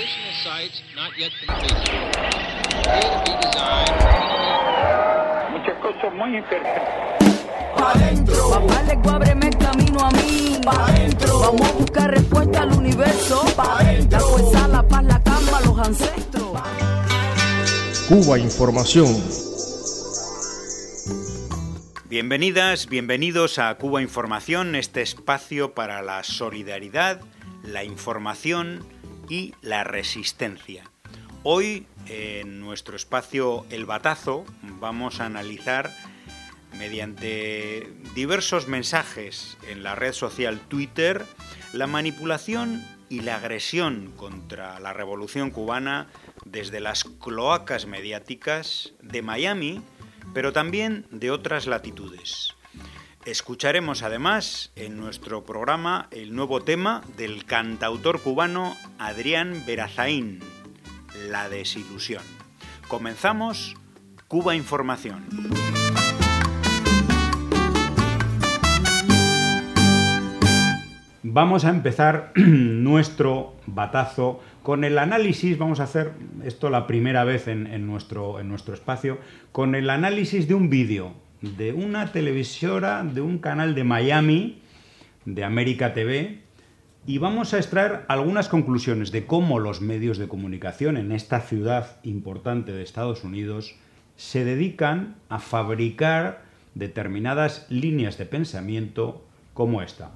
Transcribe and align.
Additional 0.00 0.32
sites 0.32 0.80
not 0.96 1.12
yet 1.18 1.30
completed. 1.44 1.76
Appear 1.76 3.04
to 3.04 3.20
be 3.20 3.32
designed. 3.36 4.00
muchas 5.52 5.76
cosas 5.82 6.14
muy 6.14 6.38
interesantes. 6.38 7.36
Papá 8.50 8.82
le 8.84 8.94
ábreme 9.10 9.48
el 9.48 9.58
camino 9.58 10.00
a 10.00 10.10
mí. 10.12 10.58
Vamos 10.64 11.68
a 11.68 11.72
buscar 11.72 12.10
respuesta 12.12 12.62
al 12.62 12.72
universo. 12.72 13.44
La 14.08 14.20
fuerza, 14.20 14.68
la 14.68 14.88
paz, 14.88 15.04
la 15.04 15.22
calma, 15.22 15.60
los 15.66 15.78
ancestros. 15.78 16.58
Cuba 18.08 18.38
Información. 18.38 19.22
Bienvenidas, 22.08 22.86
bienvenidos 22.86 23.58
a 23.58 23.74
Cuba 23.74 24.00
Información, 24.00 24.76
este 24.76 25.02
espacio 25.02 25.74
para 25.74 26.00
la 26.00 26.22
solidaridad, 26.24 27.20
la 27.62 27.84
información 27.84 28.82
y 29.30 29.54
la 29.62 29.84
resistencia. 29.84 30.84
Hoy, 31.42 31.86
en 32.06 32.60
nuestro 32.60 32.96
espacio 32.96 33.64
El 33.70 33.86
Batazo, 33.86 34.44
vamos 34.62 35.20
a 35.20 35.26
analizar 35.26 35.90
mediante 36.76 37.90
diversos 38.14 38.68
mensajes 38.68 39.56
en 39.68 39.82
la 39.82 39.94
red 39.94 40.12
social 40.12 40.60
Twitter 40.60 41.24
la 41.72 41.86
manipulación 41.86 42.84
y 43.08 43.20
la 43.20 43.36
agresión 43.36 44.12
contra 44.16 44.78
la 44.80 44.92
revolución 44.92 45.50
cubana 45.50 46.08
desde 46.44 46.80
las 46.80 47.04
cloacas 47.04 47.86
mediáticas 47.86 48.92
de 49.02 49.22
Miami, 49.22 49.82
pero 50.34 50.52
también 50.52 51.06
de 51.10 51.30
otras 51.30 51.66
latitudes. 51.66 52.54
Escucharemos 53.26 54.02
además 54.02 54.72
en 54.76 54.96
nuestro 54.96 55.44
programa 55.44 56.08
el 56.10 56.34
nuevo 56.34 56.62
tema 56.62 57.02
del 57.18 57.44
cantautor 57.44 58.22
cubano 58.22 58.74
Adrián 58.98 59.62
Verazaín, 59.66 60.40
La 61.28 61.50
desilusión. 61.50 62.22
Comenzamos 62.88 63.76
Cuba 64.26 64.56
Información. 64.56 65.26
Vamos 71.22 71.66
a 71.66 71.68
empezar 71.68 72.32
nuestro 72.36 73.54
batazo 73.66 74.40
con 74.62 74.82
el 74.82 74.96
análisis, 74.96 75.58
vamos 75.58 75.80
a 75.80 75.84
hacer 75.84 76.12
esto 76.42 76.70
la 76.70 76.86
primera 76.86 77.24
vez 77.24 77.48
en, 77.48 77.66
en 77.66 77.86
nuestro, 77.86 78.40
en 78.40 78.48
nuestro 78.48 78.72
espacio, 78.72 79.18
con 79.52 79.74
el 79.74 79.90
análisis 79.90 80.48
de 80.48 80.54
un 80.54 80.70
vídeo 80.70 81.12
de 81.42 81.72
una 81.72 82.12
televisora, 82.12 83.02
de 83.02 83.20
un 83.20 83.38
canal 83.38 83.74
de 83.74 83.84
Miami, 83.84 84.62
de 85.24 85.44
América 85.44 85.94
TV, 85.94 86.42
y 87.06 87.18
vamos 87.18 87.54
a 87.54 87.58
extraer 87.58 88.04
algunas 88.08 88.48
conclusiones 88.48 89.10
de 89.10 89.26
cómo 89.26 89.58
los 89.58 89.80
medios 89.80 90.18
de 90.18 90.28
comunicación 90.28 90.96
en 90.96 91.12
esta 91.12 91.40
ciudad 91.40 91.98
importante 92.02 92.72
de 92.72 92.82
Estados 92.82 93.24
Unidos 93.24 93.74
se 94.16 94.44
dedican 94.44 95.16
a 95.28 95.38
fabricar 95.38 96.42
determinadas 96.74 97.66
líneas 97.70 98.18
de 98.18 98.26
pensamiento 98.26 99.24
como 99.54 99.82
esta. 99.82 100.10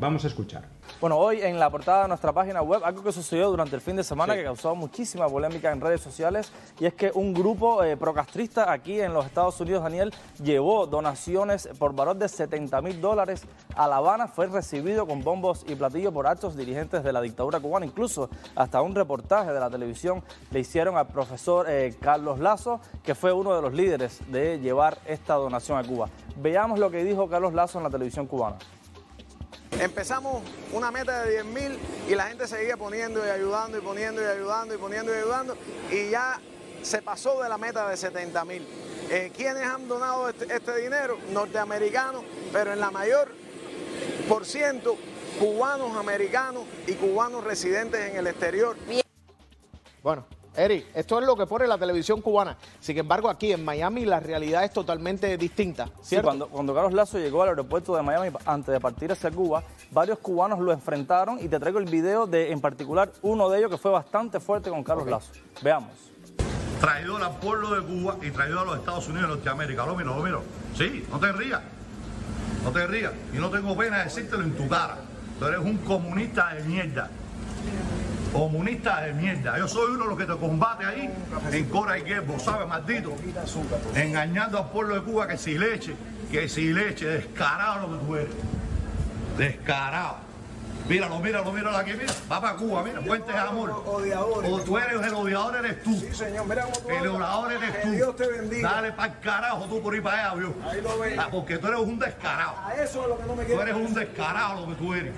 Vamos 0.00 0.24
a 0.24 0.28
escuchar. 0.28 0.75
Bueno, 0.98 1.18
hoy 1.18 1.42
en 1.42 1.58
la 1.60 1.68
portada 1.68 2.04
de 2.04 2.08
nuestra 2.08 2.32
página 2.32 2.62
web, 2.62 2.80
algo 2.82 3.02
que 3.02 3.12
sucedió 3.12 3.50
durante 3.50 3.76
el 3.76 3.82
fin 3.82 3.96
de 3.96 4.02
semana 4.02 4.34
que 4.34 4.44
causó 4.44 4.74
muchísima 4.74 5.28
polémica 5.28 5.70
en 5.70 5.78
redes 5.78 6.00
sociales, 6.00 6.50
y 6.80 6.86
es 6.86 6.94
que 6.94 7.10
un 7.12 7.34
grupo 7.34 7.84
eh, 7.84 7.98
procastrista 7.98 8.72
aquí 8.72 8.98
en 9.02 9.12
los 9.12 9.26
Estados 9.26 9.60
Unidos, 9.60 9.82
Daniel, 9.82 10.14
llevó 10.42 10.86
donaciones 10.86 11.68
por 11.78 11.94
valor 11.94 12.16
de 12.16 12.30
70 12.30 12.80
mil 12.80 12.98
dólares 12.98 13.42
a 13.74 13.86
La 13.86 13.96
Habana, 13.96 14.26
fue 14.26 14.46
recibido 14.46 15.06
con 15.06 15.22
bombos 15.22 15.66
y 15.68 15.74
platillos 15.74 16.14
por 16.14 16.26
altos 16.26 16.56
dirigentes 16.56 17.04
de 17.04 17.12
la 17.12 17.20
dictadura 17.20 17.60
cubana, 17.60 17.84
incluso 17.84 18.30
hasta 18.54 18.80
un 18.80 18.94
reportaje 18.94 19.52
de 19.52 19.60
la 19.60 19.68
televisión 19.68 20.22
le 20.50 20.60
hicieron 20.60 20.96
al 20.96 21.08
profesor 21.08 21.66
eh, 21.68 21.94
Carlos 22.00 22.38
Lazo, 22.38 22.80
que 23.04 23.14
fue 23.14 23.34
uno 23.34 23.54
de 23.54 23.60
los 23.60 23.74
líderes 23.74 24.20
de 24.32 24.60
llevar 24.60 24.96
esta 25.04 25.34
donación 25.34 25.76
a 25.76 25.84
Cuba. 25.84 26.08
Veamos 26.36 26.78
lo 26.78 26.90
que 26.90 27.04
dijo 27.04 27.28
Carlos 27.28 27.52
Lazo 27.52 27.76
en 27.76 27.84
la 27.84 27.90
televisión 27.90 28.26
cubana. 28.26 28.56
Empezamos 29.80 30.42
una 30.72 30.90
meta 30.90 31.22
de 31.24 31.32
10 31.32 31.44
mil 31.46 31.78
y 32.08 32.14
la 32.14 32.28
gente 32.28 32.48
seguía 32.48 32.76
poniendo 32.76 33.24
y 33.26 33.28
ayudando 33.28 33.76
y 33.76 33.80
poniendo 33.82 34.22
y 34.22 34.24
ayudando 34.24 34.74
y 34.74 34.78
poniendo 34.78 35.12
y 35.12 35.18
ayudando 35.18 35.56
y 35.90 36.10
ya 36.10 36.40
se 36.82 37.02
pasó 37.02 37.42
de 37.42 37.48
la 37.48 37.58
meta 37.58 37.88
de 37.88 37.96
70 37.96 38.44
mil. 38.46 38.66
Eh, 39.10 39.30
¿Quiénes 39.36 39.64
han 39.64 39.86
donado 39.86 40.30
este, 40.30 40.52
este 40.52 40.76
dinero? 40.80 41.18
Norteamericanos, 41.30 42.24
pero 42.52 42.72
en 42.72 42.80
la 42.80 42.90
mayor 42.90 43.28
por 44.28 44.46
ciento 44.46 44.96
cubanos 45.38 45.94
americanos 45.96 46.64
y 46.86 46.94
cubanos 46.94 47.44
residentes 47.44 48.00
en 48.10 48.16
el 48.16 48.26
exterior. 48.26 48.76
Bueno, 50.02 50.24
Eric, 50.56 50.86
esto 50.94 51.20
es 51.20 51.26
lo 51.26 51.36
que 51.36 51.46
pone 51.46 51.66
la 51.66 51.78
televisión 51.78 52.20
cubana. 52.22 52.56
Sin 52.80 52.96
embargo, 52.96 53.28
aquí 53.28 53.52
en 53.52 53.64
Miami 53.64 54.04
la 54.04 54.20
realidad 54.20 54.64
es 54.64 54.72
totalmente 54.72 55.36
distinta. 55.36 55.86
Sí, 55.86 56.10
¿cierto? 56.10 56.28
cuando, 56.28 56.48
cuando 56.48 56.74
Carlos 56.74 56.92
Lazo 56.92 57.18
llegó 57.18 57.42
al 57.42 57.50
aeropuerto 57.50 57.94
de 57.94 58.02
Miami 58.02 58.36
antes 58.46 58.72
de 58.72 58.80
partir 58.80 59.12
hacia 59.12 59.30
Cuba, 59.30 59.62
varios 59.90 60.18
cubanos 60.18 60.58
lo 60.60 60.72
enfrentaron 60.72 61.38
y 61.40 61.48
te 61.48 61.60
traigo 61.60 61.78
el 61.78 61.84
video 61.86 62.26
de, 62.26 62.50
en 62.52 62.60
particular, 62.60 63.10
uno 63.22 63.48
de 63.48 63.58
ellos 63.58 63.70
que 63.70 63.78
fue 63.78 63.90
bastante 63.90 64.40
fuerte 64.40 64.70
con 64.70 64.82
Carlos 64.82 65.06
Lazo. 65.06 65.32
Veamos. 65.62 65.90
traidor 66.80 67.22
al 67.22 67.36
pueblo 67.38 67.70
de 67.74 67.82
Cuba 67.86 68.16
y 68.22 68.30
traidor 68.30 68.60
a 68.60 68.64
los 68.64 68.78
Estados 68.78 69.08
Unidos 69.08 69.28
de 69.28 69.34
Norteamérica. 69.36 69.86
Lo 69.86 69.94
miro, 69.94 70.16
lo 70.16 70.22
miro. 70.22 70.42
Sí, 70.74 71.06
no 71.10 71.18
te 71.18 71.32
rías. 71.32 71.60
No 72.64 72.70
te 72.70 72.86
rías. 72.86 73.12
Y 73.32 73.36
no 73.36 73.50
tengo 73.50 73.76
pena 73.76 73.98
de 73.98 74.04
decírtelo 74.04 74.42
en 74.42 74.56
tu 74.56 74.68
cara. 74.68 74.98
Tú 75.38 75.46
eres 75.46 75.60
un 75.60 75.76
comunista 75.78 76.54
de 76.54 76.62
mierda. 76.64 77.10
Comunista 78.36 79.00
de 79.00 79.14
mierda. 79.14 79.58
Yo 79.58 79.66
soy 79.66 79.94
uno 79.94 80.04
de 80.04 80.10
los 80.10 80.18
que 80.18 80.26
te 80.26 80.36
combate 80.36 80.84
ahí 80.84 81.10
en 81.52 81.64
Cora 81.70 81.98
y 81.98 82.02
Guerbo, 82.02 82.38
¿sabes, 82.38 82.68
maldito? 82.68 83.16
Engañando 83.94 84.58
al 84.58 84.70
pueblo 84.70 84.94
de 84.94 85.00
Cuba 85.00 85.26
que 85.26 85.38
si 85.38 85.56
leche, 85.56 85.96
que 86.30 86.46
si 86.46 86.70
leche, 86.72 87.06
descarado 87.06 87.88
lo 87.88 87.98
que 87.98 88.04
tú 88.04 88.16
eres. 88.16 88.34
Descarado. 89.38 90.25
Míralo, 90.88 91.18
míralo, 91.18 91.50
míralo 91.52 91.76
aquí, 91.76 91.92
mira. 91.94 92.12
Va 92.30 92.40
para 92.40 92.56
Cuba, 92.56 92.82
mira, 92.84 93.00
Puente 93.00 93.32
de 93.32 93.38
Amor. 93.38 93.70
O 93.70 94.60
tú 94.64 94.78
eres 94.78 95.04
el 95.04 95.14
odiador, 95.14 95.56
eres 95.56 95.82
tú. 95.82 95.94
Sí, 95.96 96.14
señor, 96.14 96.46
mira 96.46 96.62
cómo 96.62 96.76
tú 96.78 96.90
El 96.90 97.08
orador 97.08 97.52
eres 97.52 97.70
Que 97.74 97.82
tú. 97.82 97.90
Dios 97.90 98.16
te 98.16 98.26
bendiga. 98.28 98.70
Dale 98.70 98.92
para 98.92 99.12
el 99.12 99.18
carajo 99.20 99.64
tú 99.66 99.82
por 99.82 99.96
ir 99.96 100.02
para 100.02 100.26
allá, 100.30 100.34
vio. 100.36 100.54
Ahí 100.70 100.80
lo 100.80 100.98
ves. 100.98 101.18
Ah, 101.18 101.28
porque 101.30 101.58
tú 101.58 101.66
eres 101.66 101.80
un 101.80 101.98
descarado. 101.98 102.54
A 102.64 102.74
eso 102.74 103.02
es 103.02 103.08
lo 103.08 103.18
que 103.18 103.24
no 103.24 103.34
me 103.34 103.42
Tú 103.42 103.46
quiero. 103.48 103.62
eres 103.62 103.74
un 103.74 103.94
descarado 103.94 104.60
lo 104.60 104.68
que 104.68 104.74
tú 104.76 104.94
eres. 104.94 105.12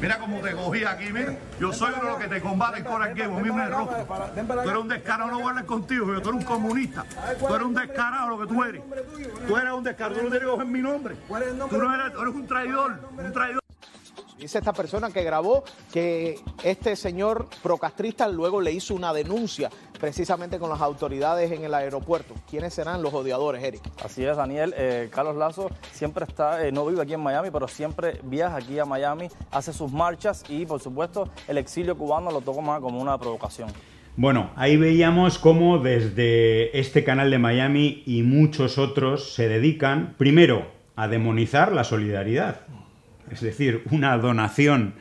Mira 0.00 0.18
cómo 0.18 0.40
te 0.40 0.52
cogí 0.52 0.84
aquí, 0.84 1.10
mira. 1.10 1.34
Yo 1.58 1.72
soy 1.72 1.92
uno 1.94 2.04
de 2.04 2.10
los 2.10 2.18
que 2.20 2.28
te 2.28 2.40
combate 2.42 2.78
en 2.80 2.84
Cora 2.84 3.06
Guerbo, 3.08 3.38
a 3.38 3.40
mí 3.40 3.50
me 3.50 3.66
rojo. 3.68 3.94
Tú 4.62 4.68
eres 4.68 4.76
un 4.76 4.88
descarado, 4.88 5.30
no 5.30 5.48
hablar 5.48 5.64
contigo, 5.64 6.06
yo. 6.12 6.20
Tú 6.20 6.28
eres 6.30 6.40
un 6.42 6.46
comunista. 6.46 7.06
Tú 7.38 7.54
eres 7.54 7.66
un 7.66 7.74
descarado 7.74 8.28
lo 8.28 8.38
que 8.40 8.46
tú 8.46 8.62
eres. 8.62 8.82
Tú 9.46 9.56
eres 9.56 9.72
un 9.72 9.84
descarado, 9.84 10.16
tú 10.16 10.24
no 10.24 10.30
tienes 10.30 10.46
que 10.46 10.52
coger 10.52 10.66
mi 10.66 10.82
nombre. 10.82 11.14
Tú 11.70 11.78
no 11.78 11.94
eres, 11.94 12.12
tú 12.12 12.20
eres 12.20 12.34
un 12.34 12.46
traidor, 12.46 13.00
un 13.16 13.32
traidor. 13.32 13.63
Dice 14.44 14.58
esta 14.58 14.74
persona 14.74 15.10
que 15.10 15.22
grabó 15.22 15.64
que 15.90 16.38
este 16.62 16.96
señor 16.96 17.46
procastrista 17.62 18.28
luego 18.28 18.60
le 18.60 18.72
hizo 18.72 18.94
una 18.94 19.14
denuncia 19.14 19.70
precisamente 19.98 20.58
con 20.58 20.68
las 20.68 20.82
autoridades 20.82 21.50
en 21.50 21.64
el 21.64 21.72
aeropuerto. 21.72 22.34
¿Quiénes 22.50 22.74
serán 22.74 23.00
los 23.00 23.14
odiadores, 23.14 23.64
Eric? 23.64 23.80
Así 24.04 24.22
es, 24.22 24.36
Daniel. 24.36 24.74
Eh, 24.76 25.08
Carlos 25.10 25.36
Lazo 25.36 25.70
siempre 25.92 26.26
está, 26.26 26.62
eh, 26.62 26.72
no 26.72 26.84
vive 26.84 27.00
aquí 27.00 27.14
en 27.14 27.22
Miami, 27.22 27.48
pero 27.50 27.66
siempre 27.68 28.20
viaja 28.22 28.56
aquí 28.56 28.78
a 28.78 28.84
Miami, 28.84 29.28
hace 29.50 29.72
sus 29.72 29.90
marchas 29.90 30.44
y, 30.50 30.66
por 30.66 30.78
supuesto, 30.78 31.30
el 31.48 31.56
exilio 31.56 31.96
cubano 31.96 32.30
lo 32.30 32.42
toma 32.42 32.82
como 32.82 33.00
una 33.00 33.16
provocación. 33.16 33.70
Bueno, 34.14 34.50
ahí 34.56 34.76
veíamos 34.76 35.38
cómo 35.38 35.78
desde 35.78 36.78
este 36.78 37.02
canal 37.02 37.30
de 37.30 37.38
Miami 37.38 38.02
y 38.04 38.24
muchos 38.24 38.76
otros 38.76 39.32
se 39.32 39.48
dedican, 39.48 40.16
primero, 40.18 40.66
a 40.96 41.08
demonizar 41.08 41.72
la 41.72 41.82
solidaridad. 41.82 42.60
Es 43.34 43.40
decir, 43.40 43.82
una 43.90 44.16
donación 44.16 44.94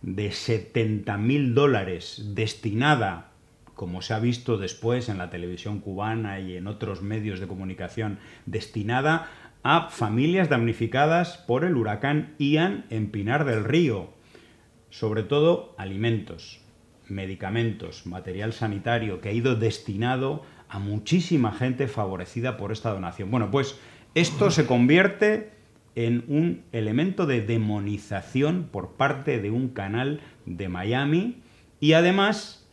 de 0.00 0.30
70 0.30 1.18
mil 1.18 1.54
dólares 1.54 2.22
destinada, 2.32 3.32
como 3.74 4.00
se 4.00 4.14
ha 4.14 4.20
visto 4.20 4.58
después 4.58 5.08
en 5.08 5.18
la 5.18 5.28
televisión 5.28 5.80
cubana 5.80 6.38
y 6.38 6.56
en 6.56 6.68
otros 6.68 7.02
medios 7.02 7.40
de 7.40 7.48
comunicación, 7.48 8.20
destinada 8.46 9.28
a 9.64 9.88
familias 9.90 10.48
damnificadas 10.48 11.38
por 11.48 11.64
el 11.64 11.76
huracán 11.76 12.36
Ian 12.38 12.84
en 12.90 13.10
Pinar 13.10 13.44
del 13.44 13.64
Río. 13.64 14.10
Sobre 14.90 15.24
todo 15.24 15.74
alimentos, 15.76 16.60
medicamentos, 17.08 18.06
material 18.06 18.52
sanitario 18.52 19.20
que 19.20 19.30
ha 19.30 19.32
ido 19.32 19.56
destinado 19.56 20.44
a 20.68 20.78
muchísima 20.78 21.50
gente 21.50 21.88
favorecida 21.88 22.56
por 22.56 22.70
esta 22.70 22.92
donación. 22.92 23.32
Bueno, 23.32 23.50
pues 23.50 23.80
esto 24.14 24.52
se 24.52 24.64
convierte 24.64 25.53
en 25.96 26.24
un 26.28 26.62
elemento 26.72 27.26
de 27.26 27.40
demonización 27.40 28.68
por 28.70 28.92
parte 28.92 29.40
de 29.40 29.50
un 29.50 29.68
canal 29.68 30.20
de 30.46 30.68
Miami 30.68 31.42
y 31.80 31.92
además 31.92 32.66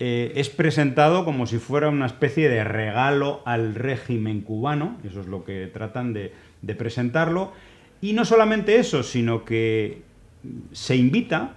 eh, 0.00 0.32
es 0.36 0.48
presentado 0.48 1.24
como 1.24 1.46
si 1.46 1.58
fuera 1.58 1.88
una 1.88 2.06
especie 2.06 2.48
de 2.48 2.62
regalo 2.64 3.42
al 3.44 3.74
régimen 3.74 4.42
cubano, 4.42 4.96
eso 5.04 5.20
es 5.20 5.26
lo 5.26 5.44
que 5.44 5.66
tratan 5.66 6.12
de, 6.12 6.32
de 6.62 6.74
presentarlo, 6.74 7.52
y 8.00 8.12
no 8.12 8.24
solamente 8.24 8.76
eso, 8.76 9.02
sino 9.02 9.44
que 9.44 10.02
se 10.72 10.94
invita 10.94 11.56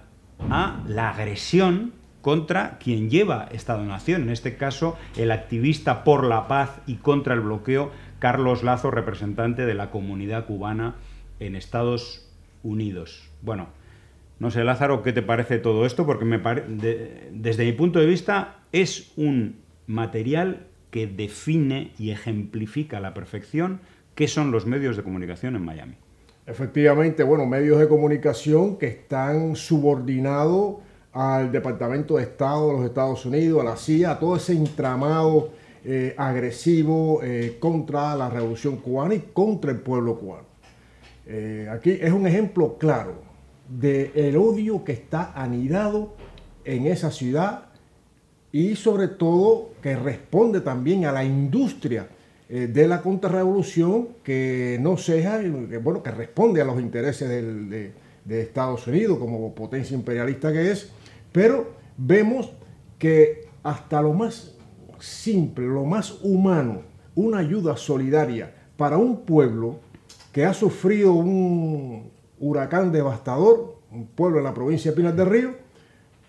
a 0.50 0.82
la 0.88 1.10
agresión 1.10 1.92
contra 2.20 2.78
quien 2.78 3.10
lleva 3.10 3.48
esta 3.52 3.76
donación, 3.76 4.22
en 4.22 4.30
este 4.30 4.56
caso 4.56 4.96
el 5.16 5.30
activista 5.30 6.04
por 6.04 6.24
la 6.24 6.48
paz 6.48 6.80
y 6.86 6.96
contra 6.96 7.34
el 7.34 7.40
bloqueo, 7.40 7.90
Carlos 8.22 8.62
Lazo, 8.62 8.92
representante 8.92 9.66
de 9.66 9.74
la 9.74 9.90
comunidad 9.90 10.46
cubana 10.46 10.94
en 11.40 11.56
Estados 11.56 12.24
Unidos. 12.62 13.28
Bueno, 13.42 13.66
no 14.38 14.52
sé, 14.52 14.62
Lázaro, 14.62 15.02
¿qué 15.02 15.12
te 15.12 15.22
parece 15.22 15.58
todo 15.58 15.84
esto? 15.86 16.06
Porque 16.06 16.24
me 16.24 16.40
desde 17.32 17.64
mi 17.64 17.72
punto 17.72 17.98
de 17.98 18.06
vista 18.06 18.60
es 18.70 19.12
un 19.16 19.56
material 19.88 20.68
que 20.92 21.08
define 21.08 21.94
y 21.98 22.12
ejemplifica 22.12 22.98
a 22.98 23.00
la 23.00 23.12
perfección 23.12 23.80
qué 24.14 24.28
son 24.28 24.52
los 24.52 24.66
medios 24.66 24.96
de 24.96 25.02
comunicación 25.02 25.56
en 25.56 25.64
Miami. 25.64 25.96
Efectivamente, 26.46 27.24
bueno, 27.24 27.44
medios 27.44 27.80
de 27.80 27.88
comunicación 27.88 28.78
que 28.78 28.86
están 28.86 29.56
subordinados 29.56 30.76
al 31.12 31.50
Departamento 31.50 32.18
de 32.18 32.22
Estado 32.22 32.68
de 32.68 32.72
los 32.74 32.84
Estados 32.84 33.26
Unidos, 33.26 33.62
a 33.62 33.64
la 33.64 33.76
CIA, 33.76 34.12
a 34.12 34.18
todo 34.20 34.36
ese 34.36 34.52
entramado 34.52 35.50
eh, 35.84 36.14
agresivo 36.16 37.20
eh, 37.22 37.56
contra 37.58 38.14
la 38.16 38.30
revolución 38.30 38.76
cubana 38.76 39.14
y 39.14 39.20
contra 39.32 39.70
el 39.72 39.78
pueblo 39.78 40.18
cubano. 40.18 40.46
Eh, 41.26 41.68
aquí 41.70 41.90
es 42.00 42.12
un 42.12 42.26
ejemplo 42.26 42.76
claro 42.78 43.14
del 43.68 44.36
odio 44.36 44.84
que 44.84 44.92
está 44.92 45.32
anidado 45.34 46.14
en 46.64 46.86
esa 46.86 47.10
ciudad 47.10 47.66
y 48.52 48.76
sobre 48.76 49.08
todo 49.08 49.70
que 49.82 49.96
responde 49.96 50.60
también 50.60 51.06
a 51.06 51.12
la 51.12 51.24
industria 51.24 52.08
de 52.48 52.86
la 52.86 53.00
contrarrevolución 53.00 54.08
que 54.22 54.76
no 54.78 54.98
ceja, 54.98 55.40
bueno, 55.82 56.02
que 56.02 56.10
responde 56.10 56.60
a 56.60 56.66
los 56.66 56.78
intereses 56.78 57.26
del- 57.26 57.70
de, 57.70 57.92
de 58.26 58.42
Estados 58.42 58.86
Unidos 58.86 59.18
como 59.18 59.54
potencia 59.54 59.96
imperialista 59.96 60.52
que 60.52 60.70
es, 60.70 60.90
pero 61.32 61.70
vemos 61.96 62.52
que 62.98 63.48
hasta 63.62 64.02
lo 64.02 64.12
más 64.12 64.54
simple, 65.02 65.66
lo 65.66 65.84
más 65.84 66.18
humano, 66.22 66.82
una 67.14 67.38
ayuda 67.38 67.76
solidaria 67.76 68.54
para 68.76 68.96
un 68.96 69.22
pueblo 69.22 69.80
que 70.32 70.44
ha 70.44 70.54
sufrido 70.54 71.12
un 71.12 72.10
huracán 72.38 72.92
devastador, 72.92 73.76
un 73.90 74.06
pueblo 74.06 74.38
en 74.38 74.44
la 74.44 74.54
provincia 74.54 74.90
de 74.90 74.96
Pinar 74.96 75.14
del 75.14 75.26
Río, 75.26 75.54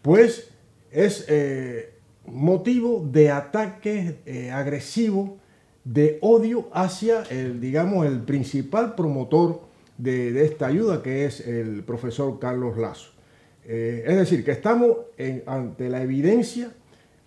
pues 0.01 0.49
es 0.91 1.25
eh, 1.29 1.93
motivo 2.25 3.07
de 3.11 3.31
ataque 3.31 4.19
eh, 4.25 4.51
agresivo, 4.51 5.37
de 5.83 6.17
odio 6.21 6.69
hacia 6.73 7.23
el, 7.23 7.59
digamos, 7.61 8.05
el 8.05 8.21
principal 8.21 8.95
promotor 8.95 9.61
de, 9.97 10.45
esta 10.45 10.67
ayuda, 10.67 11.03
que 11.03 11.25
es 11.25 11.45
el 11.45 11.83
profesor 11.83 12.39
Carlos 12.39 12.77
Lazo. 12.77 13.11
Eh, 13.65 14.03
es 14.07 14.15
decir, 14.15 14.43
que 14.43 14.51
estamos 14.51 14.97
ante 15.45 15.89
la 15.89 16.01
evidencia 16.01 16.71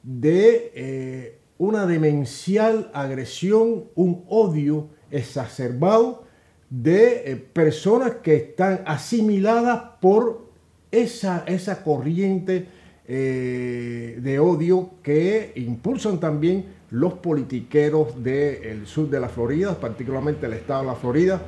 de 0.07 0.71
eh, 0.75 1.39
una 1.59 1.85
demencial 1.85 2.91
agresión, 2.95 3.87
un 3.97 4.25
odio 4.29 4.89
exacerbado 5.11 6.25
de 6.71 7.33
eh, 7.33 7.37
personas 7.37 8.13
que 8.23 8.37
están 8.37 8.83
asimiladas 8.87 9.83
por 10.01 10.47
esa, 10.93 11.43
esa 11.47 11.83
corriente 11.83 12.67
eh, 13.09 14.19
de 14.23 14.39
odio 14.39 14.91
que 15.03 15.53
impulsan 15.57 16.21
también 16.21 16.77
los 16.91 17.15
politiqueros 17.15 18.23
del 18.23 18.87
sur 18.87 19.11
de 19.11 19.19
la 19.19 19.29
Florida, 19.29 19.75
particularmente 19.75 20.47
el 20.47 20.53
estado 20.53 20.83
de 20.83 20.87
la 20.87 20.95
Florida, 20.95 21.43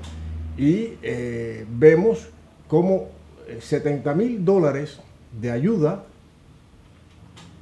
y 0.57 0.95
vemos 1.71 2.29
como 2.67 3.07
70 3.61 4.13
mil 4.15 4.45
dólares 4.45 4.99
de 5.41 5.53
ayuda 5.53 6.08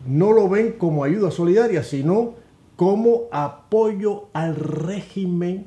no 0.06 0.32
lo 0.32 0.48
ven 0.48 0.72
como 0.78 1.04
ayuda 1.04 1.30
solidaria, 1.30 1.82
sino 1.82 2.34
como 2.76 3.22
apoyo 3.32 4.28
al 4.32 4.54
régimen. 4.56 5.66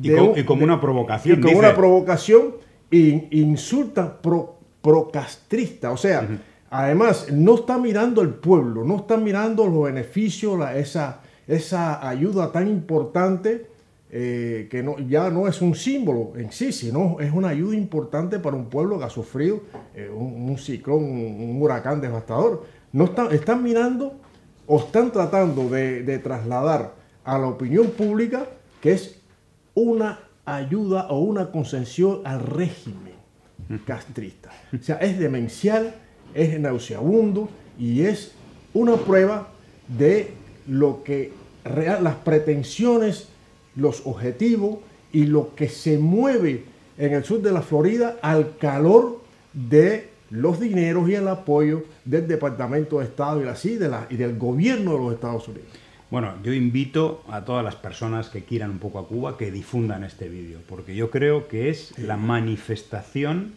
Y, 0.00 0.10
un- 0.10 0.42
como 0.44 0.62
una 0.64 0.80
provocación. 0.80 1.38
y 1.38 1.40
como 1.40 1.54
dice. 1.54 1.66
una 1.66 1.74
provocación 1.74 2.42
y 2.90 3.40
insulta 3.40 4.20
pro, 4.20 4.56
procastrista. 4.82 5.90
O 5.92 5.96
sea, 5.96 6.28
además, 6.70 7.28
no 7.32 7.54
está 7.56 7.78
mirando 7.78 8.22
el 8.22 8.30
pueblo, 8.34 8.84
no 8.84 8.96
está 8.96 9.16
mirando 9.16 9.66
los 9.66 9.84
beneficios, 9.84 10.58
la- 10.58 10.76
esa, 10.76 11.20
esa 11.46 12.06
ayuda 12.08 12.52
tan 12.52 12.68
importante 12.68 13.66
eh, 14.08 14.68
que 14.70 14.82
no, 14.84 14.98
ya 15.00 15.30
no 15.30 15.48
es 15.48 15.60
un 15.60 15.74
símbolo 15.74 16.32
en 16.36 16.52
sí, 16.52 16.72
sino 16.72 17.16
es 17.18 17.32
una 17.32 17.48
ayuda 17.48 17.74
importante 17.74 18.38
para 18.38 18.56
un 18.56 18.66
pueblo 18.66 18.98
que 18.98 19.04
ha 19.04 19.10
sufrido 19.10 19.60
eh, 19.96 20.08
un, 20.14 20.48
un 20.50 20.58
ciclón, 20.58 21.02
un, 21.04 21.50
un 21.50 21.60
huracán 21.62 22.00
devastador. 22.00 22.64
No 22.92 23.04
están, 23.30 23.62
mirando 23.62 24.14
o 24.66 24.78
están 24.78 25.12
tratando 25.12 25.68
de, 25.68 26.02
de 26.02 26.18
trasladar 26.18 26.94
a 27.24 27.38
la 27.38 27.46
opinión 27.46 27.90
pública 27.90 28.46
que 28.80 28.92
es 28.92 29.16
una 29.74 30.20
ayuda 30.44 31.08
o 31.08 31.20
una 31.20 31.50
concesión 31.50 32.20
al 32.24 32.40
régimen 32.40 33.16
castrista. 33.84 34.50
O 34.72 34.82
sea, 34.82 34.96
es 34.96 35.18
demencial, 35.18 35.94
es 36.34 36.58
nauseabundo 36.58 37.48
y 37.78 38.02
es 38.02 38.32
una 38.74 38.96
prueba 38.96 39.48
de 39.88 40.30
lo 40.68 41.02
que 41.02 41.32
real, 41.64 42.04
las 42.04 42.16
pretensiones, 42.16 43.28
los 43.74 44.06
objetivos 44.06 44.78
y 45.12 45.24
lo 45.24 45.54
que 45.54 45.68
se 45.68 45.98
mueve 45.98 46.64
en 46.98 47.12
el 47.12 47.24
sur 47.24 47.42
de 47.42 47.52
la 47.52 47.62
Florida 47.62 48.16
al 48.22 48.56
calor 48.58 49.20
de 49.52 50.10
los 50.30 50.58
dineros 50.60 51.08
y 51.08 51.14
el 51.14 51.28
apoyo 51.28 51.84
del 52.04 52.26
Departamento 52.26 52.98
de 52.98 53.04
Estado 53.06 53.40
y, 53.40 53.44
la, 53.44 53.54
sí, 53.56 53.76
de 53.76 53.88
la- 53.88 54.06
y 54.10 54.16
del 54.16 54.36
gobierno 54.38 54.92
de 54.92 54.98
los 54.98 55.14
Estados 55.14 55.46
Unidos. 55.48 55.66
Bueno, 56.10 56.34
yo 56.44 56.52
invito 56.52 57.24
a 57.28 57.44
todas 57.44 57.64
las 57.64 57.74
personas 57.74 58.28
que 58.28 58.44
quieran 58.44 58.70
un 58.70 58.78
poco 58.78 58.98
a 59.00 59.08
Cuba 59.08 59.36
que 59.36 59.50
difundan 59.50 60.04
este 60.04 60.28
vídeo, 60.28 60.60
porque 60.68 60.94
yo 60.94 61.10
creo 61.10 61.48
que 61.48 61.68
es 61.68 61.98
la 61.98 62.16
manifestación 62.16 63.52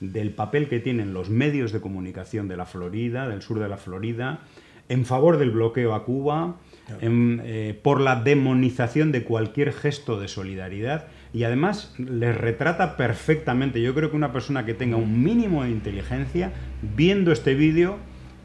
del 0.00 0.30
papel 0.30 0.68
que 0.68 0.78
tienen 0.80 1.14
los 1.14 1.30
medios 1.30 1.72
de 1.72 1.80
comunicación 1.80 2.48
de 2.48 2.56
la 2.56 2.66
Florida, 2.66 3.28
del 3.28 3.40
sur 3.42 3.58
de 3.60 3.68
la 3.68 3.76
Florida, 3.76 4.40
en 4.88 5.04
favor 5.04 5.38
del 5.38 5.50
bloqueo 5.50 5.94
a 5.94 6.04
Cuba, 6.04 6.56
en, 7.00 7.40
eh, 7.44 7.78
por 7.82 8.00
la 8.00 8.16
demonización 8.22 9.10
de 9.10 9.24
cualquier 9.24 9.72
gesto 9.72 10.20
de 10.20 10.28
solidaridad 10.28 11.06
y 11.36 11.44
además 11.44 11.92
les 11.98 12.34
retrata 12.34 12.96
perfectamente. 12.96 13.82
Yo 13.82 13.94
creo 13.94 14.10
que 14.10 14.16
una 14.16 14.32
persona 14.32 14.64
que 14.64 14.72
tenga 14.72 14.96
un 14.96 15.22
mínimo 15.22 15.64
de 15.64 15.70
inteligencia, 15.70 16.54
viendo 16.80 17.30
este 17.30 17.54
vídeo, 17.54 17.98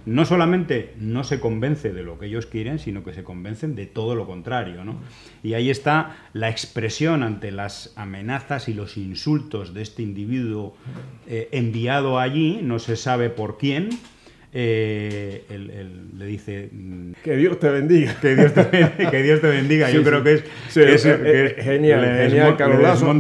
no 0.06 0.26
solamente 0.26 0.94
no 1.00 1.24
se 1.24 1.40
convence 1.40 1.94
de 1.94 2.04
lo 2.04 2.20
que 2.20 2.26
ellos 2.26 2.48
quieren, 2.48 2.80
sino 2.80 3.06
que 3.06 3.14
se 3.14 3.24
convencen 3.24 3.76
de 3.76 3.86
todo 3.86 4.14
lo 4.16 4.28
contrario. 4.28 4.84
¿no? 4.84 5.00
Y 5.42 5.54
ahí 5.54 5.70
está 5.70 6.18
la 6.34 6.50
expresión 6.50 7.24
ante 7.24 7.52
las 7.52 7.94
amenazas 7.96 8.68
y 8.68 8.74
los 8.74 8.98
insultos 8.98 9.74
de 9.74 9.84
este 9.84 10.04
individuo 10.04 10.76
eh, 11.28 11.48
enviado 11.54 12.20
allí, 12.20 12.60
no 12.62 12.78
se 12.78 12.98
sabe 12.98 13.30
por 13.30 13.58
quién. 13.58 13.88
Eh, 14.54 15.46
él- 15.50 15.70
él 15.72 16.18
le 16.18 16.26
dice 16.26 16.70
mm, 16.72 17.12
Que 17.24 17.36
Dios 17.38 17.58
te 17.60 17.70
bendiga. 17.70 18.14
que 18.22 18.36
Dios 18.36 18.54
te, 18.54 18.70
que 19.10 19.24
Dios 19.24 19.40
te 19.42 19.48
bendiga. 19.48 19.88
Sí, 19.88 19.94
Yo 19.94 20.00
sí. 20.02 20.06
creo 20.06 20.24
que 20.24 20.34
es, 20.34 20.44
Sí, 20.70 20.80
que 20.82 20.94
es- 20.94 21.06
eh, 21.06 21.54
que 21.56 21.64
genial, 21.64 22.02
le 22.02 22.30
genial, 22.30 22.56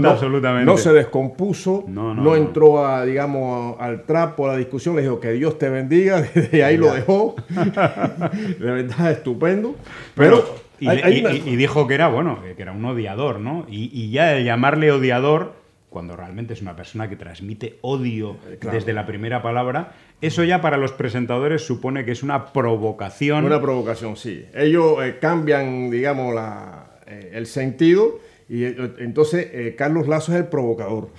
No- 0.01 0.09
absolutamente. 0.09 0.65
No 0.65 0.77
se 0.77 0.91
descompuso, 0.93 1.85
No, 1.87 2.13
no, 2.13 2.21
no, 2.21 2.35
entró 2.35 2.85
a, 2.85 3.05
digamos, 3.05 3.75
al 3.79 4.03
trapo, 4.05 4.45
a 4.49 4.53
la 4.53 4.57
discusión, 4.57 4.95
le 4.95 5.03
dijo 5.03 5.19
que 5.19 5.31
Dios 5.31 5.57
te 5.57 5.69
bendiga, 5.69 6.21
desde 6.35 6.63
ahí 6.63 6.77
lo 6.77 6.93
dejó. 6.93 7.35
de 7.49 8.71
verdad, 8.71 9.11
estupendo. 9.11 9.75
Pero 10.15 10.43
y, 10.79 10.87
hay- 10.87 11.01
hay 11.03 11.17
y- 11.17 11.21
una- 11.21 11.33
y- 11.33 11.43
y 11.45 11.55
dijo 11.55 11.87
que 11.87 11.93
era, 11.95 12.07
bueno, 12.07 12.39
que 12.55 12.61
era 12.61 12.71
un 12.71 12.83
odiador, 12.85 13.39
¿no? 13.39 13.65
Y, 13.69 13.89
y 13.93 14.11
ya 14.11 14.35
el 14.35 14.43
llamarle 14.45 14.91
odiador, 14.91 15.53
cuando 15.89 16.15
realmente 16.15 16.53
es 16.53 16.61
una 16.61 16.75
persona 16.75 17.09
que 17.09 17.15
transmite 17.17 17.77
odio 17.81 18.37
Eh, 18.49 18.57
claro. 18.59 18.77
desde 18.77 18.93
la 18.93 19.05
primera 19.05 19.41
palabra, 19.41 19.91
eso 20.21 20.43
ya 20.43 20.61
para 20.61 20.77
los 20.77 20.91
presentadores 20.91 21.63
supone 21.63 22.05
que 22.05 22.11
es 22.11 22.21
una 22.21 22.53
provocación. 22.53 23.43
Una 23.43 23.59
provocación, 23.59 24.15
sí. 24.15 24.45
Ellos 24.53 25.03
eh, 25.03 25.17
cambian, 25.19 25.89
digamos, 25.89 26.35
la, 26.35 26.99
eh, 27.07 27.31
el 27.33 27.47
sentido 27.47 28.19
y 28.47 28.65
eh, 28.65 28.75
entonces 28.99 29.75
Carlos 29.75 30.07
Lazo 30.07 30.31
es 30.33 30.37
el 30.37 30.45
provocador. 30.45 31.09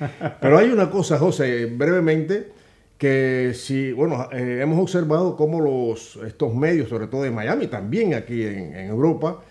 Pero 0.40 0.58
hay 0.58 0.70
una 0.70 0.90
cosa, 0.90 1.16
José, 1.16 1.66
brevemente, 1.66 2.48
que 2.98 3.52
si, 3.54 3.92
bueno, 3.92 4.28
hemos 4.32 4.80
observado 4.80 5.36
cómo 5.36 5.60
los, 5.60 6.16
estos 6.26 6.52
medios, 6.54 6.88
sobre 6.88 7.06
todo 7.06 7.22
de 7.22 7.30
Miami, 7.30 7.68
también 7.68 8.14
aquí 8.14 8.42
en, 8.42 8.74
Europa, 8.74 9.42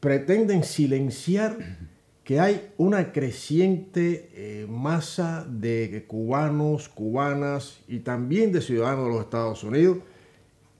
pretenden 0.00 0.64
silenciar 0.64 1.56
que 2.28 2.40
hay 2.40 2.72
una 2.76 3.10
creciente 3.10 4.28
eh, 4.34 4.66
masa 4.68 5.46
de 5.48 6.04
cubanos, 6.06 6.90
cubanas 6.90 7.80
y 7.88 8.00
también 8.00 8.52
de 8.52 8.60
ciudadanos 8.60 9.06
de 9.06 9.10
los 9.12 9.20
Estados 9.22 9.64
Unidos 9.64 9.96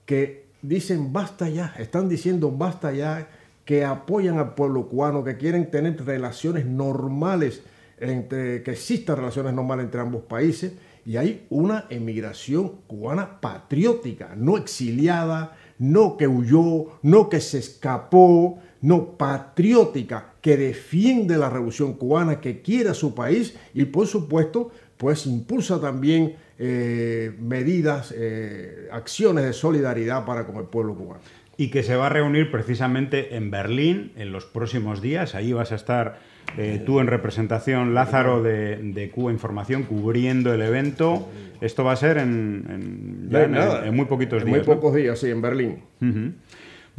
que 0.05 0.45
dicen 0.61 1.11
basta 1.11 1.49
ya, 1.49 1.73
están 1.79 2.07
diciendo 2.07 2.51
basta 2.51 2.91
ya, 2.91 3.29
que 3.65 3.83
apoyan 3.83 4.37
al 4.37 4.53
pueblo 4.53 4.89
cubano, 4.89 5.23
que 5.23 5.37
quieren 5.37 5.71
tener 5.71 6.05
relaciones 6.05 6.67
normales, 6.67 7.63
entre, 7.99 8.61
que 8.61 8.69
existan 8.69 9.15
relaciones 9.15 9.51
normales 9.51 9.85
entre 9.85 10.01
ambos 10.01 10.21
países. 10.21 10.73
y 11.03 11.17
hay 11.17 11.47
una 11.49 11.85
emigración 11.89 12.81
cubana 12.85 13.41
patriótica, 13.41 14.35
no 14.35 14.55
exiliada, 14.55 15.57
no 15.79 16.15
que 16.15 16.27
huyó, 16.27 16.99
no 17.01 17.27
que 17.27 17.41
se 17.41 17.57
escapó, 17.57 18.59
no 18.81 19.17
patriótica, 19.17 20.28
que 20.41 20.57
defiende 20.57 21.37
la 21.37 21.49
revolución 21.49 21.93
cubana, 21.93 22.39
que 22.39 22.61
quiere 22.61 22.89
a 22.89 22.93
su 22.93 23.13
país 23.13 23.55
y 23.73 23.85
por 23.85 24.07
supuesto 24.07 24.71
pues 24.97 25.25
impulsa 25.25 25.79
también 25.79 26.35
eh, 26.57 27.31
medidas, 27.39 28.13
eh, 28.15 28.89
acciones 28.91 29.45
de 29.45 29.53
solidaridad 29.53 30.25
para 30.25 30.45
con 30.45 30.57
el 30.57 30.65
pueblo 30.65 30.93
cubano. 30.93 31.21
Y 31.55 31.69
que 31.69 31.83
se 31.83 31.95
va 31.95 32.07
a 32.07 32.09
reunir 32.09 32.51
precisamente 32.51 33.37
en 33.37 33.49
Berlín 33.49 34.11
en 34.17 34.33
los 34.33 34.45
próximos 34.45 35.01
días. 35.01 35.35
Ahí 35.35 35.53
vas 35.53 35.71
a 35.71 35.75
estar 35.75 36.19
eh, 36.57 36.81
tú 36.85 36.99
en 36.99 37.07
representación, 37.07 37.93
Lázaro, 37.93 38.43
de, 38.43 39.11
Cuba 39.13 39.31
Información, 39.31 39.83
cubriendo 39.83 40.53
el 40.53 40.61
evento. 40.61 41.29
Esto 41.61 41.85
va 41.85 41.93
a 41.93 41.95
ser 41.95 42.17
en, 42.17 43.29
muy 43.93 44.05
poquitos 44.05 44.43
días. 44.43 44.57
Muy 44.57 44.65
pocos 44.65 44.95
días, 44.95 45.17
sí, 45.19 45.29
en 45.29 45.41
Berlín. 45.41 45.83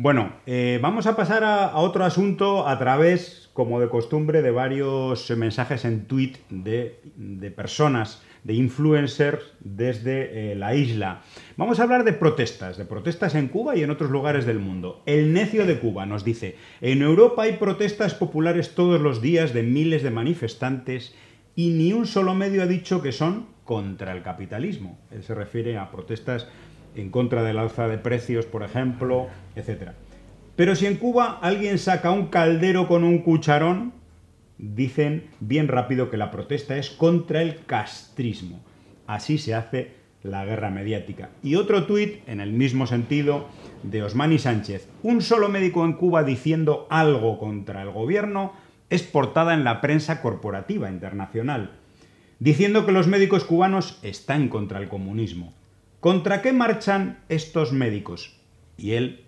Bueno, 0.02 0.32
vamos 0.80 1.06
a 1.06 1.14
pasar 1.14 1.44
a, 1.44 1.76
otro 1.76 2.06
asunto 2.06 2.66
a 2.66 2.78
través, 2.78 3.50
como 3.52 3.80
de 3.80 3.90
costumbre, 3.90 4.40
de 4.40 4.50
varios 4.50 5.30
mensajes 5.36 5.84
en 5.84 6.06
tweet 6.06 6.38
de, 6.48 7.02
de 7.16 7.50
personas 7.50 8.22
de 8.42 8.54
influencers 8.54 9.42
desde 9.60 10.52
eh, 10.52 10.54
la 10.54 10.74
isla. 10.74 11.20
Vamos 11.58 11.80
a 11.80 11.82
hablar 11.82 12.04
de 12.04 12.14
protestas, 12.14 12.78
de 12.78 12.86
protestas 12.86 13.34
en 13.34 13.48
Cuba 13.48 13.76
y 13.76 13.82
en 13.82 13.90
otros 13.90 14.10
lugares 14.10 14.46
del 14.46 14.58
mundo. 14.58 15.02
El 15.04 15.34
necio 15.34 15.66
de 15.66 15.78
Cuba 15.78 16.06
nos 16.06 16.24
dice, 16.24 16.56
en 16.80 17.02
Europa 17.02 17.42
hay 17.42 17.58
protestas 17.58 18.14
populares 18.14 18.74
todos 18.74 19.02
los 19.02 19.20
días 19.20 19.52
de 19.52 19.64
miles 19.64 20.02
de 20.02 20.10
manifestantes 20.10 21.14
y 21.54 21.72
ni 21.72 21.92
un 21.92 22.06
solo 22.06 22.34
medio 22.34 22.62
ha 22.62 22.66
dicho 22.66 23.02
que 23.02 23.12
son 23.12 23.48
contra 23.64 24.12
el 24.12 24.22
capitalismo. 24.22 24.98
Él 25.10 25.22
se 25.22 25.34
refiere 25.34 25.76
a 25.76 25.90
protestas 25.90 26.48
en 26.94 27.10
contra 27.10 27.42
del 27.42 27.58
alza 27.58 27.88
de 27.88 27.98
precios, 27.98 28.46
por 28.46 28.62
ejemplo, 28.62 29.28
etc. 29.56 29.90
Pero 30.56 30.76
si 30.76 30.86
en 30.86 30.96
Cuba 30.96 31.38
alguien 31.40 31.78
saca 31.78 32.10
un 32.10 32.26
caldero 32.26 32.88
con 32.88 33.04
un 33.04 33.18
cucharón, 33.18 33.92
dicen 34.58 35.28
bien 35.40 35.68
rápido 35.68 36.10
que 36.10 36.16
la 36.16 36.30
protesta 36.30 36.76
es 36.76 36.90
contra 36.90 37.42
el 37.42 37.64
castrismo. 37.64 38.60
Así 39.06 39.38
se 39.38 39.54
hace 39.54 39.92
la 40.22 40.44
guerra 40.44 40.70
mediática. 40.70 41.30
Y 41.42 41.54
otro 41.54 41.86
tuit 41.86 42.28
en 42.28 42.40
el 42.40 42.52
mismo 42.52 42.86
sentido 42.86 43.48
de 43.82 44.02
Osmani 44.02 44.38
Sánchez. 44.38 44.88
Un 45.02 45.22
solo 45.22 45.48
médico 45.48 45.84
en 45.84 45.94
Cuba 45.94 46.24
diciendo 46.24 46.86
algo 46.90 47.38
contra 47.38 47.82
el 47.82 47.90
gobierno 47.90 48.52
es 48.90 49.02
portada 49.02 49.54
en 49.54 49.64
la 49.64 49.80
prensa 49.80 50.20
corporativa 50.20 50.90
internacional, 50.90 51.70
diciendo 52.38 52.84
que 52.84 52.92
los 52.92 53.06
médicos 53.06 53.44
cubanos 53.44 53.98
están 54.02 54.48
contra 54.48 54.80
el 54.80 54.88
comunismo. 54.88 55.54
¿Contra 56.00 56.40
qué 56.40 56.54
marchan 56.54 57.18
estos 57.28 57.72
médicos? 57.72 58.34
Y 58.78 58.92
él 58.92 59.26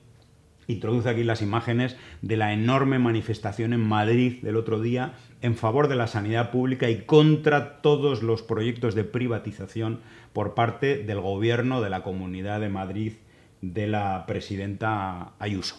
introduce 0.66 1.10
aquí 1.10 1.22
las 1.22 1.42
imágenes 1.42 1.96
de 2.22 2.38
la 2.38 2.54
enorme 2.54 2.98
manifestación 2.98 3.74
en 3.74 3.80
Madrid 3.80 4.42
del 4.42 4.56
otro 4.56 4.80
día 4.80 5.12
en 5.42 5.54
favor 5.54 5.88
de 5.88 5.96
la 5.96 6.06
sanidad 6.06 6.50
pública 6.50 6.88
y 6.88 7.02
contra 7.02 7.82
todos 7.82 8.22
los 8.22 8.42
proyectos 8.42 8.94
de 8.94 9.04
privatización 9.04 10.00
por 10.32 10.54
parte 10.54 10.96
del 10.96 11.20
gobierno 11.20 11.82
de 11.82 11.90
la 11.90 12.02
Comunidad 12.02 12.60
de 12.60 12.70
Madrid 12.70 13.12
de 13.60 13.86
la 13.86 14.24
presidenta 14.26 15.34
Ayuso. 15.38 15.76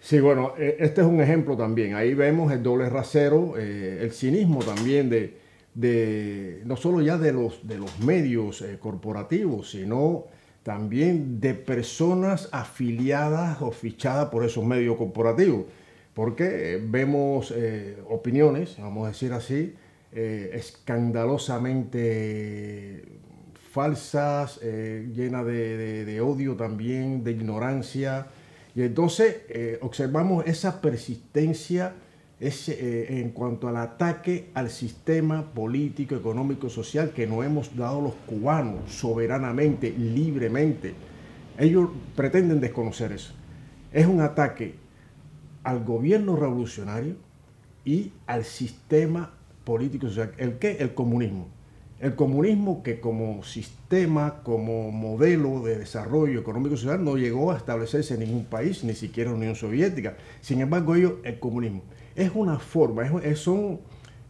Sí, 0.00 0.20
bueno, 0.20 0.52
eh, 0.58 0.76
este 0.80 1.00
es 1.00 1.06
un 1.06 1.22
ejemplo 1.22 1.56
también. 1.56 1.94
Ahí 1.94 2.12
vemos 2.12 2.52
el 2.52 2.62
doble 2.62 2.90
rasero, 2.90 3.54
eh, 3.56 4.00
el 4.02 4.12
cinismo 4.12 4.62
también 4.62 5.08
de, 5.08 5.43
no 5.74 6.76
solo 6.76 7.00
ya 7.00 7.18
de 7.18 7.32
los, 7.32 7.66
de 7.66 7.78
los 7.78 7.98
medios 8.00 8.62
eh, 8.62 8.78
corporativos, 8.78 9.72
sino 9.72 10.26
también 10.62 11.40
de 11.40 11.54
personas 11.54 12.48
afiliadas 12.52 13.60
o 13.60 13.72
fichadas 13.72 14.28
por 14.30 14.44
esos 14.44 14.64
medios 14.64 14.96
corporativos, 14.96 15.64
porque 16.14 16.80
vemos 16.82 17.52
eh, 17.54 17.98
opiniones, 18.08 18.76
vamos 18.78 19.06
a 19.06 19.08
decir 19.08 19.32
así, 19.32 19.74
eh, 20.12 20.52
escandalosamente 20.54 23.02
falsas, 23.72 24.60
llenas 24.60 25.44
de, 25.44 26.20
odio 26.24 26.54
también, 26.54 27.24
de 27.24 27.32
ignorancia, 27.32 28.28
y 28.76 28.82
entonces 28.82 29.38
observamos 29.80 30.46
esa 30.46 30.80
persistencia 30.80 31.94
eh, 32.40 33.06
en 33.20 33.30
cuanto 33.30 33.68
al 33.68 33.76
ataque 33.76 34.50
al 34.54 34.68
sistema 34.68 35.54
político, 35.54 36.16
económico, 36.16 36.68
social 36.68 37.10
que 37.10 37.26
nos 37.26 37.44
hemos 37.44 37.76
dado 37.76 38.00
los 38.00 38.14
cubanos 38.26 38.92
soberanamente, 38.92 39.90
libremente. 39.90 40.94
Ellos 41.58 41.90
pretenden 42.16 42.60
desconocer 42.60 43.12
eso. 43.12 43.32
Es 43.92 44.06
un 44.06 44.20
ataque 44.20 44.74
al 45.62 45.84
gobierno 45.84 46.34
revolucionario 46.34 47.14
y 47.84 48.10
al 48.26 48.44
sistema 48.44 49.30
político 49.64 50.08
social. 50.08 50.32
¿El 50.36 50.58
qué? 50.58 50.78
El 50.80 50.92
comunismo. 50.92 51.46
El 52.00 52.16
comunismo 52.16 52.82
que 52.82 52.98
como 53.00 53.44
sistema, 53.44 54.42
como 54.42 54.90
modelo 54.90 55.62
de 55.62 55.78
desarrollo 55.78 56.40
económico 56.40 56.76
social 56.76 57.02
no 57.04 57.16
llegó 57.16 57.52
a 57.52 57.56
establecerse 57.56 58.14
en 58.14 58.20
ningún 58.20 58.44
país, 58.44 58.82
ni 58.82 58.94
siquiera 58.94 59.30
en 59.30 59.36
la 59.36 59.40
Unión 59.42 59.54
Soviética. 59.54 60.16
Sin 60.40 60.60
embargo, 60.60 60.96
ellos, 60.96 61.14
el 61.22 61.38
comunismo 61.38 61.82
es 62.16 62.30
una 62.34 62.58
forma, 62.58 63.04
son 63.34 63.80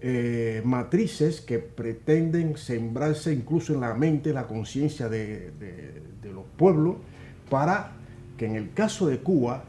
eh, 0.07 0.61
matrices 0.67 1.41
que 1.41 1.59
pretenden 1.59 2.59
sembrarse 2.59 3.33
incluso 3.33 3.73
en 3.73 3.81
la 3.81 3.95
mente, 3.95 4.35
la 4.35 4.47
conciencia 4.47 5.09
de, 5.09 5.51
los 6.25 6.45
pueblos, 6.59 6.97
para 7.49 7.93
que 8.37 8.45
en 8.45 8.57
el 8.57 8.75
caso 8.75 9.07
de 9.07 9.21
Cuba, 9.21 9.65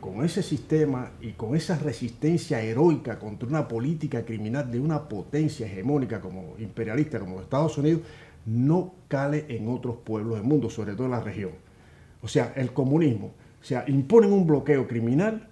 con 0.00 0.24
ese 0.24 0.44
sistema 0.44 1.10
y 1.20 1.32
con 1.32 1.56
esa 1.56 1.78
resistencia 1.78 2.60
heroica 2.60 3.18
contra 3.18 3.48
una 3.48 3.66
política 3.66 4.24
criminal 4.24 4.70
de 4.70 4.78
una 4.78 5.08
potencia 5.08 5.66
hegemónica 5.66 6.20
como 6.20 6.54
imperialista 6.60 7.18
como 7.18 7.40
Estados 7.40 7.76
Unidos, 7.76 8.02
no 8.46 8.94
cale 9.08 9.46
en 9.48 9.68
otros 9.68 9.96
pueblos 10.04 10.34
del 10.34 10.44
mundo, 10.44 10.70
sobre 10.70 10.92
todo 10.92 11.06
en 11.06 11.10
la 11.12 11.20
región. 11.20 11.50
O 12.20 12.28
sea, 12.28 12.52
el 12.54 12.72
comunismo. 12.72 13.32
O 13.60 13.64
sea, 13.64 13.84
imponen 13.88 14.32
un 14.32 14.46
bloqueo 14.46 14.86
criminal 14.86 15.48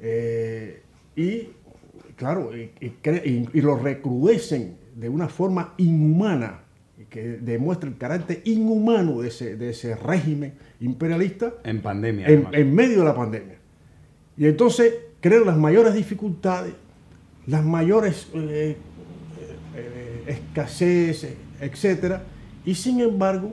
eh, 0.00 0.83
y, 1.16 1.48
claro, 2.16 2.50
y, 2.56 3.60
lo 3.60 3.76
recrudecen 3.76 4.76
de 4.96 5.08
una 5.08 5.28
forma 5.28 5.74
inhumana, 5.76 6.60
que 7.10 7.38
demuestra 7.40 7.88
el 7.88 7.96
carácter 7.96 8.42
inhumano 8.44 9.20
de 9.20 9.28
ese, 9.28 9.56
de 9.56 9.70
ese 9.70 9.94
régimen 9.94 10.54
imperialista. 10.80 11.54
En 11.62 11.80
pandemia. 11.80 12.26
En, 12.26 12.74
medio 12.74 13.00
de 13.00 13.04
la 13.04 13.14
pandemia. 13.14 13.56
Y 14.36 14.46
entonces 14.46 14.94
crean 15.20 15.46
las 15.46 15.56
mayores 15.56 15.94
dificultades, 15.94 16.74
las 17.46 17.64
mayores 17.64 18.28
eh, 18.34 18.76
eh, 19.76 20.24
escasez, 20.26 21.36
etcétera, 21.60 22.24
y 22.64 22.74
sin 22.74 23.00
embargo, 23.00 23.52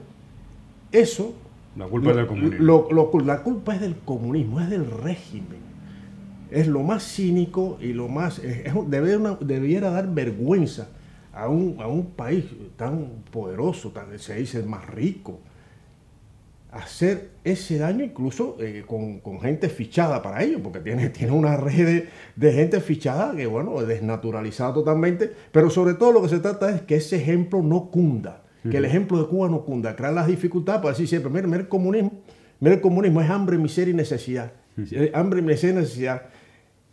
eso. 0.91 1.35
La 1.77 1.85
culpa 1.85 2.11
es 2.11 2.15
del 2.15 2.27
comunismo. 2.27 3.21
la 3.23 3.43
culpa 3.43 3.75
es 3.75 3.81
del 3.81 3.95
comunismo, 3.97 4.59
es 4.59 4.69
del 4.69 4.89
régimen 4.89 5.70
es 6.51 6.67
lo 6.67 6.83
más 6.83 7.03
cínico 7.03 7.77
y 7.81 7.93
lo 7.93 8.07
más... 8.09 8.41
debiera 8.41 9.89
dar 9.89 10.13
vergüenza 10.13 10.89
a 11.33 11.47
un, 11.47 11.77
a 11.79 11.87
un, 11.87 12.07
país 12.07 12.45
tan 12.75 13.23
poderoso, 13.31 13.91
tan, 13.91 14.19
se 14.19 14.35
dice 14.35 14.59
el 14.59 14.65
más 14.65 14.85
rico, 14.87 15.39
hacer 16.71 17.31
ese 17.43 17.77
daño 17.77 18.03
incluso 18.03 18.57
eh, 18.59 18.83
con, 18.85 19.21
gente 19.39 19.69
fichada 19.69 20.21
para 20.21 20.43
ello, 20.43 20.61
porque 20.61 20.79
tiene, 20.79 21.09
tiene 21.09 21.31
una 21.31 21.55
red 21.55 22.05
de, 22.35 22.51
gente 22.51 22.81
fichada 22.81 23.33
que, 23.35 23.45
bueno, 23.45 23.81
desnaturalizada 23.81 24.73
totalmente, 24.73 25.31
pero 25.51 25.69
sobre 25.69 25.93
todo 25.93 26.11
lo 26.11 26.21
que 26.21 26.29
se 26.29 26.39
trata 26.39 26.69
es 26.69 26.81
que 26.81 26.95
ese 26.95 27.15
ejemplo 27.15 27.61
no 27.61 27.89
cunda, 27.89 28.43
que 28.69 28.77
el 28.77 28.85
ejemplo 28.85 29.19
de 29.19 29.27
Cuba 29.27 29.49
no 29.49 29.65
cunda, 29.65 29.95
crear 29.95 30.13
las 30.13 30.27
dificultades 30.27 30.81
para 30.81 30.91
decir 30.91 31.07
siempre, 31.07 31.31
mira, 31.31 31.47
mira 31.47 31.61
el 31.61 31.67
comunismo, 31.67 32.11
mira 32.59 32.75
el 32.75 32.81
comunismo 32.81 33.19
es 33.21 33.29
hambre, 33.29 33.57
miseria 33.57 33.91
y 33.91 33.95
necesidad. 33.95 34.51
Hambre, 35.13 35.41
miseria 35.41 35.77
y 35.77 35.79
necesidad 35.79 36.21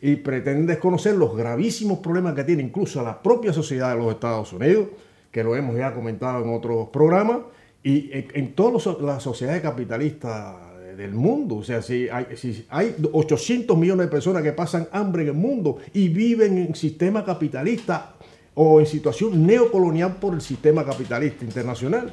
y 0.00 0.16
pretenden 0.16 0.66
desconocer 0.66 1.16
los 1.16 1.36
gravísimos 1.36 1.98
problemas 1.98 2.34
que 2.34 2.44
tiene 2.44 2.62
incluso 2.62 3.02
la 3.02 3.20
propia 3.20 3.52
sociedad 3.52 3.92
de 3.92 3.98
los 3.98 4.12
Estados 4.12 4.52
Unidos, 4.52 4.88
que 5.30 5.42
lo 5.42 5.56
hemos 5.56 5.76
ya 5.76 5.92
comentado 5.92 6.44
en 6.44 6.54
otros 6.54 6.88
programas, 6.90 7.38
y 7.82 8.10
en, 8.12 8.54
todas 8.54 9.00
las 9.00 9.22
sociedades 9.22 9.62
capitalistas 9.62 10.56
del 10.96 11.12
mundo. 11.12 11.56
O 11.56 11.62
sea, 11.62 11.80
si 11.80 12.08
hay, 12.08 12.36
si 12.36 12.66
hay 12.68 12.94
800 13.12 13.76
millones 13.78 14.06
de 14.06 14.10
personas 14.10 14.42
que 14.42 14.52
pasan 14.52 14.88
hambre 14.92 15.22
en 15.22 15.28
el 15.28 15.34
mundo 15.34 15.78
y 15.94 16.08
viven 16.08 16.58
en 16.58 16.74
sistema 16.74 17.24
capitalista 17.24 18.14
o 18.54 18.80
en 18.80 18.86
situación 18.86 19.46
neocolonial 19.46 20.16
por 20.16 20.34
el 20.34 20.40
sistema 20.40 20.84
capitalista 20.84 21.44
internacional. 21.44 22.12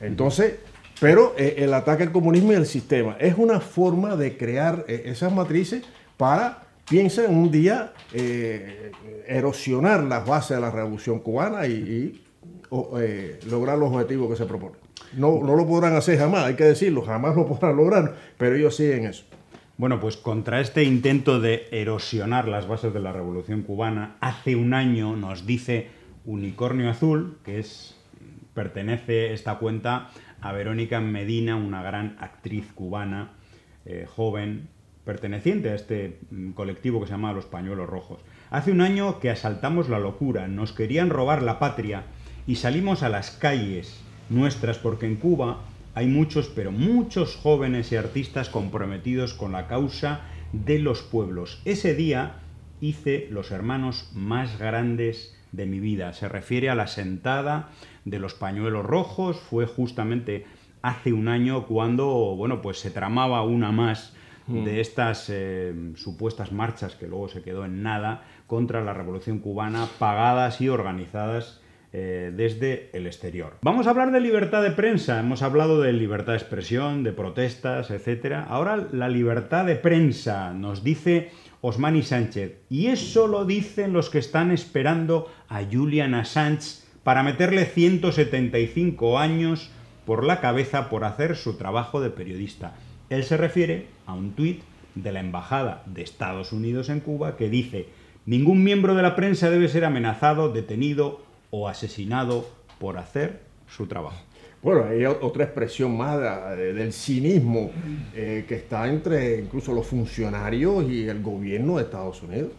Entonces, 0.00 0.56
pero 1.00 1.34
eh, 1.38 1.54
el 1.58 1.72
ataque 1.72 2.02
al 2.02 2.12
comunismo 2.12 2.52
y 2.52 2.56
al 2.56 2.66
sistema 2.66 3.16
es 3.20 3.38
una 3.38 3.60
forma 3.60 4.16
de 4.16 4.36
crear 4.36 4.84
eh, 4.88 5.02
esas 5.06 5.32
matrices 5.32 5.84
para 6.16 6.67
piensa 6.88 7.24
en 7.24 7.36
un 7.36 7.50
día 7.50 7.92
eh, 8.12 8.92
erosionar 9.26 10.04
las 10.04 10.26
bases 10.26 10.56
de 10.56 10.60
la 10.60 10.70
revolución 10.70 11.20
cubana 11.20 11.66
y, 11.66 12.22
eh, 12.98 13.40
lograr 13.48 13.78
los 13.78 13.92
objetivos 13.92 14.30
que 14.30 14.36
se 14.36 14.46
proponen. 14.46 14.78
No, 15.16 15.40
no 15.42 15.56
lo 15.56 15.66
podrán 15.66 15.94
hacer 15.94 16.18
jamás, 16.18 16.44
hay 16.44 16.54
que 16.54 16.64
decirlo, 16.64 17.02
jamás 17.02 17.36
lo 17.36 17.46
podrán 17.48 17.76
lograr, 17.76 18.14
pero 18.36 18.56
ellos 18.56 18.76
siguen 18.76 19.06
eso. 19.06 19.24
Bueno, 19.76 20.00
pues 20.00 20.16
contra 20.16 20.60
este 20.60 20.82
intento 20.82 21.40
de 21.40 21.68
erosionar 21.70 22.48
las 22.48 22.66
bases 22.66 22.92
de 22.92 22.98
la 22.98 23.12
Revolución 23.12 23.62
Cubana, 23.62 24.16
hace 24.20 24.56
un 24.56 24.74
año 24.74 25.14
nos 25.14 25.46
dice 25.46 25.86
Unicornio 26.24 26.90
Azul, 26.90 27.38
que 27.44 27.60
es 27.60 27.94
pertenece 28.54 29.32
esta 29.32 29.58
cuenta 29.58 30.10
a 30.40 30.52
Verónica 30.52 30.98
Medina, 31.00 31.54
una 31.54 31.80
gran 31.80 32.16
actriz 32.18 32.66
cubana, 32.74 33.34
eh, 33.84 34.04
joven, 34.08 34.68
perteneciente 35.08 35.70
a 35.70 35.74
este 35.74 36.18
mm, 36.30 36.50
colectivo 36.50 37.00
que 37.00 37.06
se 37.06 37.12
llama 37.12 37.32
Los 37.32 37.46
Pañuelos 37.46 37.88
Rojos. 37.88 38.20
Hace 38.50 38.72
un 38.72 38.82
año 38.82 39.20
que 39.20 39.30
asaltamos 39.30 39.88
la 39.88 39.98
locura, 39.98 40.48
nos 40.48 40.74
querían 40.74 41.08
robar 41.08 41.42
la 41.42 41.58
patria 41.58 42.02
y 42.46 42.56
salimos 42.56 43.02
a 43.02 43.08
las 43.08 43.30
calles 43.30 44.02
nuestras 44.28 44.76
porque 44.76 45.06
en 45.06 45.16
Cuba 45.16 45.60
hay 45.94 46.08
muchos, 46.08 46.48
pero 46.48 46.72
muchos 46.72 47.36
jóvenes 47.36 47.90
y 47.90 47.96
artistas 47.96 48.50
comprometidos 48.50 49.32
con 49.32 49.52
la 49.52 49.66
causa 49.66 50.20
de 50.52 50.78
los 50.78 51.00
pueblos. 51.00 51.62
Ese 51.64 51.94
día 51.94 52.34
hice 52.82 53.28
los 53.30 53.50
hermanos 53.50 54.10
más 54.12 54.58
grandes 54.58 55.34
de 55.52 55.64
mi 55.64 55.80
vida. 55.80 56.12
Se 56.12 56.28
refiere 56.28 56.68
a 56.68 56.74
la 56.74 56.86
sentada 56.86 57.70
de 58.04 58.18
los 58.18 58.34
pañuelos 58.34 58.84
rojos. 58.84 59.40
Fue 59.40 59.64
justamente 59.64 60.44
hace 60.82 61.14
un 61.14 61.28
año 61.28 61.66
cuando, 61.66 62.06
bueno, 62.36 62.60
pues 62.60 62.78
se 62.78 62.90
tramaba 62.90 63.42
una 63.42 63.72
más 63.72 64.12
de 64.48 64.80
estas 64.80 65.28
eh, 65.28 65.74
supuestas 65.96 66.52
marchas 66.52 66.94
que 66.94 67.06
luego 67.06 67.28
se 67.28 67.42
quedó 67.42 67.64
en 67.64 67.82
nada 67.82 68.24
contra 68.46 68.82
la 68.82 68.94
revolución 68.94 69.38
cubana, 69.40 69.86
pagadas 69.98 70.60
y 70.60 70.68
organizadas 70.68 71.60
eh, 71.92 72.32
desde 72.34 72.90
el 72.92 73.06
exterior. 73.06 73.54
Vamos 73.62 73.86
a 73.86 73.90
hablar 73.90 74.10
de 74.10 74.20
libertad 74.20 74.62
de 74.62 74.70
prensa. 74.70 75.20
Hemos 75.20 75.42
hablado 75.42 75.80
de 75.80 75.92
libertad 75.92 76.32
de 76.32 76.38
expresión, 76.38 77.02
de 77.02 77.12
protestas, 77.12 77.90
etc. 77.90 78.44
Ahora 78.48 78.88
la 78.92 79.08
libertad 79.08 79.64
de 79.64 79.76
prensa 79.76 80.52
nos 80.52 80.84
dice 80.84 81.30
Osmani 81.60 82.02
Sánchez. 82.02 82.58
Y 82.68 82.86
eso 82.86 83.26
lo 83.26 83.44
dicen 83.44 83.92
los 83.92 84.10
que 84.10 84.18
están 84.18 84.50
esperando 84.50 85.30
a 85.48 85.62
Julian 85.64 86.14
Assange 86.14 86.82
para 87.04 87.22
meterle 87.22 87.64
175 87.64 89.18
años 89.18 89.70
por 90.04 90.24
la 90.24 90.40
cabeza 90.40 90.90
por 90.90 91.04
hacer 91.04 91.36
su 91.36 91.56
trabajo 91.56 92.00
de 92.00 92.10
periodista. 92.10 92.74
Él 93.08 93.24
se 93.24 93.36
refiere 93.36 93.86
a 94.08 94.14
un 94.14 94.32
tuit 94.32 94.62
de 94.96 95.12
la 95.12 95.20
Embajada 95.20 95.84
de 95.86 96.02
Estados 96.02 96.52
Unidos 96.52 96.88
en 96.88 97.00
Cuba 97.00 97.36
que 97.36 97.48
dice, 97.48 97.86
ningún 98.26 98.64
miembro 98.64 98.94
de 98.94 99.02
la 99.02 99.14
prensa 99.14 99.50
debe 99.50 99.68
ser 99.68 99.84
amenazado, 99.84 100.50
detenido 100.50 101.20
o 101.50 101.68
asesinado 101.68 102.48
por 102.80 102.98
hacer 102.98 103.42
su 103.68 103.86
trabajo. 103.86 104.18
Bueno, 104.62 104.86
hay 104.88 105.04
otra 105.04 105.44
expresión 105.44 105.96
más 105.96 106.18
del 106.56 106.92
cinismo 106.92 107.70
eh, 108.14 108.44
que 108.48 108.56
está 108.56 108.88
entre 108.88 109.38
incluso 109.38 109.72
los 109.72 109.86
funcionarios 109.86 110.90
y 110.90 111.06
el 111.06 111.22
gobierno 111.22 111.76
de 111.76 111.84
Estados 111.84 112.22
Unidos. 112.22 112.50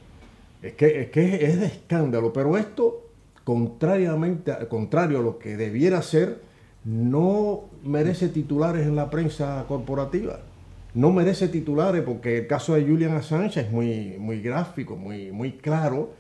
Es 0.62 0.74
que 0.74 1.02
es, 1.02 1.10
que 1.10 1.46
es 1.46 1.60
de 1.60 1.66
escándalo, 1.66 2.32
pero 2.32 2.58
esto, 2.58 3.10
contrariamente, 3.44 4.54
contrario 4.70 5.20
a 5.20 5.22
lo 5.22 5.40
que 5.40 5.58
debiera 5.58 6.02
ser, 6.02 6.42
no 6.86 7.66
merece 7.84 8.30
titulares 8.30 8.88
en 8.88 8.96
la 8.96 9.10
prensa 9.10 9.66
corporativa. 9.68 10.40
No 10.94 11.12
merece 11.12 11.48
titulares 11.48 12.02
porque 12.02 12.40
el 12.40 12.48
caso 12.48 12.74
de 12.74 12.84
Julian 12.84 13.16
Assange 13.16 13.62
es 13.62 13.72
muy, 13.72 14.16
muy 14.18 14.42
gráfico, 14.42 14.96
muy, 14.96 15.32
muy 15.32 15.54
claro 15.54 16.16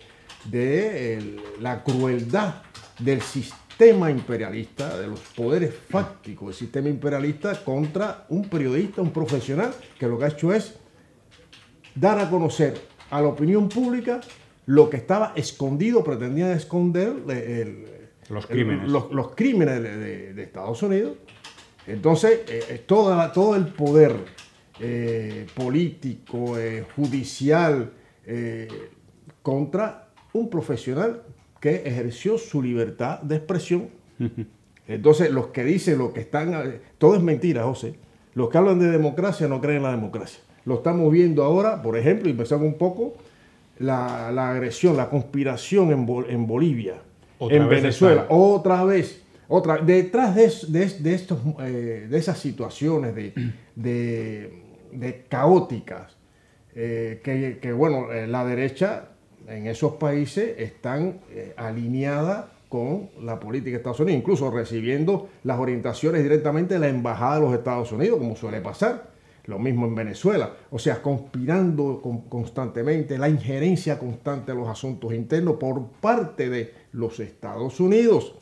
de 0.45 1.37
la 1.59 1.83
crueldad 1.83 2.61
del 2.99 3.21
sistema 3.21 4.11
imperialista, 4.11 4.97
de 4.99 5.07
los 5.07 5.19
poderes 5.19 5.73
fácticos 5.73 6.49
del 6.49 6.55
sistema 6.55 6.89
imperialista 6.89 7.63
contra 7.63 8.25
un 8.29 8.47
periodista, 8.47 9.01
un 9.01 9.11
profesional, 9.11 9.73
que 9.97 10.07
lo 10.07 10.19
que 10.19 10.25
ha 10.25 10.27
hecho 10.27 10.53
es 10.53 10.75
dar 11.95 12.19
a 12.19 12.29
conocer 12.29 12.79
a 13.09 13.21
la 13.21 13.29
opinión 13.29 13.69
pública 13.69 14.21
lo 14.67 14.89
que 14.89 14.97
estaba 14.97 15.33
escondido, 15.35 16.03
pretendían 16.03 16.51
esconder 16.51 17.13
los 18.29 18.45
crímenes, 18.45 18.87
los, 18.87 19.33
crímenes 19.33 19.81
de, 19.81 20.43
Estados 20.43 20.83
Unidos. 20.83 21.17
Entonces, 21.87 22.41
eh, 22.47 22.63
eh, 22.69 22.83
todo 22.85 23.55
el 23.55 23.65
poder 23.69 24.13
eh, 24.79 25.45
político, 25.53 26.55
judicial, 26.95 27.91
contra 29.41 30.09
un 30.33 30.49
profesional 30.49 31.23
que 31.59 31.83
ejerció 31.85 32.37
su 32.37 32.61
libertad 32.61 33.21
de 33.21 33.37
expresión. 33.37 33.89
Entonces, 34.87 35.31
los 35.31 35.47
que 35.47 35.63
dicen, 35.63 35.97
los 35.97 36.11
que 36.11 36.21
están... 36.21 36.79
Todo 36.97 37.15
es 37.15 37.21
mentira, 37.21 37.63
José. 37.63 37.95
Los 38.33 38.49
que 38.49 38.57
hablan 38.57 38.79
de 38.79 38.89
democracia 38.89 39.47
no 39.47 39.59
creen 39.61 39.77
en 39.77 39.83
la 39.83 39.91
democracia. 39.91 40.39
Lo 40.65 40.75
estamos 40.75 41.11
viendo 41.11 41.43
ahora, 41.43 41.81
por 41.81 41.97
ejemplo, 41.97 42.27
y 42.27 42.31
empezamos 42.31 42.65
un 42.65 42.75
poco, 42.75 43.15
la, 43.79 44.27
agresión, 44.49 44.97
la 44.97 45.09
conspiración 45.09 45.91
en, 45.91 46.05
Bolivia, 46.47 47.01
en 47.39 47.69
Venezuela, 47.69 48.25
otra 48.29 48.83
vez. 48.83 49.23
Otra, 49.47 49.77
detrás 49.77 50.35
de, 50.35 50.45
estos, 50.45 51.39
eh, 51.61 52.07
de 52.07 52.17
esas 52.17 52.37
situaciones 52.37 53.15
de, 53.15 54.63
caóticas, 55.27 56.17
eh, 56.75 57.19
que, 57.61 57.73
bueno, 57.73 58.11
eh, 58.11 58.27
la 58.27 58.45
derecha 58.45 59.09
en 59.47 59.67
esos 59.67 59.93
países 59.93 60.59
están 60.59 61.21
eh, 61.31 61.53
alineadas 61.57 62.45
con 62.69 63.09
la 63.21 63.39
política 63.39 63.71
de 63.71 63.77
Estados 63.77 63.99
Unidos, 63.99 64.19
incluso 64.19 64.51
recibiendo 64.51 65.29
las 65.43 65.59
orientaciones 65.59 66.21
directamente 66.21 66.75
de 66.75 66.79
la 66.79 66.87
Embajada 66.87 67.35
de 67.35 67.41
los 67.41 67.53
Estados 67.53 67.91
Unidos, 67.91 68.19
como 68.19 68.35
suele 68.35 68.61
pasar. 68.61 69.09
Lo 69.45 69.57
mismo 69.57 69.87
en 69.87 69.95
Venezuela, 69.95 70.53
o 70.69 70.77
sea, 70.77 71.01
conspirando 71.01 72.01
constantemente, 72.29 73.17
la 73.17 73.29
injerencia 73.29 73.97
constante 73.97 74.51
de 74.51 74.57
los 74.59 74.69
asuntos 74.69 75.11
internos 75.11 75.55
por 75.55 75.87
parte 75.99 76.49
de 76.49 76.71
los 76.91 77.19
Estados 77.19 77.79
Unidos, 77.79 78.35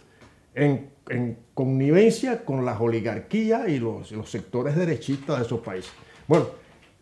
en, 0.53 0.89
connivencia 1.53 2.43
con 2.43 2.65
las 2.65 2.81
oligarquías 2.81 3.69
y 3.69 3.79
los, 3.79 4.09
sectores 4.25 4.75
derechistas 4.75 5.39
de 5.39 5.45
esos 5.45 5.61
países. 5.61 5.91
Bueno, 6.27 6.47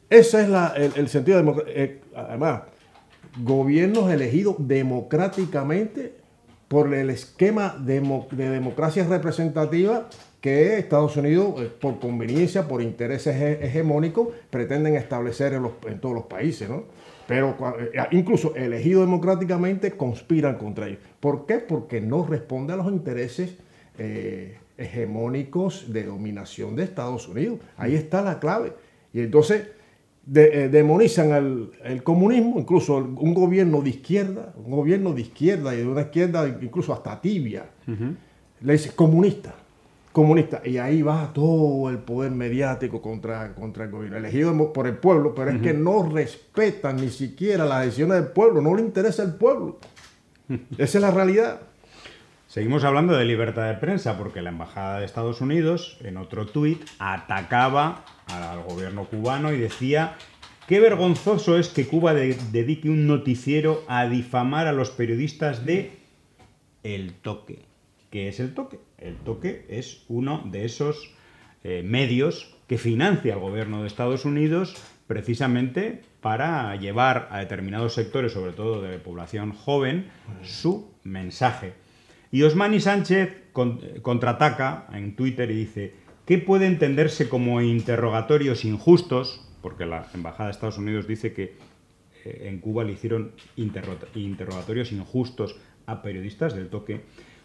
ese 0.09 0.41
es 0.41 0.95
el, 0.97 1.07
sentido 1.09 1.41
de... 1.41 1.63
Eh, 1.67 2.01
además, 2.15 2.61
gobiernos 3.41 4.11
elegidos 4.11 4.55
democráticamente 4.59 6.13
por 6.67 6.93
el 6.93 7.09
esquema 7.09 7.75
de, 7.79 8.01
democracia 8.31 9.05
representativa 9.05 10.09
que 10.41 10.77
Estados 10.77 11.17
Unidos, 11.17 11.61
eh, 11.61 11.71
por 11.79 11.99
conveniencia, 11.99 12.67
por 12.67 12.81
intereses 12.81 13.35
hegemónicos, 13.61 14.29
pretenden 14.49 14.95
establecer 14.95 15.53
en, 15.53 15.99
todos 15.99 16.15
los 16.15 16.25
países, 16.25 16.69
¿no? 16.69 16.83
Pero 17.27 17.57
eh, 17.79 17.99
incluso 18.11 18.55
elegidos 18.55 19.05
democráticamente 19.05 19.91
conspiran 19.91 20.57
contra 20.57 20.87
ellos. 20.87 20.99
¿Por 21.19 21.45
qué? 21.45 21.55
Porque 21.55 21.99
no 22.01 22.25
responde 22.25 22.73
a 22.73 22.75
los 22.75 22.87
intereses 22.91 23.55
eh, 23.97 24.57
hegemónicos 24.77 25.91
de 25.91 26.03
dominación 26.03 26.75
de 26.75 26.83
Estados 26.83 27.27
Unidos. 27.27 27.59
Ahí 27.77 27.95
está 27.95 28.21
la 28.21 28.39
clave. 28.39 28.73
Y 29.15 29.21
entonces 29.21 29.69
eh, 30.35 30.67
demonizan 30.69 31.71
el 31.85 32.03
comunismo, 32.03 32.59
incluso 32.59 32.97
un 32.97 33.33
gobierno 33.33 33.81
de 33.81 33.91
izquierda, 33.91 34.53
un 34.57 34.71
gobierno 34.71 35.13
de 35.13 35.21
izquierda 35.21 35.73
y 35.73 35.77
de 35.77 35.87
una 35.87 36.01
izquierda 36.01 36.45
incluso 36.61 36.91
hasta 36.91 37.21
tibia, 37.21 37.65
le 38.59 38.73
dice 38.73 38.93
comunista, 38.93 39.55
comunista, 40.11 40.61
y 40.65 40.79
ahí 40.79 41.01
va 41.01 41.31
todo 41.31 41.89
el 41.89 41.99
poder 41.99 42.31
mediático 42.31 43.01
contra, 43.01 43.55
contra 43.55 43.85
el 43.85 43.91
gobierno, 43.91 44.17
elegido 44.17 44.73
por 44.73 44.85
el 44.85 44.97
pueblo, 44.97 45.33
pero 45.33 45.51
es 45.51 45.61
que 45.61 45.73
no 45.73 46.09
respetan 46.09 46.97
ni 46.97 47.09
siquiera 47.09 47.63
las 47.63 47.85
decisiones 47.85 48.17
del 48.17 48.33
pueblo, 48.33 48.61
no 48.61 48.75
le 48.75 48.81
interesa 48.81 49.23
el 49.23 49.35
pueblo. 49.35 49.79
Esa 50.77 50.97
es 50.97 51.01
la 51.01 51.11
realidad. 51.11 51.61
Seguimos 52.47 52.83
hablando 52.83 53.15
de 53.15 53.23
libertad 53.23 53.67
de 53.67 53.75
prensa 53.75 54.17
porque 54.17 54.41
la 54.41 54.49
Embajada 54.49 54.99
de 54.99 55.05
Estados 55.05 55.39
Unidos, 55.39 55.99
en 56.03 56.17
otro 56.17 56.47
tuit, 56.47 56.83
atacaba 56.99 58.03
al 58.27 58.63
gobierno 58.63 59.05
cubano 59.05 59.53
y 59.53 59.57
decía 59.57 60.17
qué 60.67 60.79
vergonzoso 60.79 61.57
es 61.57 61.69
que 61.69 61.87
Cuba 61.87 62.13
dedique 62.13 62.89
un 62.89 63.07
noticiero 63.07 63.83
a 63.87 64.07
difamar 64.07 64.67
a 64.67 64.73
los 64.73 64.89
periodistas 64.91 65.65
de 65.65 65.91
El 66.83 67.13
Toque. 67.13 67.59
¿Qué 68.09 68.27
es 68.29 68.39
El 68.39 68.53
Toque? 68.53 68.79
El 68.97 69.15
Toque 69.17 69.65
es 69.69 70.03
uno 70.07 70.43
de 70.45 70.65
esos 70.65 71.13
eh, 71.63 71.83
medios 71.83 72.55
que 72.67 72.77
financia 72.77 73.33
el 73.33 73.39
gobierno 73.39 73.81
de 73.81 73.87
Estados 73.87 74.25
Unidos 74.25 74.75
precisamente 75.07 76.01
para 76.21 76.75
llevar 76.75 77.27
a 77.31 77.39
determinados 77.39 77.93
sectores, 77.93 78.33
sobre 78.33 78.53
todo 78.53 78.81
de 78.81 78.97
población 78.97 79.51
joven, 79.51 80.07
su 80.41 80.91
mensaje. 81.03 81.73
Y 82.31 82.41
Osmani 82.43 82.79
Sánchez 82.79 83.43
contraataca 84.01 84.87
en 84.91 85.15
Twitter 85.15 85.51
y 85.51 85.55
dice, 85.55 85.93
¿Qué 86.25 86.39
puede 86.39 86.65
entenderse 86.65 87.29
como 87.29 87.61
interrogatorios 87.61 88.65
injustos? 88.65 89.47
Porque 89.61 89.85
la 89.85 90.07
Embajada 90.15 90.45
de 90.45 90.53
Estados 90.53 90.79
Unidos 90.79 91.07
dice 91.07 91.33
que 91.33 91.55
eh, 92.23 92.47
en 92.47 92.59
Cuba 92.59 92.83
le 92.83 92.93
hicieron 92.93 93.33
interrogatorios 93.55 94.91
injustos 94.91 95.55
a 95.85 96.01
periodistas 96.01 96.55
del 96.55 96.69
toque, 96.69 97.01